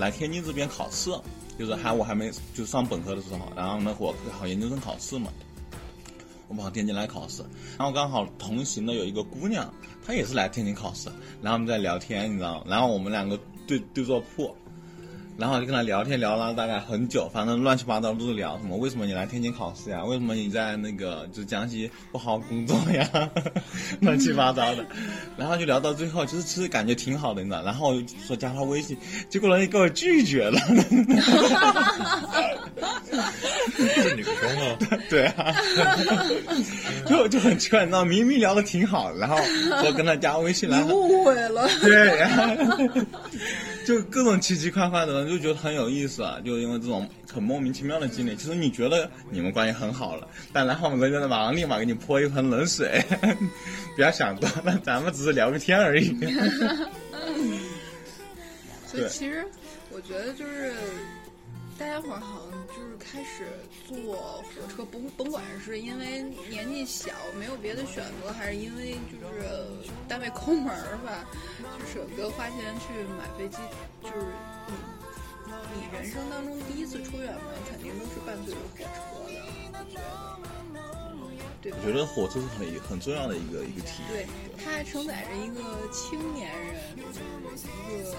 [0.00, 1.10] 来天津这边考试，
[1.58, 5.30] 就是还我还没就上本科的时候，然后那会考研究生考试嘛，
[6.48, 7.42] 我跑天津来考试，
[7.78, 9.72] 然后刚好同行的有一个姑娘，
[10.04, 11.10] 她也是来天津考试，
[11.42, 12.64] 然后我们在聊天，你知道吗？
[12.66, 14.56] 然后我们两个对对坐铺。
[15.40, 20.04] 然后就跟他聊天聊了大概很久，反正乱七八糟都是聊什么，为什么你来天津考试呀？
[20.04, 23.08] 为什么你在那个就江西不好好工作呀？
[24.00, 24.84] 乱七八糟的，
[25.36, 27.62] 然后就聊到最后，其实其实感觉挺好的，你知道？
[27.64, 28.96] 然后我就说加他微信，
[29.28, 30.60] 结果人家给我拒绝了。
[33.76, 34.78] 是女生吗？
[35.08, 35.54] 对啊，
[37.06, 39.36] 就就很奇怪，你知道，明明聊的挺好，然后
[39.82, 41.68] 说跟他加微信，然后误会了。
[41.80, 42.88] 对，然 后
[43.86, 46.38] 就各种奇奇怪怪的，就觉得很有意思啊。
[46.44, 53.02] 就因为这种很莫名其妙的经历，其实你觉得你们关系很好了，但然后人家马上立马给你泼一盆冷水，
[53.96, 56.08] 不要想多了，咱们只是聊个天而已。
[58.86, 59.46] 所以其实
[59.90, 60.74] 我觉得就是。
[61.78, 63.46] 大家伙儿好像就是开始
[63.88, 64.44] 坐火
[64.76, 69.48] 车，甭甭管是因为年纪小没有别的选择，还是因为就是
[70.06, 71.24] 单位抠门儿吧，
[71.58, 73.56] 就舍不得花钱去买飞机。
[74.02, 74.26] 就是
[75.92, 78.60] 人生当中第一次出远门，肯定都是伴随着
[79.10, 79.40] 火车的，
[79.74, 80.02] 我觉得。
[81.62, 84.12] 对，我觉得火车是很很重要的一个一个体验。
[84.12, 84.26] 对，
[84.64, 85.62] 它还承载着一个
[85.92, 87.20] 青年人，就是
[87.98, 88.16] 一个。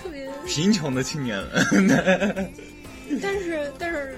[0.00, 2.52] 特别贫穷的青年人，
[3.20, 4.16] 但是但是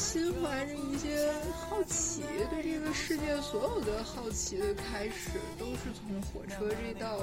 [0.00, 7.18] 心怀着一些好奇，对这个世界所有的好奇的开始，都是从火车这道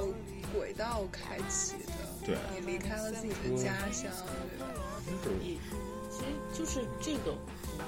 [0.54, 1.94] 轨道开启的。
[2.24, 4.12] 对，你离开了自己的家乡，
[4.52, 4.68] 对吧？
[5.42, 5.58] 你
[6.12, 7.34] 其实就是这个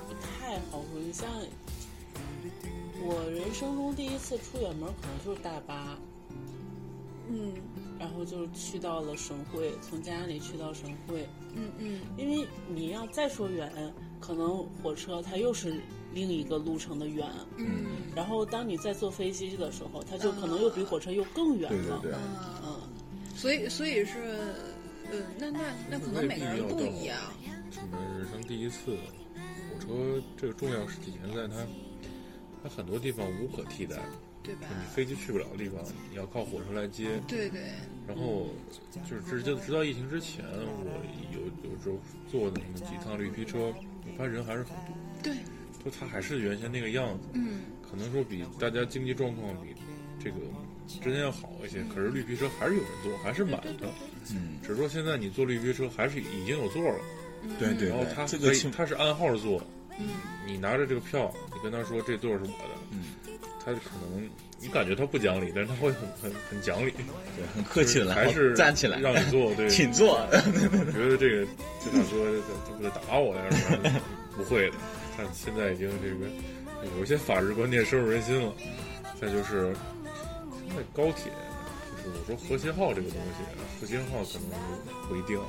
[0.07, 0.99] 不太好说。
[0.99, 1.30] 你像
[3.03, 5.95] 我人生中第一次出远门，可能就是大巴。
[7.30, 7.53] 嗯。
[7.99, 11.28] 然后就去到了省会，从家里去到省会。
[11.53, 13.72] 嗯嗯，因为你要再说远，
[14.19, 15.81] 可能火车它又是
[16.13, 17.27] 另一个路程的远。
[17.57, 17.85] 嗯。
[18.15, 21.99] 然后当你再坐飞机的时候，它就可能又比火车又更远了。
[22.01, 22.19] 对对对。
[22.65, 22.81] 嗯。
[23.35, 24.53] 所以，所以是，
[25.11, 25.59] 呃，那那
[25.89, 27.17] 那可能每个人不一样。
[27.71, 28.97] 什么人生第一次，
[29.71, 31.65] 火车这个重要是体现在它，
[32.63, 33.97] 它很多地方无可替代。
[34.41, 34.67] 对吧？
[34.69, 37.21] 你飞机去不了的地方，你要靠火车来接。
[37.27, 37.61] 对对。
[38.07, 38.47] 然后
[39.07, 40.89] 就是直接直到疫情之前，我
[41.33, 41.97] 有有时候
[42.31, 43.71] 坐那么几趟绿皮车，
[44.05, 44.95] 我看人还是很多。
[45.23, 45.34] 对。
[45.84, 47.27] 就他还是原先那个样子。
[47.34, 47.61] 嗯。
[47.89, 49.73] 可能说比大家经济状况比
[50.23, 50.38] 这个
[50.88, 53.88] 之前要好一些，可是绿皮车还是有人坐，还是满的。
[54.31, 54.59] 嗯。
[54.61, 56.99] 只是说现在你坐绿皮车还是已经有座了。
[57.57, 57.89] 对对。
[57.89, 59.63] 然后他这个他是按号坐。
[59.97, 60.07] 嗯。
[60.45, 62.76] 你拿着这个票，你跟他说这座是我的。
[62.91, 63.03] 嗯。
[63.63, 64.30] 他可能
[64.61, 70.19] 你感觉他不讲理，但是他会很很很讲理，对，很客气的，还是站起来让你坐，对， 请坐。
[70.31, 71.48] 我觉得这个
[71.80, 73.41] 这大哥他不得打我呀？
[73.52, 74.02] 是吧？
[74.36, 74.76] 不会的，
[75.15, 76.27] 他现在已经这个
[76.98, 78.53] 有一些法治观念深入人心了。
[79.19, 79.73] 再就是
[80.68, 81.31] 现在高铁，
[82.03, 83.44] 就是我说和谐号这个东西，
[83.80, 84.60] 和谐号可能
[85.07, 85.48] 不一定啊。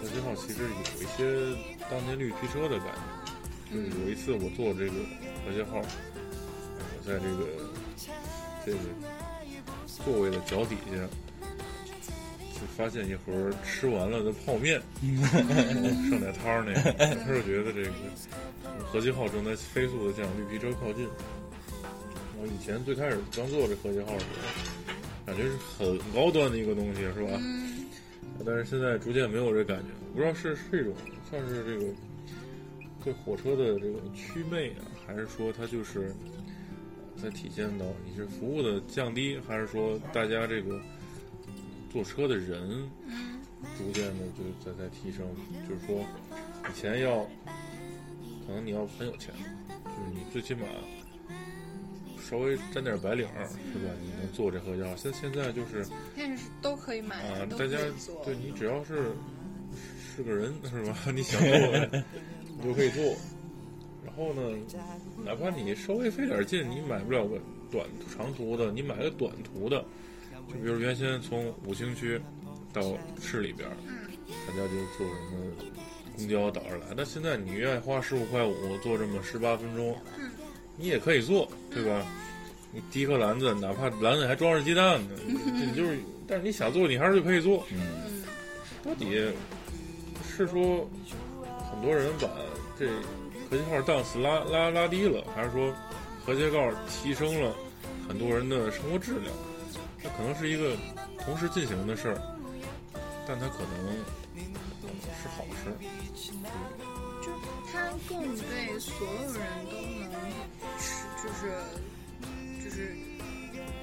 [0.00, 1.56] 和谐号其实有一些
[1.90, 3.72] 当年绿皮车的感觉。
[3.72, 4.92] 就是有一次我坐这个
[5.44, 5.80] 和谐号。
[5.80, 7.69] 我在这个
[8.64, 8.78] 这个
[10.04, 10.96] 座位的脚底下，
[12.52, 14.80] 就发现一盒吃完了的泡面，
[15.30, 16.92] 上海滩那个。
[16.92, 17.90] 当时觉得这个
[18.84, 21.08] 和谐号正在飞速的向绿皮车靠近。
[22.40, 27.40] 我以前最开始刚坐这和谐号的时候，感觉是很高端的一个东西，是吧？
[28.44, 30.94] 但是现在逐渐没有这感觉，不知道是是一种
[31.28, 31.92] 算是这个
[33.04, 36.14] 对火车的这种祛魅啊，还是说它就是。
[37.22, 40.80] 在体现到你是服务的降低，还是说大家这个
[41.92, 42.88] 坐车的人
[43.76, 45.26] 逐渐的就在在提升？
[45.68, 46.04] 就是说
[46.68, 47.24] 以前要
[48.46, 49.34] 可能你要很有钱，
[49.68, 50.62] 就是你最起码
[52.28, 53.26] 稍微沾点白领
[53.72, 53.90] 是吧？
[54.00, 54.96] 你能坐这合家。
[54.96, 55.84] 现现在就是
[56.16, 57.76] 现在都可以买啊，大家
[58.24, 59.12] 对你只要是
[60.16, 60.96] 是个人是吧？
[61.14, 61.50] 你想坐
[62.56, 63.02] 你就可以坐。
[64.20, 64.42] 然后呢，
[65.24, 67.38] 哪怕你稍微费点劲，你买不了个
[67.70, 69.82] 短长途的，你买个短途的，
[70.46, 72.20] 就比如原先从五星区
[72.70, 72.82] 到
[73.18, 73.66] 市里边，
[74.46, 75.52] 大家就坐什么
[76.14, 76.88] 公交倒着来。
[76.94, 79.96] 那现在你愿意花十五块五坐这么十八分钟，
[80.76, 82.06] 你也可以坐，对吧？
[82.72, 85.98] 你提个篮子，哪怕篮子还装着鸡蛋呢，你就是，
[86.28, 87.66] 但是你想做，你还是可以做。
[87.72, 88.22] 嗯，
[88.82, 89.32] 到底
[90.28, 90.86] 是说
[91.72, 92.28] 很多人把
[92.78, 92.86] 这
[93.50, 95.74] 和谐号档次拉拉拉低了，还是说
[96.24, 97.52] 和谐号提升了
[98.06, 99.34] 很多人的生活质量？
[100.00, 100.76] 它可能是一个
[101.18, 102.22] 同时进行的事儿，
[103.26, 103.92] 但它可能
[105.20, 105.72] 是好事。
[107.22, 107.28] 就
[107.72, 109.76] 它更被所有人都
[110.08, 110.14] 能
[110.78, 111.52] 使，就是
[112.62, 112.96] 就是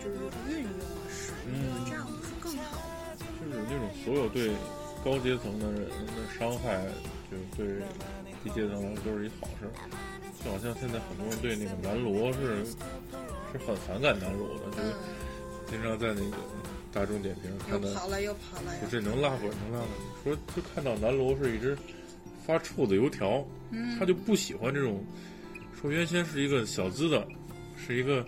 [0.01, 0.15] 就是
[0.49, 0.71] 运用
[1.09, 2.85] 使用，这样不是更好吗？
[3.19, 4.49] 就是那种所有对
[5.03, 6.85] 高阶层的人的伤害，
[7.29, 7.83] 就对
[8.47, 9.71] 低阶层来说都是一好事儿。
[10.43, 12.63] 就好像现在很多人对那个南锣是
[13.51, 14.93] 是很反感南锣的，就是
[15.69, 16.37] 经常在那个
[16.93, 21.77] 大众点评看到，又跑了又跑了说这能拉会儿能拉会儿，说就看到南锣是一只
[22.45, 23.43] 发臭的油条，
[23.97, 25.03] 他就不喜欢这种，
[25.81, 27.27] 说原先是一个小资的，
[27.75, 28.23] 是一个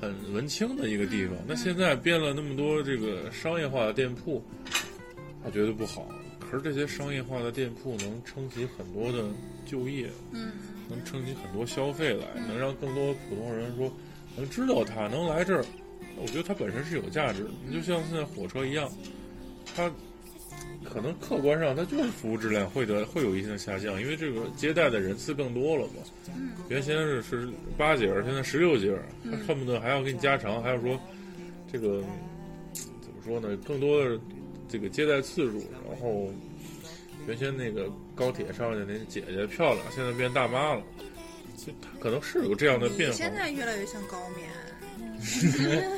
[0.00, 4.42] 很文青的一个地方，那现在变了那么多这个商业化的店铺，
[5.44, 6.08] 他觉得不好。
[6.50, 9.28] 可是这些商业化的店铺能撑起很多的
[9.66, 10.52] 就业，嗯，
[10.88, 13.92] 能撑起很多消费来，能让更多普通人说
[14.36, 15.64] 能知道它，能来这儿。
[16.20, 17.50] 我觉得它本身是有价值的。
[17.66, 18.90] 你就像现在火车一样，
[19.76, 19.90] 它
[20.82, 26.34] 可能客观上它就是服务质量会的会有一定的下降，因为这个接待的人次更多了嘛。
[26.68, 30.98] 原先是是八节儿，现在十六节儿，他恨不得还要给你加长，还要说
[31.70, 32.02] 这个
[32.72, 33.56] 怎么说呢？
[33.58, 34.18] 更多的
[34.68, 36.30] 这个接待次数，然后
[37.26, 40.82] 原先那个高铁上去那姐姐漂亮，现在变大妈了，
[41.56, 43.16] 就可能是有这样的变化。
[43.16, 44.48] 现在越来越像高棉。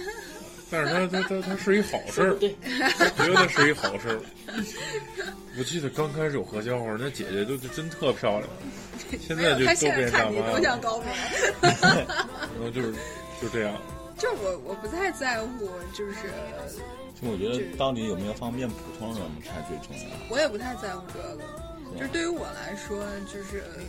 [0.73, 4.21] 但是他他他他是一好事儿，对，我觉得是一好事儿。
[5.59, 8.49] 我记得刚开始有合笑话，那姐姐都就真特漂亮，
[9.21, 11.09] 现在就他都现在看你变大妈了，都像高棉。
[12.07, 12.93] 然后就是
[13.43, 13.77] 就这样。
[14.17, 16.15] 就我我不太在乎，就是
[17.21, 20.17] 其实我觉得到底有没有方便普通人才最重要。
[20.31, 21.45] 我也不太在乎这个。
[21.95, 23.83] 就是对于我来说，就是呃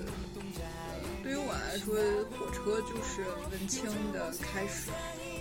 [1.24, 1.96] 对于我来说，
[2.36, 4.92] 火车就是文青的开始。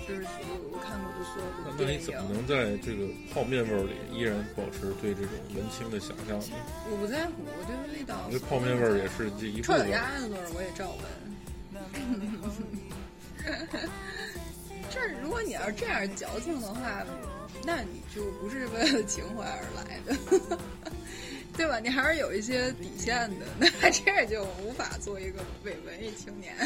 [0.09, 6.57] 就是我我看过的所有那的电那你怎么，能在这个泡面味儿里依然保持对这种文青的想象呢？
[6.91, 9.91] 我不在乎，我对味道我觉得泡面味儿也是这一部臭脚分。
[9.91, 11.07] 丫子味儿我也照闻。
[14.91, 17.07] 这如果你要是这样矫情的话，
[17.65, 20.17] 那你就不是为了情怀而来的，
[21.57, 21.79] 对吧？
[21.81, 26.57] 你还是有一些底线的， 那这就无法做一个伪文艺青年，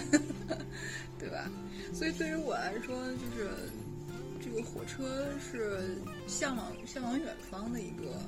[1.19, 1.51] 对吧？
[1.93, 3.51] 所以对于我来说，就是
[4.43, 5.97] 这个火车是
[6.27, 8.21] 向往向往远方的一个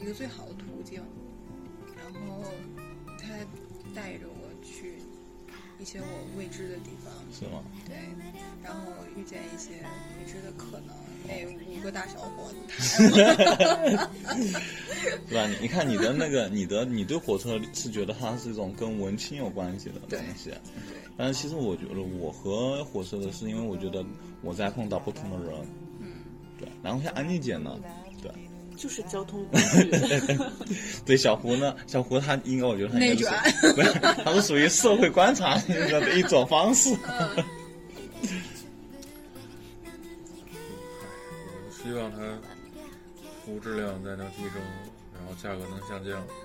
[0.00, 1.02] 一个最好的途径。
[1.96, 2.44] 然后
[3.18, 3.28] 它
[3.94, 4.98] 带着我去
[5.78, 7.62] 一些我未知的地方，是吗？
[7.86, 7.96] 对，
[8.62, 9.84] 然后遇见一些
[10.18, 10.94] 未知的可能。
[11.26, 11.34] 那
[11.78, 13.10] 五个大小伙子
[15.28, 15.46] 对吧？
[15.48, 20.52] 你你看你的那个，你的你对火车是觉得它是一种跟文青有关系的东西，
[21.16, 24.04] 但是其实我觉得我和火车的是因为我觉得
[24.42, 25.54] 我在碰到不同的人，
[26.00, 26.06] 嗯，
[26.58, 26.68] 对。
[26.82, 27.78] 然后像安妮姐呢，
[28.22, 28.30] 对
[28.76, 29.90] 就是交通工具。
[31.04, 33.30] 对，小胡呢，小胡他应该我觉得他应该是内卷
[33.76, 33.92] 不是，
[34.24, 36.90] 他是属于社会观察的一种方式。
[36.90, 37.44] 我
[43.44, 44.54] 服务质量在能提升，
[45.12, 46.24] 然后价格能下降，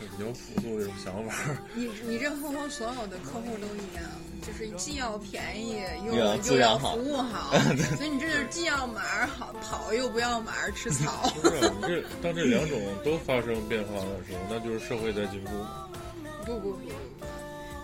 [0.00, 1.32] 就比较朴素一种想法。
[1.74, 4.04] 你你这和我所有的客户都一样，
[4.46, 7.56] 就是既要便宜又又要又要服务好，
[7.96, 11.32] 所以你这就是既要马儿好跑，又不要马儿吃草。
[11.40, 15.50] 不是，你这当这两种都发生变化的时候，那就是社会在进步。
[16.44, 16.92] 不不不不不，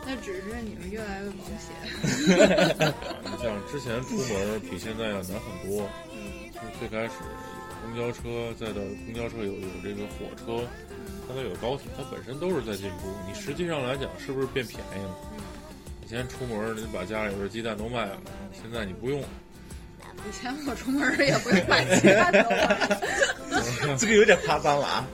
[0.05, 1.73] 那只是你们越来越保险。
[3.25, 5.89] 你像之前出门比现在要难很多，
[6.63, 10.67] 嗯从最开始有公交车，再到公交车有有这个火车，
[11.27, 13.09] 它都有高铁，它本身都是在进步。
[13.27, 15.17] 你实际上来讲，是不是变便宜了？
[16.05, 18.19] 以前出门你把家里边鸡蛋都卖了，
[18.53, 19.23] 现在你不用。
[20.29, 23.01] 以前我出门也不用买鸡蛋的，
[23.99, 25.07] 这个有点夸张了啊！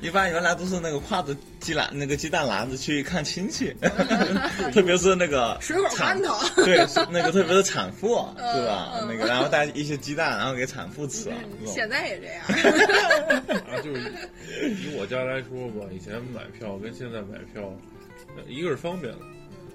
[0.00, 3.74] 一般原来都是那个挎着鸡篮那个鸡蛋篮子去看亲戚，
[4.72, 6.64] 特别是那个水果产馒头。
[6.64, 8.92] 对，是那个特别是产妇，对吧？
[9.00, 11.32] 嗯那个然后带一些鸡蛋，然后给产妇吃。
[11.64, 12.44] 现在也这样。
[13.64, 14.12] 啊，就是
[14.60, 17.72] 以我家来说吧，以前买票跟现在买票，
[18.36, 19.18] 呃一个是方便了，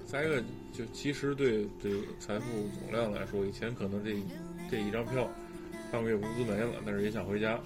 [0.07, 0.41] 再一个
[0.81, 2.45] 就其实对对财富
[2.79, 4.15] 总量来说，以前可能这
[4.69, 5.29] 这一张票
[5.91, 7.59] 半个月工资没了，但是也想回家。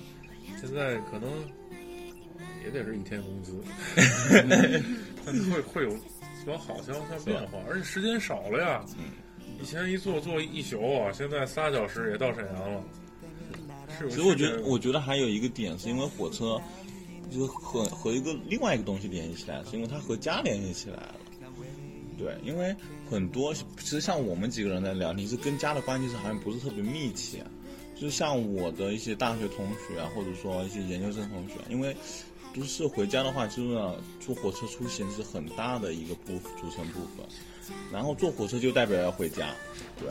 [0.60, 1.30] 现在可能
[2.64, 3.64] 也得是一天工资，
[5.50, 5.98] 会会有
[6.46, 8.84] 往好向向变化，而且时间少了呀。
[9.62, 12.84] 以前一坐坐一宿啊，现在仨小时也到沈阳了。
[14.10, 16.62] 其实我觉得，我觉得还有一个点，是因为火车
[17.32, 21.16] 就是和和一个另外一个东西联系起来，是因为它和家联系起来了。
[22.18, 22.76] 对，因为
[23.10, 27.44] 很多其实像我们几个人在聊你，是跟家的关系是好像不是特别密切。
[27.96, 31.96] 就像我的一些大学同学啊，或者说一些研究生同学，因为
[32.54, 37.26] 都是回家的话，就是呢坐火车出行是很大的一个部组成部分。
[37.92, 39.50] 然后坐火车就代表要回家，
[40.00, 40.10] 对。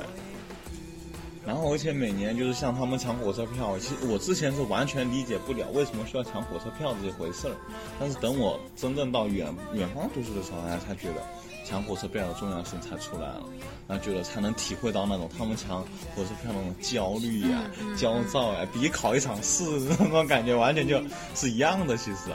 [1.47, 7.55] 然后而且每年就是像他们抢火车票，其实我之前是完全理解不了为什么需要抢火车票这回事儿。
[8.01, 11.23] 但是等我真正到远远方读书的时候，哎，才觉得
[11.65, 13.43] 抢火车票的重要性才出来了，
[13.89, 15.83] 然后觉得才能体会到那种他们抢
[16.15, 17.63] 火车票那种焦虑呀、
[17.97, 19.65] 焦躁呀，比考一场试
[19.99, 21.03] 那种感觉完全就
[21.35, 21.97] 是一样的。
[21.97, 22.31] 其实，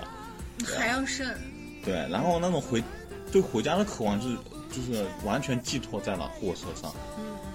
[0.78, 1.38] 还要慎。
[1.86, 2.84] 对，然后那种回
[3.32, 4.38] 对回家的渴望就是
[4.72, 6.92] 就是完全寄托在了火车上。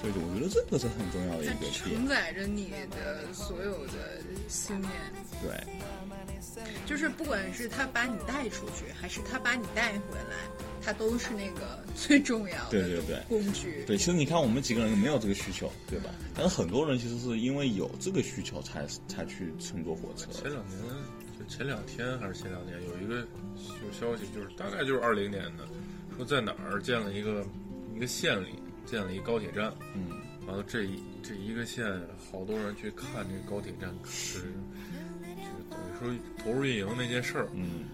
[0.01, 2.06] 所以我觉得这个是很重要的一个点承。
[2.06, 4.92] 载着你的所有的信念，
[5.42, 5.64] 对，
[6.84, 10.36] 就是不管是他把你带出去，还是他把你带回来，
[10.85, 13.85] 它都是那个 最重要的对对对工具。
[13.86, 16.11] 对，其实你看我们几个人没有这个需求，对吧？
[16.35, 20.31] 但是很多人其实是因为有这个需求才才去乘坐火车。
[20.32, 20.78] 前两年，
[21.39, 23.27] 就前两天还是前两年，有一个
[23.85, 25.65] 有消息，就是大概就是二零年的，
[26.16, 27.44] 说在哪儿建了一个
[27.94, 28.48] 一个县里
[28.85, 30.09] 建了一高铁站，嗯，
[30.47, 31.85] 完了这一这一个县，
[32.31, 37.85] 好多人去看这个高铁站，是就等于说投入运营那件事儿，嗯，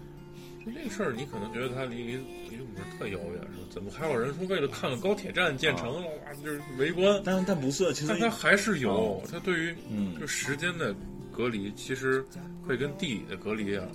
[0.65, 2.13] 这个事儿，你可能觉得它离离
[2.49, 10.95] 离我们特遥远，说怎么还有人说为了看个高铁站建成了，哇，就是围观，但但不是，其实但它还是有，它对于嗯就时间的
[11.31, 12.23] 隔离，其实
[12.67, 13.85] 会跟地理的隔离啊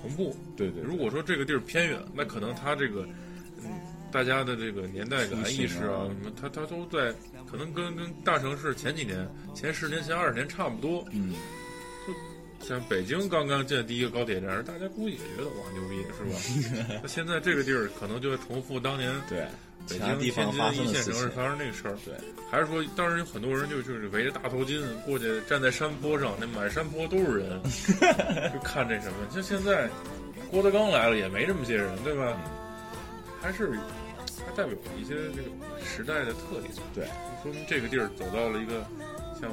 [0.00, 0.34] 同步。
[0.56, 3.06] 对对，如果说这个地儿偏远，那可能它这个
[3.62, 3.70] 嗯
[4.10, 7.12] 大家的这个年代感意识啊啊什么，它它都在
[7.50, 11.04] 可能跟跟大城市前几年、前十年、前二十年差不多。
[11.12, 11.34] 嗯，
[12.60, 16.98] 像北京刚刚建第一个高铁站，大家估计也觉得哇牛逼是吧？
[17.02, 19.46] 那现在这个地儿可能就会重复当年对，
[19.88, 21.96] 北京、地方天津一线城市发生那个事儿。
[22.04, 22.14] 对，
[22.50, 27.62] 还是说，当时有很多人就就是围着大头巾过去，站在山坡上，那满山坡都是人，
[28.52, 29.14] 就看这什么。
[29.32, 29.88] 像现在
[30.50, 32.36] 郭德纲来了，也没这么些人，对吧？
[33.40, 33.70] 还是
[34.44, 35.48] 还代表一些这个
[35.84, 37.06] 时代的特点，对，
[37.42, 38.84] 说明这个地儿走到了一个
[39.40, 39.50] 像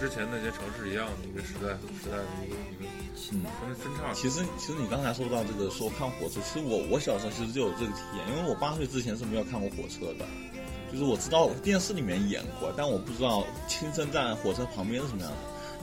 [0.00, 1.68] 之前那些城市一样的一个时代
[2.02, 2.90] 时代的一个一个
[3.32, 3.42] 嗯。
[3.60, 4.12] 分分叉。
[4.12, 10.26] 其实，其实你刚才说到这个说看火车，其实我我小时候其实就有这个体验，因为我八岁之前是没有看过火车的，
[10.92, 15.36] 就是我知道电视里面演过，但我不知道亲身在火车旁边是什么样的。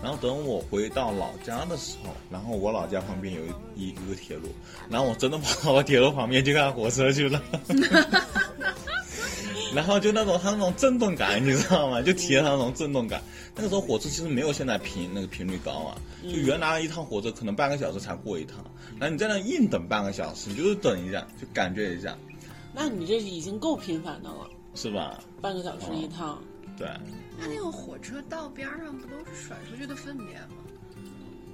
[0.03, 3.41] 然后等我回到老家的时候，然后我老家旁边有
[3.76, 4.49] 一一一个铁路，
[4.90, 7.41] 然后我真的跑到铁路旁边去看火车去了。
[9.73, 12.02] 然后就那种它那种震动感，你知道吗？
[12.02, 13.22] 就体验它那种震动感。
[13.56, 18.57] 那个时候火车其实没有现在频那个频率高啊，就原来一趟火车可能半个小时才过一趟，
[18.99, 22.15] 然后你在那硬等半个小时，你就是等一下，就感觉一下，
[22.73, 25.19] 那你这已经够频繁的了，是吧？
[25.41, 26.41] 半个小时一趟。
[26.77, 26.88] 对，
[27.39, 30.56] 它那个火车道边儿上不都是甩出去的粪便吗？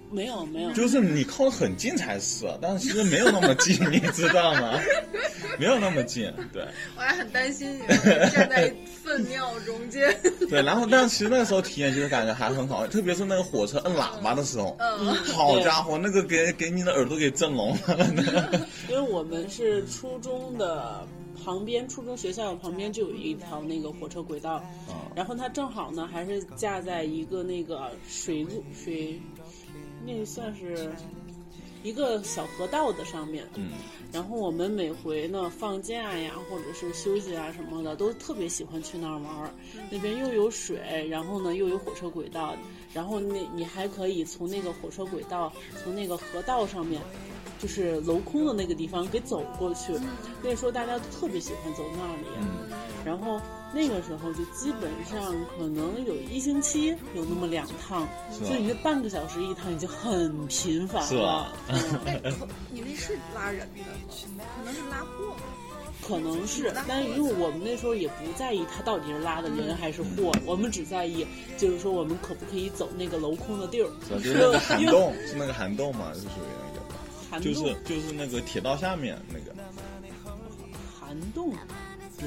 [0.10, 4.80] 没有没有，就是你靠得很近才是，但是其实没有那么近，你知道吗？
[5.60, 6.64] 没有那么近，对
[6.96, 7.88] 我还很担心你
[8.32, 8.74] 站在
[9.04, 10.16] 粪尿中间。
[10.50, 10.62] 对。
[10.62, 18.68] 然后，但是其实那个时候体验其实感觉还很好，特别是那个火车摁喇叭的时候，嗯，好家伙，那个给给你的耳朵给震聋了。
[18.90, 21.06] 因为我们是初中的
[21.44, 24.56] 旁边，初中学校旁边就有一条那个火车轨道，
[24.88, 29.20] 啊然后它正好呢还是架在一个那个水路水，
[30.06, 30.92] 那个算是
[31.84, 33.48] 一个小河道的上面。
[33.56, 33.72] 嗯，
[34.12, 39.52] 然后我们每回呢放假呀，或者是休息啊什么的，都特别喜欢去那儿玩儿。
[39.90, 42.56] 那边又有水，然后呢又有火车轨道，
[42.94, 45.52] 然后那你还可以从那个火车轨道，
[45.84, 47.02] 从那个河道上面，
[47.60, 49.94] 就是镂空的那个地方给走过去。
[50.42, 52.28] 那时候大家都特别喜欢走那里，
[53.06, 53.42] 然后
[53.74, 61.52] 那个时候就基本上可能有一星期有那么两趟，所以你这半个小时一趟已经很频繁了
[62.72, 63.82] 你那是拉人的
[64.38, 64.44] 吗？
[64.56, 65.36] 可能是拉货。
[66.08, 71.26] 可能是，但因为我们那时候也不在意他到底是拉的人还是货，我们只在意
[71.58, 74.20] 就是说我们可不可以走那个镂空的地儿，是吧？
[74.24, 76.67] 就是那个涵洞，是那个涵洞嘛，就属于那个，
[77.30, 79.54] 涵洞就是就是那个铁道下面那个，
[81.00, 81.54] 涵洞，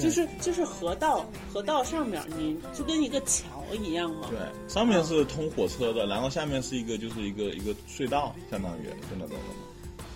[0.00, 4.28] 就是就是河道，河道上面你就跟一个桥一样嘛。
[4.30, 9.54] 对，上面是通火车的，然后下面是一个就是一个一个隧道，相当于就那种的。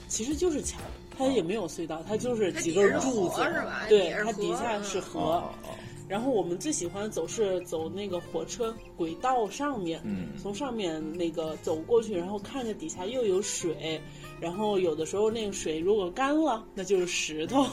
[0.08, 0.78] 其实就是桥，
[1.18, 3.42] 它也没有隧道，它就是几根柱子
[3.88, 5.20] 对，它底下是嗯河。
[5.20, 5.68] 哦哦，
[6.06, 14.00] 然后我们最喜欢走是走那个火车轨道上面，嗯从上面那个走过去，然后看着底下又有水，
[14.40, 17.66] 然后有的时候那个水如果干了，那就是石头，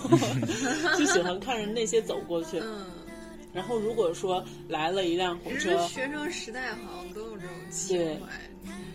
[0.97, 2.59] 就喜欢看着那些走过去。
[2.59, 2.85] 嗯，
[3.53, 8.29] 然后如果说来了一辆火车，学生时代好像都有这种情怀。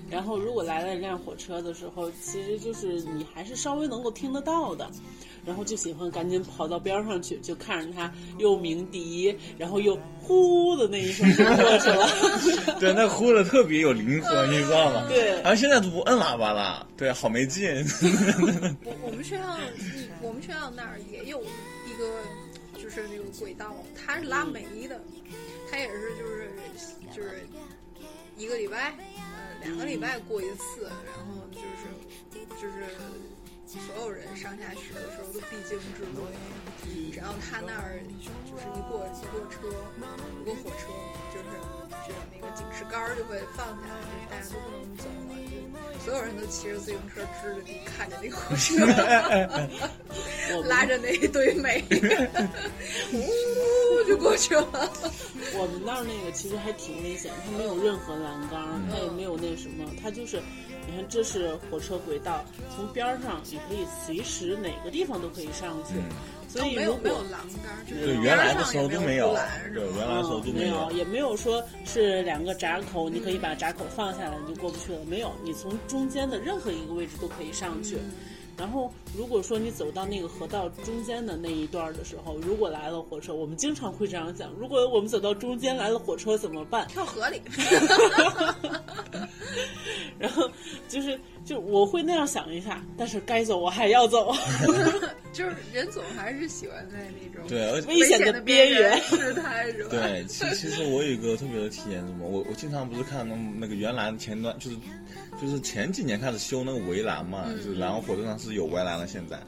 [0.09, 4.88] 然后如果来了一辆火车的时候，其实就是你还是稍微能够听得到的。
[5.47, 12.77] 然后就喜欢赶紧跑到边上去，就看着它又鸣笛，然后又呼的那一声就过去了。
[12.81, 15.06] 对，那呼的特别有灵魂，你知道吗？
[15.09, 17.64] 对然后现在都不摁喇叭了，对，好没劲。
[18.85, 22.23] 我 我们学校，嗯我们学校那儿也有一个，
[22.82, 25.01] 就是那个轨道，它是拉煤的，
[25.70, 26.51] 它也是就是
[27.14, 27.47] 就是
[28.36, 32.85] 一个礼拜，呃，两个礼拜过一次，然后就是就是
[33.78, 36.27] 所有人上下学的时候都必经之路。
[37.12, 40.93] 只要他那儿就是一过一过车，一过火车，
[41.32, 41.48] 就是
[42.06, 43.86] 就那个警示杆儿就会放下
[44.31, 45.36] 来，就是大家都不能走了，
[45.94, 48.86] 就所有人都骑着自行车支着地看着那火车，
[50.68, 51.82] 拉着那一堆煤，
[53.12, 54.66] 呜就过去了。
[55.59, 60.40] 我们那儿那个其实还挺危险，它没有任何栏杆儿，它也没有那什么，它就是，
[60.86, 62.44] 你看这是火车轨道，
[62.74, 65.94] 从边上你可以随时哪个地方都可以上去，
[66.56, 69.34] 所以如没有没有果栏杆，就是对，原来的时候都没有
[69.72, 70.90] 对，原来的时候都没有。
[70.92, 74.98] 也没有说是两个闸口，你可以把闸口放下来，你就过不去了。
[75.06, 77.98] 没有，你从中间的任何一个位置都可以上去。
[78.58, 86.86] 然后，如果说你走到那个河道中间的那一段的时候，如果来了火车，我们经常会这样讲：如果我们走到中间来了火车怎么办？
[86.88, 87.42] 跳河里。
[90.18, 90.50] 然后
[90.88, 94.35] 就是就我会那样想一下，但是该走我还要走。
[95.32, 99.90] 就是人总还是喜欢在那种对，危险的的边缘缘试探，是吧？
[99.90, 102.27] 对，其其实我有一个特别的体验，什么？
[102.27, 104.77] 我我经常不是看那那个原来前段就是
[105.40, 109.39] 就是前几年开始修那个围栏嘛，就是然后火车上是有围栏了，现在。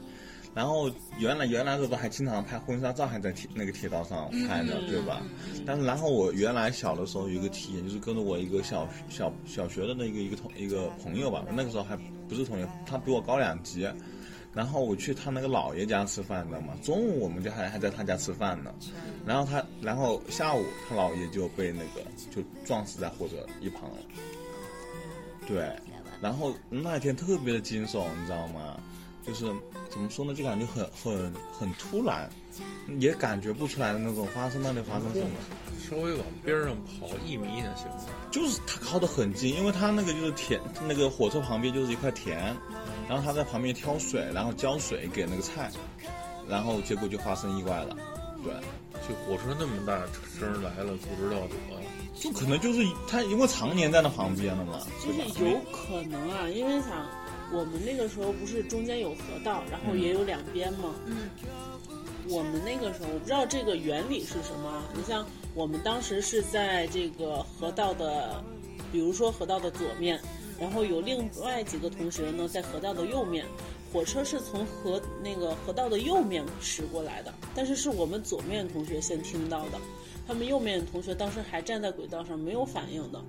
[0.53, 0.89] 然后
[1.19, 5.21] 原来原来的时候还经常拍婚纱照，还在铁那个铁道上拍的，对吧？
[5.65, 11.95] 但是然后我原来小的时候有一个体验，就是跟着我一个小小小学的那个一个同一个朋友吧，那个时候还
[12.27, 13.87] 不是同学，他比我高两级。
[14.51, 16.73] 然后我去他那个姥爷家吃饭，你知道吗？
[16.83, 18.73] 中午我们就还还在他家吃饭呢，
[19.23, 23.97] 然后他，然后下午他姥爷就被那个就撞死在火车一旁了。
[25.47, 25.71] 对，
[26.19, 28.81] 然后那天特别的惊悚，你知道吗？
[29.29, 29.45] 就是
[29.89, 32.27] 怎么说呢，就感觉很很很突然，
[32.99, 35.27] 也感觉不出来的那种发生那里发生什么。
[35.87, 38.05] 稍微往边上跑一米也行吗？
[38.31, 42.37] 就是他靠得很近，因为他那个就是田，那个火车旁边就是一块田，
[43.07, 45.71] 然后他在旁边挑水，然后浇水给那个菜，
[46.47, 47.95] 然后结果就发生意外了。
[48.43, 48.53] 对，
[49.07, 49.99] 就火车那么大
[50.39, 51.79] 声来了，不知道怎么。
[52.15, 55.11] 就可能就是他因为常年在那旁边了嘛，就？
[55.33, 56.91] 是有可能啊，因为想
[57.51, 60.95] 我们那个时候不是中间有河道，然后也有两边吗。
[61.05, 61.29] 嗯。
[62.29, 68.43] 我们那个时候我不知道这个原理是什么，你像我们当时是在这个河道的，
[68.91, 70.19] 比如说河道的左面，
[70.59, 73.45] 然后有另外几个同学呢在河道的右面。
[73.91, 79.79] 火车是从河那个河道的右面驶过来的，但是是我们左面同学先听到的，
[80.27, 83.19] 他们右面同学当时还站在轨道上没有反应的，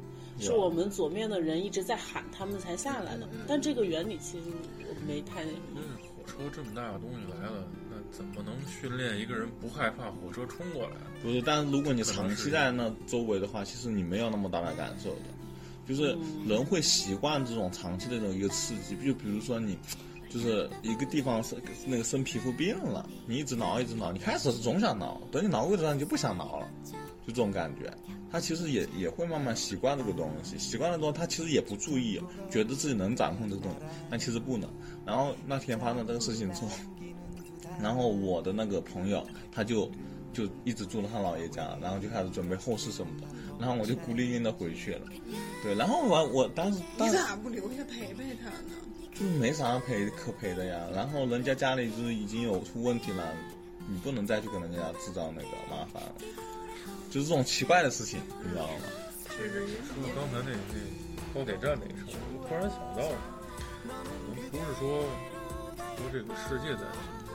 [0.40, 3.28] 是我们左面的人一直在喊他们才下来的。
[3.46, 4.46] 但这个原理其实
[4.78, 5.80] 我没太那什么。
[5.80, 10.96] 那火车这么大的东西来了，那怎么能训练一个人不害怕火车冲过来？
[11.22, 15.22] 不是，但是如果你长期在那周围的话，其实你没有那么大的感受的，
[15.88, 19.78] 就是人会习惯这种长期的这种一个刺激，就比如说你。
[20.32, 26.68] 就是一个地方生那个生皮肤病了，你一直挠一直挠，你开始是总想挠，等你挠过一段你就不想挠了，
[27.26, 27.92] 就这种感觉。
[28.30, 32.20] 他其实也也会慢慢习惯这个东西，习惯了之后他其实也不注意，
[32.50, 33.78] 觉得自己能掌控这个东西，
[34.10, 34.70] 但其实不能。
[35.04, 36.70] 然后那天发生这个事情之后，
[37.80, 39.90] 然后我的那个朋友他就
[40.32, 43.26] 就一直住到他姥爷家，然后就开始准备后事什么的，
[43.58, 45.02] 然后我就孤零零的回去了。
[45.62, 48.76] 对，然后我我当时你咋不留下陪陪他呢？
[49.12, 53.34] 就是没啥陪可陪的呀，然后人家家里就是已经有出问题了，
[53.88, 56.14] 你不能再去跟人家制造那个麻烦了，
[57.10, 58.84] 就是这种奇怪的事情，你知道吗？
[59.36, 59.42] 说
[60.02, 60.74] 到刚才那那
[61.34, 63.02] 高铁站那事儿，我突然想到，
[64.50, 65.04] 不是说
[65.96, 66.94] 说这个世界在进
[67.26, 67.32] 步，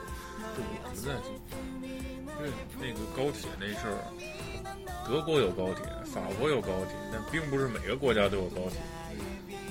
[0.54, 1.28] 是我们在做，
[1.82, 2.48] 因为
[2.80, 3.98] 那个高铁那事儿，
[5.06, 8.80] 德国有高铁，法国有高铁，但并不是每个国家都有高铁。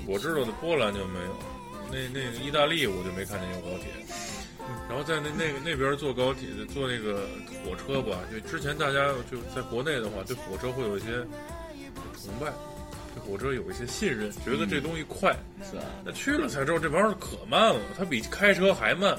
[0.06, 1.38] 我知道的波兰就没有，
[1.90, 3.88] 那那个意大利我就没看见有高铁。
[4.88, 7.28] 然后在那那个那边坐高铁坐那个
[7.64, 11.26] 火车吧，就之前大家就在国内的话，对火车会有一些
[12.24, 12.52] 崇拜，
[13.14, 15.36] 对火车有一些信任，觉得这东西快。
[15.64, 19.18] 是啊，那去了才知道这玩意儿可慢了，它比开车还慢。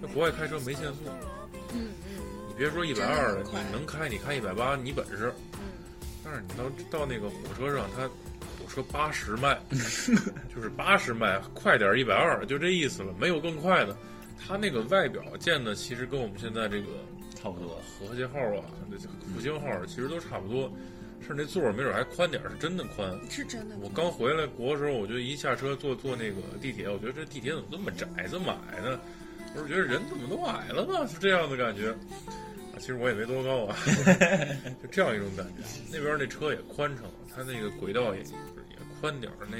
[0.00, 0.98] 那国外开车没限速，
[1.72, 5.32] 嗯嗯你别说一百二了，你能开，你开一百八，你本事。
[5.54, 5.60] 嗯，
[6.24, 8.02] 但是你到到那个火车上，它
[8.58, 9.58] 火车八十迈，
[10.54, 13.96] 就是八十迈，快点一百二，就这意思了，没有更快的。
[14.38, 16.86] 它那个外表建的其实跟我们现在这个
[17.34, 17.80] 差不多。
[17.98, 18.96] 和谐号啊、那
[19.34, 20.70] 复兴号啊其实都差不多，
[21.20, 23.18] 甚至那座儿没准还宽点儿，是真的宽。
[23.28, 23.76] 是真的。
[23.80, 29.00] 我刚回来国的时候，我就一下车坐坐那个地铁，我觉得这地铁怎么这么窄，这么矮呢？
[29.54, 31.06] 我是觉得人怎么都矮了呢？
[31.08, 31.90] 是这样的感觉。
[31.90, 33.76] 啊，其实我也没多高啊，
[34.82, 35.64] 就这样一种感觉。
[35.92, 37.04] 那边那车也宽敞，
[37.34, 38.26] 它那个轨道也也
[39.00, 39.56] 宽点儿，那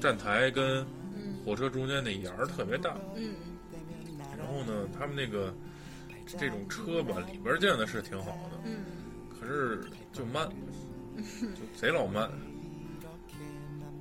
[0.00, 0.84] 站台跟
[1.16, 2.98] 嗯火车中间那沿儿特别大。
[3.14, 3.34] 嗯
[4.46, 5.52] 然后呢，他们那个
[6.38, 8.84] 这种车吧，里边建的是挺好的，嗯。
[9.28, 10.48] 可是就慢，
[11.16, 12.30] 就贼老慢。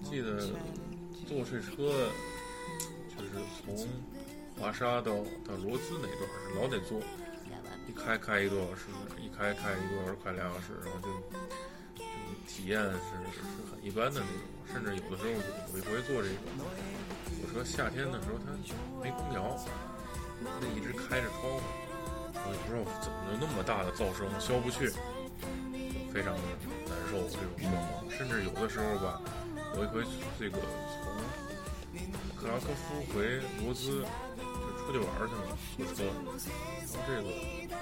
[0.04, 0.38] 记得
[1.28, 2.12] 坐这车，
[3.18, 3.32] 就是
[3.66, 3.88] 从
[4.56, 7.00] 华沙到到罗兹那段是老得坐，
[7.88, 8.84] 一开开一个多小时，
[9.20, 11.10] 一开开一个多小时，快俩小时，然后就
[11.96, 12.04] 就
[12.48, 12.90] 体验是
[13.34, 13.42] 是
[13.72, 14.38] 很一般的那种，
[14.72, 15.38] 甚至有的时候有
[15.74, 16.36] 有一回坐这个。
[17.42, 18.52] 火车，夏天的时候它
[19.04, 19.58] 没空调，
[20.62, 21.62] 那一直开着窗户，
[22.34, 24.90] 我也不知道怎么就那么大的噪声消不去，
[26.14, 26.34] 非常
[26.86, 28.10] 难受这种状况。
[28.10, 29.22] 甚至有的时候吧，
[29.76, 30.04] 有一回
[30.40, 31.12] 这个从
[32.38, 34.06] 克拉科夫回罗兹
[34.38, 34.44] 就
[34.80, 36.04] 出去玩去了，坐车，
[36.94, 37.28] 然后这个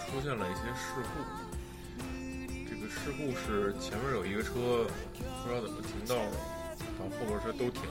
[0.07, 1.15] 出现了一些事故。
[2.67, 4.87] 这个事故是前面有一个车
[5.43, 6.31] 不知道怎么停到了，
[6.99, 7.83] 然后边车都停，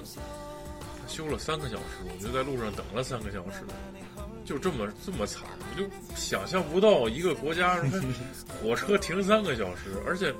[1.01, 3.65] 他修了三个小时，我就在路上等了三个小时。
[4.45, 8.01] 就这么这么惨，我就想象不到一个国家它
[8.61, 10.35] 火车停三个小时，而且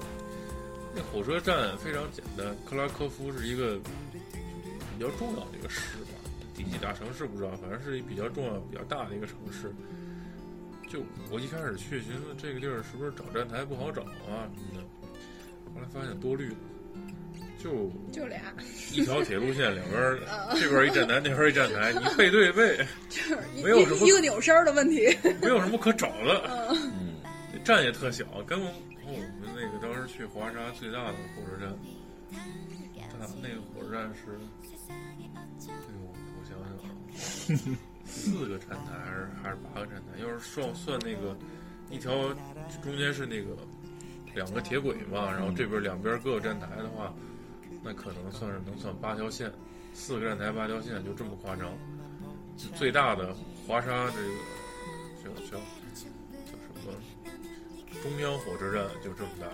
[0.95, 2.47] 那火车站非常简单。
[2.69, 6.19] 克拉科夫是一个比较重要的一个市吧，
[6.55, 9.73] 第几大城市不知道，反正是一比较重要、比较大的一个城市。
[10.89, 11.01] 就
[11.31, 14.83] 我一开始去，寻思这个地儿是不是找站台不好找啊什么的，
[15.75, 16.57] 后来发现多虑了，
[17.63, 18.41] 就就俩，
[18.93, 20.19] 一条铁路线两边儿，
[20.59, 22.77] 这边儿一站台，那边儿一站台，你背对背，
[23.09, 25.17] 就是没有什么一个扭身儿的问题。
[25.41, 26.69] 没有什么可找的。
[26.71, 27.15] 嗯，
[27.53, 28.67] 那站也特小，跟我
[28.99, 31.73] 跟我们那个当时去华沙最大的火车站，
[33.21, 34.33] 它那个火车站是，
[34.89, 35.31] 哎呦，
[36.35, 40.21] 我想想啊，四个站台还是还是八个站台？
[40.21, 41.37] 要是算算那个
[41.91, 42.35] 一条
[42.83, 43.57] 中间是那个
[44.35, 47.15] 两个铁轨嘛，然后这边两边各个站台的话，
[47.83, 49.51] 那可能算是能算八条线，
[49.93, 51.73] 四个站台八条线就这么夸张。
[52.57, 53.35] 就最大的
[53.67, 54.29] 华沙这个
[55.25, 55.57] 叫叫
[56.45, 56.93] 叫什么
[58.03, 59.47] 中央火车站就这么大，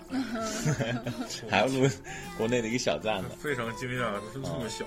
[1.49, 1.89] 还不如
[2.37, 3.29] 国内的一个小站呢。
[3.39, 4.85] 非常惊讶，怎么这么小？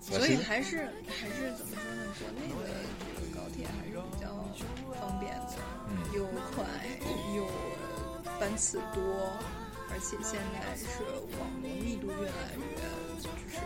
[0.00, 1.72] 所以还是还是怎么
[2.14, 2.40] 说呢？
[2.52, 2.74] 国内的
[3.16, 4.28] 这个高铁还是比较
[5.00, 5.54] 方便的，
[5.88, 6.24] 嗯又
[6.54, 6.64] 快
[7.36, 7.48] 又
[8.38, 9.02] 班次多，
[9.94, 11.06] 而且现在是
[11.38, 12.66] 网络密度越来越
[13.22, 13.62] 就是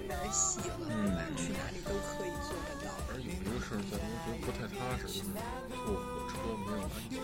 [0.00, 1.20] 越来越细了，对吧？
[1.36, 2.88] 去哪里都可以做得到。
[3.12, 5.28] 而有一个事儿在我觉得不太踏实，就是
[5.84, 7.20] 坐火车没有安检，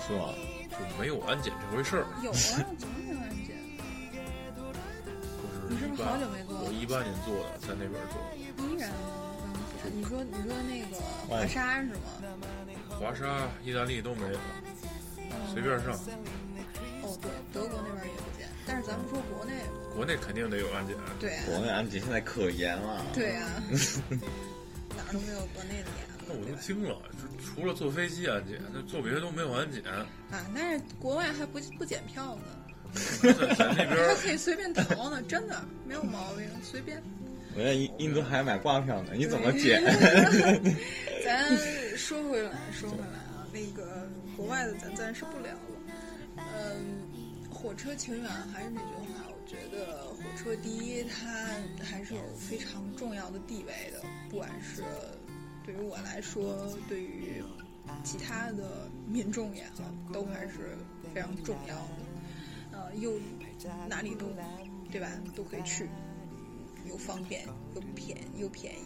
[0.00, 0.32] 是吧？
[0.72, 2.08] 就没有安检这回事儿。
[2.24, 2.40] 有啊，
[2.80, 3.52] 怎么没有安检？
[4.56, 4.64] 就
[5.44, 8.32] 是你是不是好久没坐了我一八年做的，在那边做的。
[8.40, 9.92] 依然没有安检。
[9.92, 10.96] 你说你说那个
[11.28, 12.00] 华沙是吗？
[12.98, 14.38] 华沙、意大利都没有，
[15.52, 15.92] 随便上。
[17.04, 19.52] 哦，对，德国那边也不检，但是咱们说国内，
[19.94, 23.04] 国内肯定得有安检，对啊，国内安检现在可严了。
[23.12, 23.62] 对啊，
[24.96, 26.44] 哪儿都没有国内的严那我？
[26.46, 29.82] 都惊了，就除了坐飞机安检，那坐别的都没有安检。
[29.84, 30.06] 啊，
[30.54, 32.42] 但是国外还不不检票呢，
[33.22, 37.02] 在在那边 还可以随便逃呢，真的没有毛病，随便。
[37.56, 39.80] 我在印印度还买挂票呢，你怎么检？
[41.24, 41.56] 咱
[41.96, 45.73] 说回来，说回来啊，那个国外的咱暂时不聊了。
[46.54, 47.02] 嗯，
[47.52, 51.26] 火车情缘还是那句话，我觉得火车第一，它
[51.82, 54.00] 还是有非常重要的地位的，
[54.30, 54.82] 不管是
[55.64, 57.42] 对于我来说，对于
[58.02, 60.76] 其他的民众也好，都还是
[61.12, 61.98] 非常重要的。
[62.72, 63.12] 呃，又
[63.88, 64.26] 哪里都
[64.90, 65.88] 对吧，都可以去，
[66.88, 68.84] 又方便又便又便宜，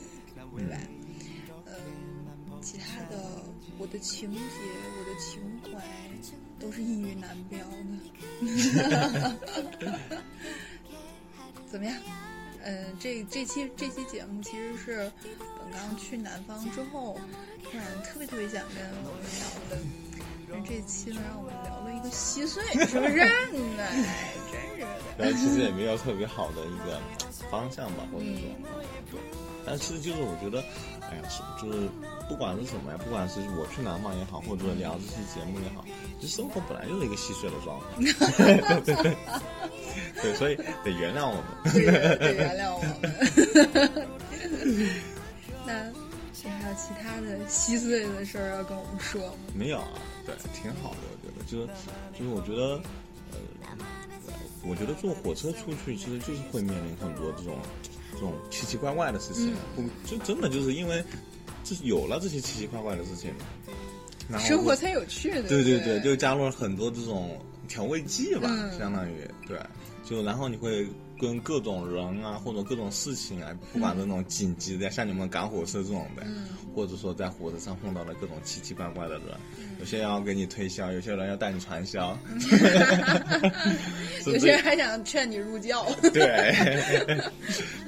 [0.57, 0.79] 对吧？
[1.67, 1.75] 呃，
[2.61, 3.43] 其他的
[3.79, 5.85] 我的情节、我的情怀
[6.61, 7.99] 都是溢于难标的。
[11.71, 11.95] 怎么样？
[12.65, 15.11] 嗯，这这期这期节目其实是
[15.59, 17.19] 本刚去南方之后，
[17.63, 19.79] 突然特别特别想跟我们聊的。
[20.51, 23.21] 但这期呢，让我们聊了一个稀碎，是不是？
[23.79, 24.87] 哎，真是的。
[25.19, 27.01] 但其实也没有特别好的一个
[27.51, 28.35] 方向吧，或者说，
[29.11, 29.21] 对。
[29.67, 30.63] 但是就是我觉得，
[31.03, 31.89] 哎呀，是就是
[32.29, 35.85] 不管是什么呀，不管是我去南方也好，或者聊这期节目也好，
[36.21, 37.87] 其实生活本来就是一个稀碎的状态。
[38.45, 39.17] 对对对。
[40.23, 41.45] 对，所以得原谅我们。
[41.73, 41.87] 对，
[42.19, 42.93] 得原谅我们。
[45.67, 45.91] 那
[46.45, 49.35] 你还有其他的稀碎的事儿要跟我们说吗？
[49.55, 49.89] 没有啊，
[50.25, 51.67] 对，挺好的，我觉得，就是
[52.19, 52.81] 就是我觉得，
[53.33, 53.39] 呃，
[54.63, 57.57] 我觉得坐火车出去其实就是会面临很多这种
[58.13, 61.05] 这种奇奇怪怪的事情，不就真的就是因为
[61.65, 63.33] 就是有了这些奇奇怪怪的事情，
[64.29, 65.49] 然后生活才有趣的。
[65.49, 68.49] 对对对，就加入了很多这种调味剂吧，
[68.79, 69.59] 相当于对。
[70.05, 70.89] 就然后你会
[71.21, 76.27] 跟各种人啊，或者各种事情啊，不管是那种紧急的，像你们赶火车这种的，
[76.75, 79.27] 或者说在火车上碰到了各种奇奇怪怪的人，
[79.79, 82.19] 有些人要给你推销，有些人要带你传销，
[84.33, 85.87] 有些人还想劝你入教。
[86.13, 86.55] 对，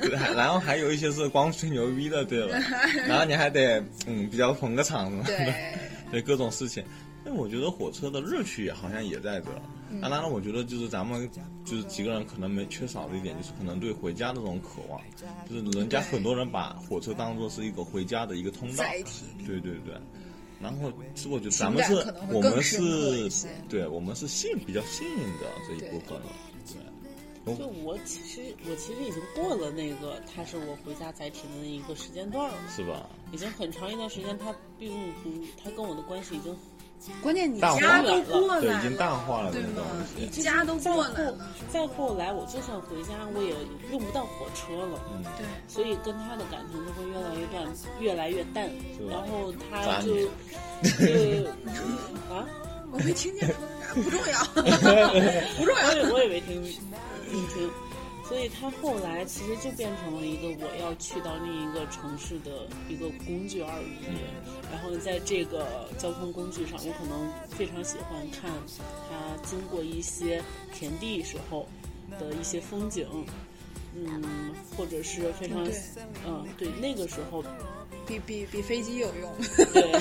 [0.36, 2.58] 然后还有一些是光吹牛逼的，对吧？
[3.06, 5.54] 然后你还得嗯比较捧个场子，对，
[6.12, 6.82] 对各种事情。
[7.22, 9.46] 那我觉得火车的乐趣好像也在这。
[10.00, 11.28] 当然了，我觉得就是咱们
[11.64, 15.00] 就是几个人可能没缺少的一点，就是可能对回家的这种渴望。
[15.48, 18.84] 就是人家很多人把火车当做是一个回家的一个通道。
[19.46, 19.94] 对对对。
[20.60, 20.92] 然后，
[21.30, 21.94] 我觉得咱们是，
[22.30, 26.26] 我们是，对我们是幸比较幸运的这一部分了。
[26.66, 27.56] 对。
[27.56, 32.58] 就我其实我其实已经过了那个他是我回家载体的那一个时间段了。
[32.68, 33.08] 是吧？
[33.32, 35.30] 已经很长一段时间，他并不，
[35.62, 36.54] 他跟我的关系已经。
[37.22, 39.82] 关键你家都过来了，已经淡化了，对吗？
[40.16, 41.34] 你家都过来了。
[41.72, 43.54] 再后来，我就算回家，我也
[43.90, 45.00] 用不到火车了。
[45.12, 45.46] 嗯，对。
[45.66, 48.68] 所以跟他的感情就会越来越淡，越来越淡。
[49.08, 50.14] 然后他就
[50.82, 51.48] 就
[52.34, 52.46] 啊，
[52.92, 53.48] 我没听见，
[53.94, 55.88] 不重要， 不重要。
[55.98, 57.70] 我我也没听，没听。
[58.30, 64.06] 所以他后来其实就变成了一个我要去到另一个城市的一个工具而已。
[64.70, 68.48] 然后在这个交通工具上，我可能非常喜欢看
[69.10, 70.40] 它经过一些
[70.72, 71.66] 田地时候
[72.20, 73.04] 的一些风景，
[73.96, 74.22] 嗯，
[74.76, 75.66] 或者是非常，
[76.24, 77.42] 嗯，对，那个时候
[78.06, 79.32] 比比比飞机有用。
[79.72, 80.00] 对。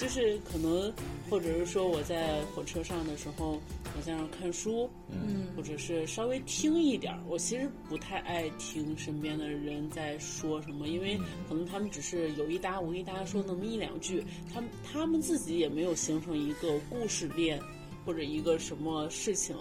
[0.00, 0.90] 就是可能，
[1.28, 3.60] 或者是说我在火车上的时候，
[3.96, 7.20] 我在那看书，嗯，或者是稍微听一点儿。
[7.28, 11.18] 我其实不太爱听身边的人在说什么，因为
[11.48, 17.60] 可能他们只是有一搭无一搭说那么一两句，他们他们自己也没有形成一个故事链
[18.04, 19.56] 或者一个什么事情，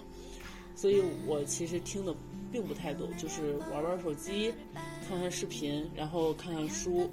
[0.75, 2.15] 所以我其实听的
[2.51, 4.53] 并不太多，就是玩玩手机，
[5.07, 7.09] 看看视频，然后看看书。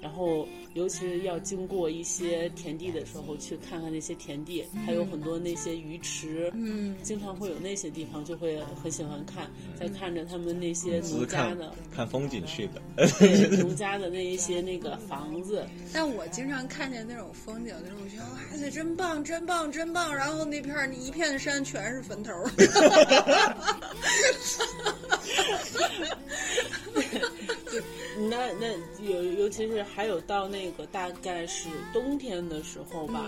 [0.00, 12.82] 然后，尤其是要经过一些田地的时候，去看看那些田地，还有很多那些鱼池，嗯，经常会有那些地方，就会很喜欢看，在看着他们那些农家的看风景去的，
[13.58, 15.64] 农家的那一些那个房子。
[15.92, 20.14] 但我经常看见那种风景的时候，我觉得哇塞，真棒，真棒，真棒！
[20.14, 22.32] 然后那片一片山全是坟头。
[28.30, 28.68] 那那
[29.02, 33.26] 尤尤其是还有到那个大概是冬天的时候吧，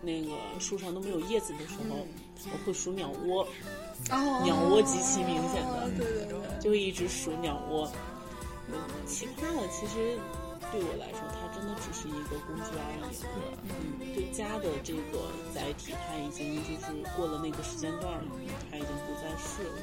[0.00, 2.06] 那个树上都没有叶子的时候，
[2.52, 3.46] 我会数鸟窝，
[4.10, 7.90] 哦鸟窝极其明显的，对对对，就会一直数鸟窝。
[9.06, 10.18] 其他的其实
[10.72, 13.16] 对我来说，它真的只是一个工具而已。
[13.70, 18.24] 嗯，对家的这个载体，它已经就是过了那个时间段了，
[18.70, 19.78] 它已经不再是了。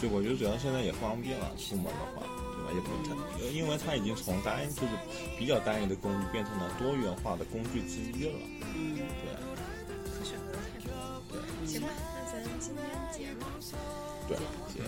[0.00, 2.22] 就我觉得主要现在也方便了，出门的话。
[2.72, 3.14] 也不太，
[3.50, 4.88] 因为它已经从单就是
[5.38, 8.34] 比较单一的工具变成了多元化的工具之一了。
[8.74, 9.04] 嗯，对。
[10.12, 10.92] 可选择太多。
[11.30, 11.40] 对。
[11.66, 13.46] 行吧，那咱今天节目。
[14.28, 14.36] 对，
[14.72, 14.80] 结。
[14.80, 14.86] 对。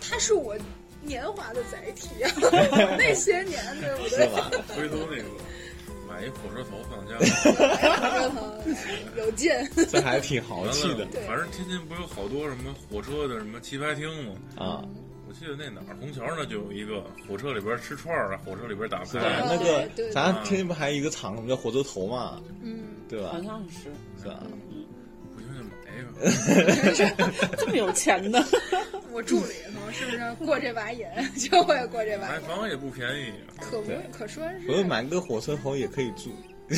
[0.00, 0.56] 它是我
[1.02, 2.30] 年华的载体啊，
[2.98, 4.26] 那些年对不对？
[4.26, 4.50] 是吧？
[4.74, 5.24] 回头那个
[6.10, 7.16] 买一火车头放家。
[7.18, 7.22] 火
[8.08, 8.40] 车头
[9.16, 9.50] 有劲。
[9.88, 11.06] 这还挺豪气的。
[11.26, 14.34] 反正天津不有好多什么火车的什么棋牌厅吗？
[14.56, 14.84] 啊。
[15.28, 19.20] 我记得那哪儿虹桥那就有一个火车里边吃串儿啊，火车里边打牌。
[19.48, 22.42] 那个咱天津不还有一个厂什么叫火车头嘛？
[22.62, 23.28] 嗯，对吧？
[23.32, 23.84] 好像是
[24.20, 24.42] 是吧？
[25.36, 27.54] 不行就买一个。
[27.56, 28.44] 这么有钱呢？
[29.12, 31.04] 我住里头，是不是过这把瘾
[31.36, 32.32] 就会过这把瘾？
[32.32, 34.44] 买房也不便宜，可不可说？
[34.68, 36.30] 我买个火车头也可以住。
[36.68, 36.76] 是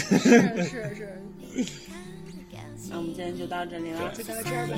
[0.64, 1.08] 是是。
[2.90, 4.76] 那我们今天就到这里了，就到这儿吧。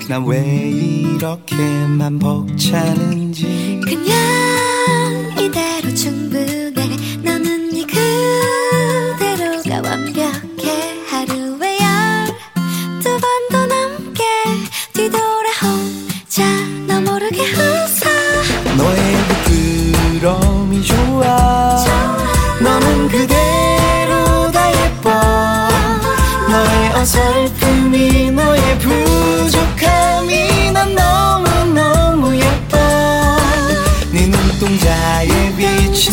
[0.08, 3.82] 난 왜 이렇게만 벅차는지.
[3.84, 4.37] 그냥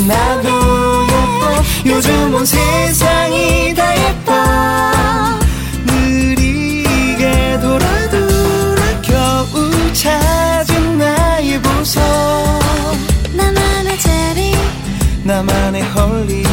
[0.06, 0.48] 나도
[1.06, 1.62] 예뻐.
[1.86, 4.32] 요즘은 세상이 다 예뻐.
[5.86, 12.02] 느리게 돌아 돌아 겨우 찾은 나의 보석.
[13.32, 14.54] 나만의 제리.
[15.22, 16.44] 나만의 홀리.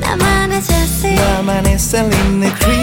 [0.00, 2.73] 나만의 제시 나만의 셀린 느낌.